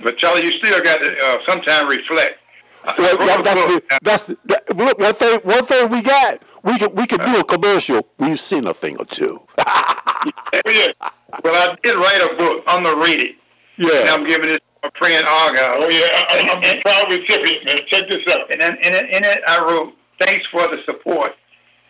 but 0.03 0.17
Charlie, 0.17 0.45
you 0.45 0.51
still 0.63 0.81
got 0.81 0.97
to 1.01 1.17
uh, 1.17 1.37
sometime 1.47 1.87
reflect. 1.87 2.33
I- 2.85 2.93
I 2.97 3.15
Well, 3.25 3.43
that- 3.43 3.81
that's 4.03 4.25
the, 4.25 4.37
that's 4.45 4.67
the, 4.67 4.73
look, 4.75 4.97
one 4.99 5.13
thing. 5.15 5.39
One 5.43 5.65
thing 5.65 5.89
we 5.89 6.01
got. 6.01 6.41
We 6.63 6.77
could 6.79 6.93
we 6.97 7.05
could 7.07 7.21
do 7.21 7.39
a 7.39 7.43
commercial. 7.43 8.07
We've 8.17 8.39
seen 8.39 8.65
a 8.67 8.73
thing 8.73 8.97
or 8.97 9.05
two. 9.05 9.41
Yeah. 10.65 10.87
Well, 11.43 11.53
I 11.55 11.75
did 11.83 11.95
write 11.97 12.19
a 12.21 12.33
book, 12.35 12.63
Underrated, 12.67 13.35
and 13.77 13.87
yeah. 13.89 14.11
I'm 14.13 14.25
giving 14.25 14.49
it 14.49 14.57
to 14.57 14.63
my 14.83 14.89
friend 14.97 15.23
Argyle. 15.27 15.83
Oh, 15.83 15.89
yeah. 15.89 16.23
I, 16.29 16.49
I'm 16.51 16.77
a 16.77 16.81
proud 16.81 17.11
recipient, 17.11 17.65
man. 17.67 17.77
Check 17.87 18.09
this 18.09 18.33
out. 18.33 18.51
And 18.51 18.59
then 18.61 18.77
in 18.81 18.93
it, 18.93 19.03
in 19.13 19.23
it, 19.23 19.39
I 19.47 19.63
wrote, 19.63 19.93
"Thanks 20.19 20.45
for 20.51 20.61
the 20.67 20.77
support, 20.85 21.31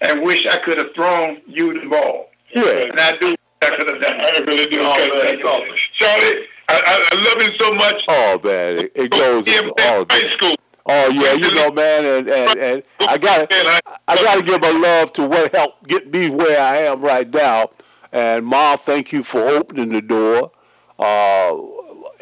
and 0.01 0.21
wish 0.23 0.45
I 0.45 0.57
could 0.65 0.77
have 0.77 0.93
thrown 0.95 1.41
you 1.47 1.79
the 1.79 1.87
ball." 1.87 2.29
Yeah. 2.53 2.83
And 2.83 2.99
I 2.99 3.11
do. 3.19 3.35
I 3.61 3.69
could 3.69 3.89
have 3.89 4.01
done. 4.01 4.13
I 4.21 4.39
really 4.47 4.65
do. 4.65 4.79
Oh, 4.81 4.93
Okay, 4.93 5.09
man, 5.09 5.21
thank 5.23 5.39
you. 5.39 5.75
Charlie, 5.95 6.45
I, 6.69 7.07
I 7.11 7.15
love 7.15 7.41
him 7.41 7.55
so 7.59 7.73
much. 7.73 8.01
Oh 8.07 8.39
man, 8.43 8.77
it, 8.79 8.91
it 8.95 9.11
goes 9.11 9.45
Him 9.45 9.71
all 9.81 10.05
high 10.09 10.29
school. 10.29 10.55
Oh 10.87 11.09
yeah, 11.09 11.33
you 11.33 11.53
know, 11.55 11.71
man, 11.71 12.05
and 12.05 12.29
and, 12.29 12.59
and 12.59 12.83
I 13.01 13.17
got 13.17 13.49
to 13.49 13.81
I 14.07 14.15
got 14.15 14.35
to 14.35 14.41
give 14.43 14.61
my 14.61 14.71
love 14.71 15.13
to 15.13 15.27
what 15.27 15.55
helped 15.55 15.87
get 15.87 16.11
me 16.11 16.29
where 16.29 16.59
I 16.61 16.77
am 16.77 17.01
right 17.01 17.29
now. 17.31 17.71
And 18.11 18.45
Ma, 18.45 18.77
thank 18.77 19.11
you 19.11 19.23
for 19.23 19.39
opening 19.41 19.89
the 19.89 20.01
door. 20.01 20.51
Uh, 20.99 21.57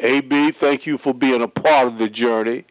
AB, 0.00 0.50
thank 0.52 0.86
you 0.86 0.98
for 0.98 1.14
being 1.14 1.42
a 1.42 1.48
part 1.48 1.86
of 1.86 1.98
the 1.98 2.08
journey. 2.08 2.64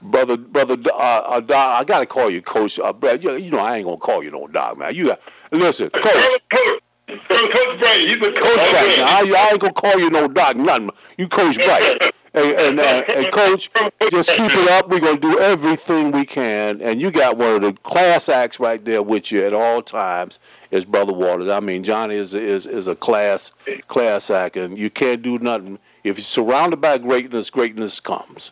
Brother, 0.00 0.36
brother, 0.36 0.76
uh, 0.92 0.96
uh, 0.96 1.40
Doc, 1.40 1.80
I 1.80 1.84
got 1.84 2.00
to 2.00 2.06
call 2.06 2.30
you 2.30 2.40
Coach. 2.40 2.78
Uh, 2.78 2.92
Brad, 2.92 3.22
you, 3.22 3.34
you 3.36 3.50
know, 3.50 3.58
I 3.58 3.78
ain't 3.78 3.86
gonna 3.86 3.96
call 3.96 4.22
you 4.22 4.30
no 4.30 4.46
Doc, 4.46 4.78
man. 4.78 4.94
You 4.94 5.06
got 5.06 5.20
listen, 5.50 5.90
Coach. 5.90 6.40
Coach, 6.50 6.82
Bright. 7.08 8.04
He's 8.06 8.16
a 8.16 8.20
coach. 8.20 8.36
Coach 8.36 8.70
Bright. 8.70 8.98
I, 9.00 9.34
I 9.36 9.50
ain't 9.50 9.60
gonna 9.60 9.72
call 9.72 9.98
you 9.98 10.10
no 10.10 10.28
Doc, 10.28 10.56
nothing. 10.56 10.90
You 11.16 11.28
Coach 11.28 11.56
Bright. 11.56 12.12
And, 12.34 12.60
and, 12.60 12.80
uh, 12.80 13.02
and 13.16 13.32
coach, 13.32 13.70
just 14.10 14.30
keep 14.30 14.50
it 14.52 14.70
up. 14.70 14.88
We're 14.90 15.00
gonna 15.00 15.18
do 15.18 15.40
everything 15.40 16.12
we 16.12 16.24
can. 16.26 16.80
And 16.82 17.00
you 17.00 17.10
got 17.10 17.38
one 17.38 17.54
of 17.56 17.62
the 17.62 17.72
class 17.82 18.28
acts 18.28 18.60
right 18.60 18.84
there 18.84 19.02
with 19.02 19.32
you 19.32 19.44
at 19.46 19.54
all 19.54 19.82
times. 19.82 20.38
Is 20.70 20.84
Brother 20.84 21.14
Waters. 21.14 21.48
I 21.48 21.60
mean, 21.60 21.82
Johnny 21.82 22.16
is 22.16 22.34
is 22.34 22.66
is 22.66 22.88
a 22.88 22.94
class 22.94 23.52
class 23.88 24.28
act, 24.28 24.56
and 24.58 24.76
you 24.78 24.90
can't 24.90 25.22
do 25.22 25.38
nothing 25.38 25.78
if 26.04 26.18
you're 26.18 26.24
surrounded 26.24 26.82
by 26.82 26.98
greatness. 26.98 27.48
Greatness 27.48 27.98
comes, 28.00 28.50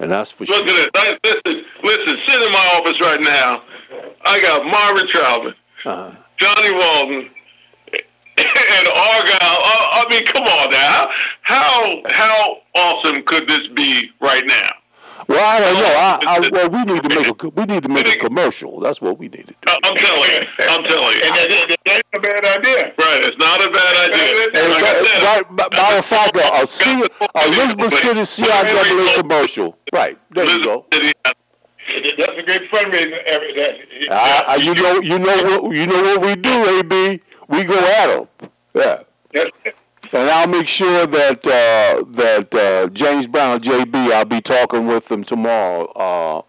and 0.00 0.10
that's 0.10 0.30
for 0.32 0.44
Look 0.44 0.54
sure. 0.54 0.62
at 0.62 0.66
this. 0.66 0.88
I, 0.94 1.18
listen, 1.24 1.64
listen. 1.82 2.18
Sit 2.26 2.42
in 2.42 2.52
my 2.52 2.72
office 2.76 3.00
right 3.00 3.20
now. 3.20 3.62
I 4.26 4.40
got 4.40 4.64
Marvin 4.64 5.08
Troutman, 5.08 5.54
Uh, 5.84 6.14
Johnny 6.38 6.72
Walton, 6.74 7.30
and 8.38 8.86
Argyle. 8.88 9.38
I, 9.42 10.04
I 10.04 10.04
mean, 10.10 10.24
come 10.26 10.44
on 10.44 10.70
now. 10.70 11.06
How 11.42 12.02
how 12.10 12.56
awesome 12.74 13.22
could 13.26 13.48
this 13.48 13.66
be 13.74 14.10
right 14.20 14.42
now? 14.46 14.70
Well, 15.28 15.44
I 15.44 15.60
don't 15.60 15.74
know. 15.74 15.94
I, 15.96 16.18
I, 16.26 16.48
well, 16.52 16.70
we 16.70 16.84
need 16.92 17.02
to 17.02 17.14
make 17.20 17.42
a 17.44 17.48
we 17.50 17.64
need 17.64 17.82
to 17.82 17.88
make 17.88 18.08
a 18.08 18.18
commercial. 18.18 18.80
That's 18.80 19.00
what 19.00 19.18
we 19.18 19.28
need 19.28 19.46
to 19.48 19.52
do. 19.52 19.58
I- 19.68 19.78
I'm 19.84 19.94
telling 19.94 20.30
you. 20.30 20.40
I'm 20.60 20.84
telling 20.84 21.14
you. 21.14 21.20
And 21.24 21.34
that, 21.36 21.48
that, 21.68 21.76
that 21.84 21.96
ain't 21.96 22.14
a 22.14 22.20
bad 22.20 22.44
idea. 22.58 22.82
Right. 22.98 23.20
It's 23.24 23.36
not 23.38 23.60
a 23.60 23.70
bad 23.70 24.10
idea. 24.10 24.48
And 24.62 24.72
Like 24.72 24.84
I 24.84 25.04
said, 25.04 25.22
right, 25.22 25.56
by- 25.56 25.68
matter 25.76 25.98
of 25.98 26.04
fact, 26.06 26.36
a, 26.36 26.62
a, 26.62 26.66
C, 26.66 27.04
a 27.20 27.48
Elizabeth 27.48 27.94
City 27.98 28.20
CIAA 28.42 29.20
commercial. 29.20 29.78
Right 29.92 30.18
there 30.32 30.44
you 30.46 30.62
go. 30.62 30.86
That's 30.90 32.32
a 32.32 32.42
great 32.42 32.70
fundraising. 32.70 33.18
effort. 33.26 33.56
That, 33.56 33.72
I, 34.10 34.44
I, 34.48 34.54
you 34.56 34.74
know, 34.74 35.00
you 35.00 35.18
know 35.18 35.60
what 35.60 35.76
you 35.76 35.86
know 35.86 36.02
what 36.02 36.20
we 36.22 36.36
do, 36.36 36.78
AB. 36.80 37.22
We 37.48 37.64
go 37.64 37.78
at 37.78 38.06
them. 38.08 38.28
Yeah. 38.74 39.02
that's, 39.32 39.50
And 40.12 40.30
I'll 40.30 40.48
make 40.48 40.68
sure 40.68 41.06
that 41.06 41.46
uh, 41.46 42.04
that 42.12 42.54
uh, 42.54 42.88
James 42.88 43.26
Brown, 43.26 43.60
JB, 43.60 44.12
I'll 44.12 44.24
be 44.24 44.40
talking 44.40 44.86
with 44.86 45.08
them 45.08 45.24
tomorrow. 45.24 45.92
Uh, 45.94 46.42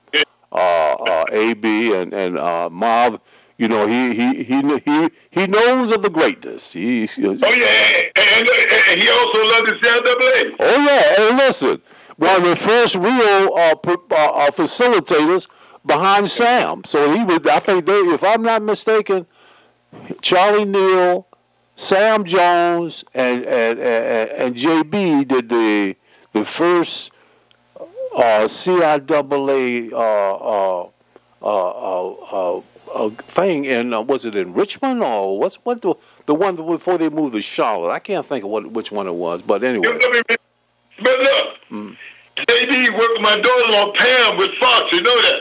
uh, 0.52 0.56
uh, 0.56 1.26
AB 1.32 1.94
and 1.94 2.14
and 2.14 2.38
uh, 2.40 2.70
Marv, 2.72 3.20
you 3.58 3.68
know, 3.68 3.86
he 3.88 4.14
he 4.16 4.44
he 4.44 4.80
he 4.80 5.10
he 5.30 5.48
knows 5.48 5.92
of 5.92 6.02
the 6.02 6.10
greatness. 6.10 6.72
He, 6.74 7.06
he 7.06 7.28
oh 7.28 7.34
yeah, 7.34 8.02
and, 8.16 8.50
and, 8.50 8.50
and 8.90 9.00
he 9.00 9.10
also 9.10 9.44
loved 9.44 9.70
the 9.70 9.80
CIAA. 9.82 10.56
oh 10.60 10.86
yeah. 10.86 11.16
Hey, 11.16 11.36
listen, 11.36 11.82
one 12.20 12.42
of 12.42 12.48
the 12.48 12.56
first 12.56 12.96
real 12.96 13.54
uh, 13.56 13.76
uh, 13.86 13.98
uh, 14.12 14.52
facilitators 14.52 15.48
behind 15.86 16.30
Sam. 16.30 16.84
So 16.86 17.14
he 17.14 17.24
would, 17.24 17.48
I 17.48 17.60
think, 17.60 17.86
they, 17.86 17.94
if 17.94 18.24
I'm 18.24 18.42
not 18.42 18.62
mistaken, 18.62 19.26
Charlie 20.22 20.66
Neal, 20.66 21.28
Sam 21.80 22.26
Jones, 22.26 23.06
and 23.14 23.46
and, 23.46 23.80
and, 23.80 24.30
and 24.32 24.56
JB 24.56 25.26
did 25.26 25.48
the 25.48 25.96
the 26.34 26.44
first 26.44 27.10
uh, 27.80 28.48
CIAA 28.50 29.94
uh, 29.94 29.96
uh, 29.96 30.90
uh, 31.42 31.46
uh, 31.46 32.10
uh, 32.58 32.62
uh, 32.94 33.10
thing 33.10 33.64
in 33.64 33.94
uh, 33.94 34.02
was 34.02 34.26
it 34.26 34.36
in 34.36 34.54
Richmond 34.54 35.02
or 35.02 35.40
what's 35.40 35.56
what 35.64 35.82
the 35.82 35.96
the 36.26 36.36
one 36.36 36.58
before 36.58 36.98
they 36.98 37.08
moved 37.08 37.34
to 37.36 37.42
Charlotte? 37.42 37.92
I 37.92 38.00
can't 38.00 38.26
think 38.26 38.44
of 38.44 38.50
what 38.50 38.70
which 38.70 38.92
one 38.92 39.08
it 39.08 39.16
was, 39.16 39.42
but 39.42 39.64
anyway. 39.64 39.88
But 41.02 41.18
look, 41.18 41.46
JB 41.72 42.98
worked 42.98 43.14
with 43.14 43.22
my 43.22 43.38
daughter-in-law 43.38 43.94
Pam 43.96 44.38
with 44.38 44.50
Fox. 44.60 44.92
You 44.92 45.02
know 45.02 45.22
that? 45.22 45.40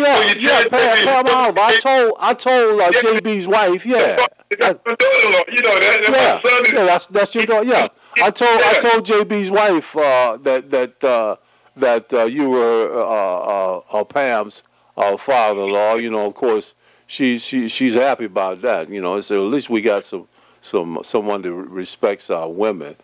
Yeah, 0.00 0.20
you 0.26 0.34
yeah, 0.40 0.60
said- 0.62 0.70
Pam, 0.70 1.24
Pam 1.24 1.36
Oliver. 1.36 1.60
I 1.60 1.78
told 1.80 2.12
I 2.18 2.34
told 2.34 2.80
uh, 2.80 2.90
Yeah. 2.94 3.00
JB's 3.02 3.46
wife, 3.48 3.86
yeah. 3.86 4.16
That's 4.58 4.78
my 4.86 4.94
daughter-in-law. 4.94 5.40
You 5.48 5.62
know 5.62 5.78
that? 5.80 6.00
That's 6.02 6.08
Yeah, 6.08 6.40
my 6.44 6.50
son. 6.50 6.62
Is, 6.66 6.72
yeah, 6.72 6.84
that's 6.84 7.06
that's 7.08 7.34
your 7.34 7.46
daughter. 7.46 7.66
Yeah, 7.66 7.88
I 8.22 8.30
told 8.30 8.60
I 8.62 8.72
Yeah. 8.82 8.90
told 8.90 9.06
JB's 9.06 9.50
wife 9.50 9.96
uh, 9.96 10.36
that 10.42 10.70
that 10.70 11.04
uh, 11.04 11.36
that 11.76 12.12
uh, 12.12 12.24
you 12.24 12.48
were 12.48 13.00
uh, 13.00 13.04
uh, 13.04 13.80
uh, 14.00 14.04
Pam's 14.04 14.62
uh, 14.96 15.16
father-in-law. 15.16 15.94
You 15.96 16.10
know, 16.10 16.26
of 16.26 16.34
course, 16.34 16.74
she 17.06 17.38
she 17.38 17.68
she's 17.68 17.94
happy 17.94 18.26
about 18.26 18.62
that. 18.62 18.88
You 18.90 19.00
know, 19.00 19.20
so 19.20 19.44
at 19.46 19.52
least 19.52 19.68
we 19.70 19.80
got 19.82 20.04
some 20.04 20.28
some 20.60 20.98
someone 21.02 21.42
that 21.42 21.52
respects 21.52 22.30
our 22.30 22.48
women. 22.50 22.96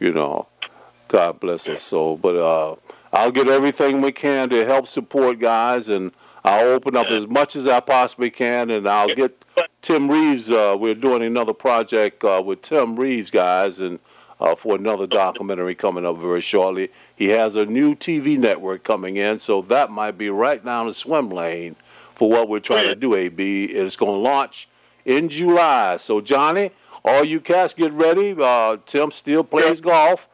You 0.00 0.12
know, 0.12 0.46
God 1.08 1.40
bless 1.40 1.68
us. 1.68 1.82
So, 1.82 2.16
but 2.16 2.36
uh, 2.36 2.76
I'll 3.12 3.30
get 3.32 3.48
everything 3.48 4.00
we 4.00 4.12
can 4.12 4.48
to 4.50 4.64
help 4.66 4.86
support 4.88 5.38
guys, 5.38 5.88
and 5.88 6.10
I'll 6.46 6.68
open 6.68 6.94
up 6.94 7.08
as 7.08 7.26
much 7.26 7.56
as 7.56 7.66
I 7.66 7.80
possibly 7.80 8.30
can, 8.30 8.70
and 8.70 8.88
I'll 8.88 9.08
get 9.08 9.44
Tim 9.82 10.08
Reeves. 10.08 10.48
Uh, 10.48 10.76
we're 10.78 10.94
doing 10.94 11.24
another 11.24 11.52
project 11.52 12.22
uh, 12.22 12.40
with 12.44 12.62
Tim 12.62 12.94
Reeves, 12.94 13.32
guys, 13.32 13.80
and 13.80 13.98
uh, 14.40 14.54
for 14.54 14.76
another 14.76 15.08
documentary 15.08 15.74
coming 15.74 16.06
up 16.06 16.18
very 16.18 16.40
shortly. 16.40 16.92
He 17.16 17.28
has 17.30 17.56
a 17.56 17.66
new 17.66 17.96
TV 17.96 18.38
network 18.38 18.84
coming 18.84 19.16
in, 19.16 19.40
so 19.40 19.60
that 19.62 19.90
might 19.90 20.16
be 20.16 20.30
right 20.30 20.64
down 20.64 20.86
the 20.86 20.94
swim 20.94 21.30
lane 21.30 21.74
for 22.14 22.30
what 22.30 22.48
we're 22.48 22.60
trying 22.60 22.90
to 22.90 22.94
do. 22.94 23.16
AB, 23.16 23.64
it's 23.64 23.96
going 23.96 24.12
to 24.12 24.18
launch 24.18 24.68
in 25.04 25.28
July. 25.28 25.96
So, 25.96 26.20
Johnny, 26.20 26.70
all 27.04 27.24
you 27.24 27.40
cats, 27.40 27.74
get 27.74 27.92
ready. 27.92 28.36
Uh, 28.38 28.76
Tim 28.86 29.10
still 29.10 29.42
plays 29.42 29.80
golf. 29.80 30.28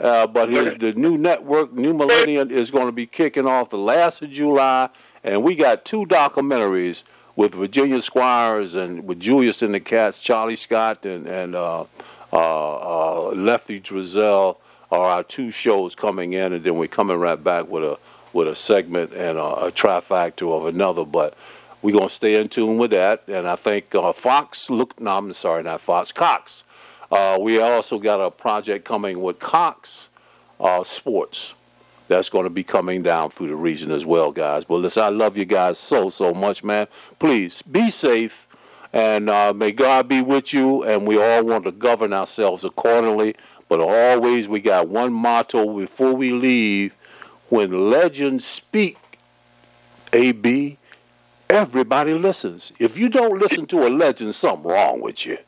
Uh, 0.00 0.26
but 0.28 0.48
his, 0.48 0.74
the 0.78 0.92
new 0.92 1.18
network, 1.18 1.72
New 1.72 1.92
Millennium, 1.92 2.50
is 2.52 2.70
going 2.70 2.86
to 2.86 2.92
be 2.92 3.06
kicking 3.06 3.46
off 3.46 3.70
the 3.70 3.78
last 3.78 4.22
of 4.22 4.30
July, 4.30 4.88
and 5.24 5.42
we 5.42 5.54
got 5.54 5.84
two 5.84 6.06
documentaries 6.06 7.02
with 7.36 7.54
Virginia 7.54 8.00
Squires 8.00 8.74
and 8.74 9.06
with 9.06 9.20
Julius 9.20 9.62
and 9.62 9.74
the 9.74 9.80
Cats, 9.80 10.18
Charlie 10.18 10.56
Scott 10.56 11.04
and 11.06 11.26
and 11.26 11.54
uh, 11.54 11.84
uh, 12.32 13.28
uh, 13.28 13.32
Lefty 13.34 13.80
Driesell 13.80 14.56
are 14.90 15.04
our 15.04 15.22
two 15.22 15.50
shows 15.50 15.94
coming 15.94 16.32
in, 16.32 16.52
and 16.52 16.64
then 16.64 16.76
we're 16.76 16.88
coming 16.88 17.16
right 17.16 17.42
back 17.42 17.68
with 17.68 17.84
a 17.84 17.98
with 18.32 18.48
a 18.48 18.54
segment 18.54 19.12
and 19.12 19.38
a, 19.38 19.66
a 19.66 19.72
of 19.72 20.66
another. 20.66 21.04
But 21.04 21.34
we're 21.82 21.96
gonna 21.96 22.10
stay 22.10 22.36
in 22.36 22.48
tune 22.48 22.78
with 22.78 22.90
that, 22.90 23.22
and 23.28 23.48
I 23.48 23.56
think 23.56 23.94
uh, 23.94 24.12
Fox. 24.12 24.68
Look, 24.68 25.00
no, 25.00 25.16
I'm 25.16 25.32
sorry, 25.32 25.62
not 25.62 25.80
Fox. 25.80 26.12
Cox. 26.12 26.64
Uh, 27.10 27.38
we 27.40 27.60
also 27.60 27.98
got 27.98 28.20
a 28.20 28.30
project 28.30 28.84
coming 28.84 29.22
with 29.22 29.38
Cox 29.38 30.08
uh, 30.60 30.84
Sports 30.84 31.54
that's 32.08 32.28
going 32.28 32.44
to 32.44 32.50
be 32.50 32.64
coming 32.64 33.02
down 33.02 33.30
through 33.30 33.48
the 33.48 33.56
region 33.56 33.90
as 33.90 34.04
well, 34.04 34.32
guys. 34.32 34.64
But 34.64 34.76
listen, 34.76 35.02
I 35.02 35.08
love 35.08 35.36
you 35.36 35.44
guys 35.44 35.78
so, 35.78 36.10
so 36.10 36.34
much, 36.34 36.64
man. 36.64 36.88
Please 37.18 37.62
be 37.62 37.90
safe, 37.90 38.46
and 38.92 39.30
uh, 39.30 39.52
may 39.54 39.70
God 39.70 40.08
be 40.08 40.22
with 40.22 40.52
you. 40.52 40.82
And 40.82 41.06
we 41.06 41.22
all 41.22 41.44
want 41.44 41.64
to 41.64 41.72
govern 41.72 42.12
ourselves 42.12 42.64
accordingly. 42.64 43.36
But 43.68 43.80
always, 43.80 44.48
we 44.48 44.60
got 44.60 44.88
one 44.88 45.12
motto 45.12 45.78
before 45.78 46.14
we 46.14 46.32
leave 46.32 46.94
when 47.50 47.90
legends 47.90 48.44
speak, 48.46 48.96
AB, 50.12 50.78
everybody 51.50 52.14
listens. 52.14 52.72
If 52.78 52.96
you 52.96 53.08
don't 53.08 53.38
listen 53.38 53.66
to 53.66 53.86
a 53.86 53.90
legend, 53.90 54.34
something 54.34 54.70
wrong 54.70 55.00
with 55.00 55.26
you. 55.26 55.38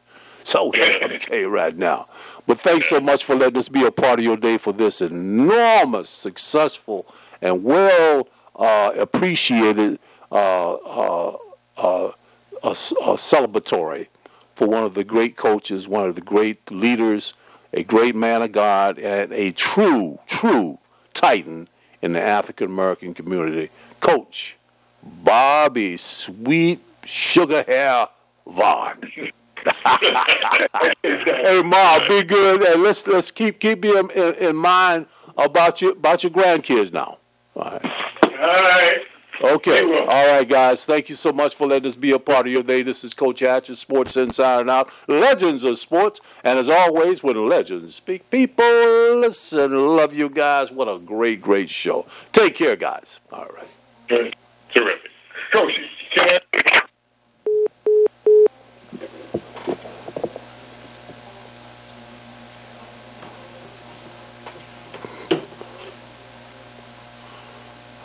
So 0.45 0.73
okay 1.15 1.45
right 1.45 1.77
now. 1.77 2.09
But 2.46 2.60
thanks 2.60 2.88
so 2.88 3.00
much 3.00 3.24
for 3.24 3.34
letting 3.34 3.58
us 3.58 3.68
be 3.68 3.84
a 3.84 3.90
part 3.90 4.18
of 4.18 4.24
your 4.24 4.36
day 4.36 4.58
for 4.58 4.72
this 4.72 5.00
enormous, 5.00 6.08
successful, 6.08 7.06
and 7.40 7.62
well 7.64 8.28
uh, 8.56 8.92
appreciated 8.96 9.98
uh, 10.32 10.74
uh, 10.74 11.36
uh, 11.76 12.12
celebratory 12.62 14.06
for 14.54 14.68
one 14.68 14.84
of 14.84 14.94
the 14.94 15.04
great 15.04 15.36
coaches, 15.36 15.88
one 15.88 16.08
of 16.08 16.14
the 16.14 16.20
great 16.20 16.70
leaders, 16.70 17.32
a 17.72 17.82
great 17.82 18.14
man 18.14 18.42
of 18.42 18.52
God, 18.52 18.98
and 18.98 19.32
a 19.32 19.52
true, 19.52 20.18
true 20.26 20.78
titan 21.14 21.68
in 22.02 22.12
the 22.12 22.20
African 22.20 22.66
American 22.66 23.14
community. 23.14 23.70
Coach 24.00 24.56
Bobby 25.02 25.96
Sweet 25.96 26.80
Sugar 27.04 27.64
Hair 27.66 28.08
Vaughn. 28.46 29.32
hey, 31.03 31.62
Ma, 31.62 31.99
be 32.09 32.23
good, 32.23 32.62
and 32.62 32.82
let's 32.82 33.07
let's 33.07 33.31
keep 33.31 33.59
keep 33.61 33.85
you 33.85 33.99
in, 33.99 34.35
in 34.35 34.57
mind 34.57 35.07
about 35.37 35.81
your 35.81 35.93
about 35.93 36.23
your 36.23 36.31
grandkids 36.31 36.93
now. 36.93 37.19
All 37.57 37.62
right. 37.62 37.85
All 38.24 38.41
right. 38.41 38.99
Okay. 39.43 39.82
All 40.01 40.27
right, 40.32 40.47
guys. 40.47 40.85
Thank 40.85 41.09
you 41.09 41.16
so 41.16 41.32
much 41.32 41.55
for 41.55 41.66
letting 41.66 41.91
us 41.91 41.97
be 41.97 42.12
a 42.12 42.19
part 42.19 42.47
of 42.47 42.53
your 42.53 42.62
day. 42.62 42.82
This 42.82 43.03
is 43.05 43.15
Coach 43.15 43.41
Hatch, 43.41 43.74
Sports 43.77 44.16
Inside 44.16 44.61
and 44.61 44.70
Out, 44.70 44.91
Legends 45.09 45.65
of 45.65 45.78
Sports. 45.78 46.20
And 46.45 46.59
as 46.59 46.69
always, 46.69 47.23
when 47.23 47.49
legends 47.49 47.95
speak, 47.95 48.28
people 48.31 48.65
listen. 49.19 49.97
Love 49.97 50.15
you 50.15 50.28
guys. 50.28 50.70
What 50.70 50.89
a 50.89 50.99
great, 50.99 51.41
great 51.41 51.70
show. 51.70 52.05
Take 52.32 52.55
care, 52.55 52.77
guys. 52.77 53.20
All 53.32 53.49
right. 53.55 54.35
Terrific. 54.74 55.11
Coach, 55.53 55.73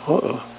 Uh 0.08 0.20
-oh. 0.22 0.55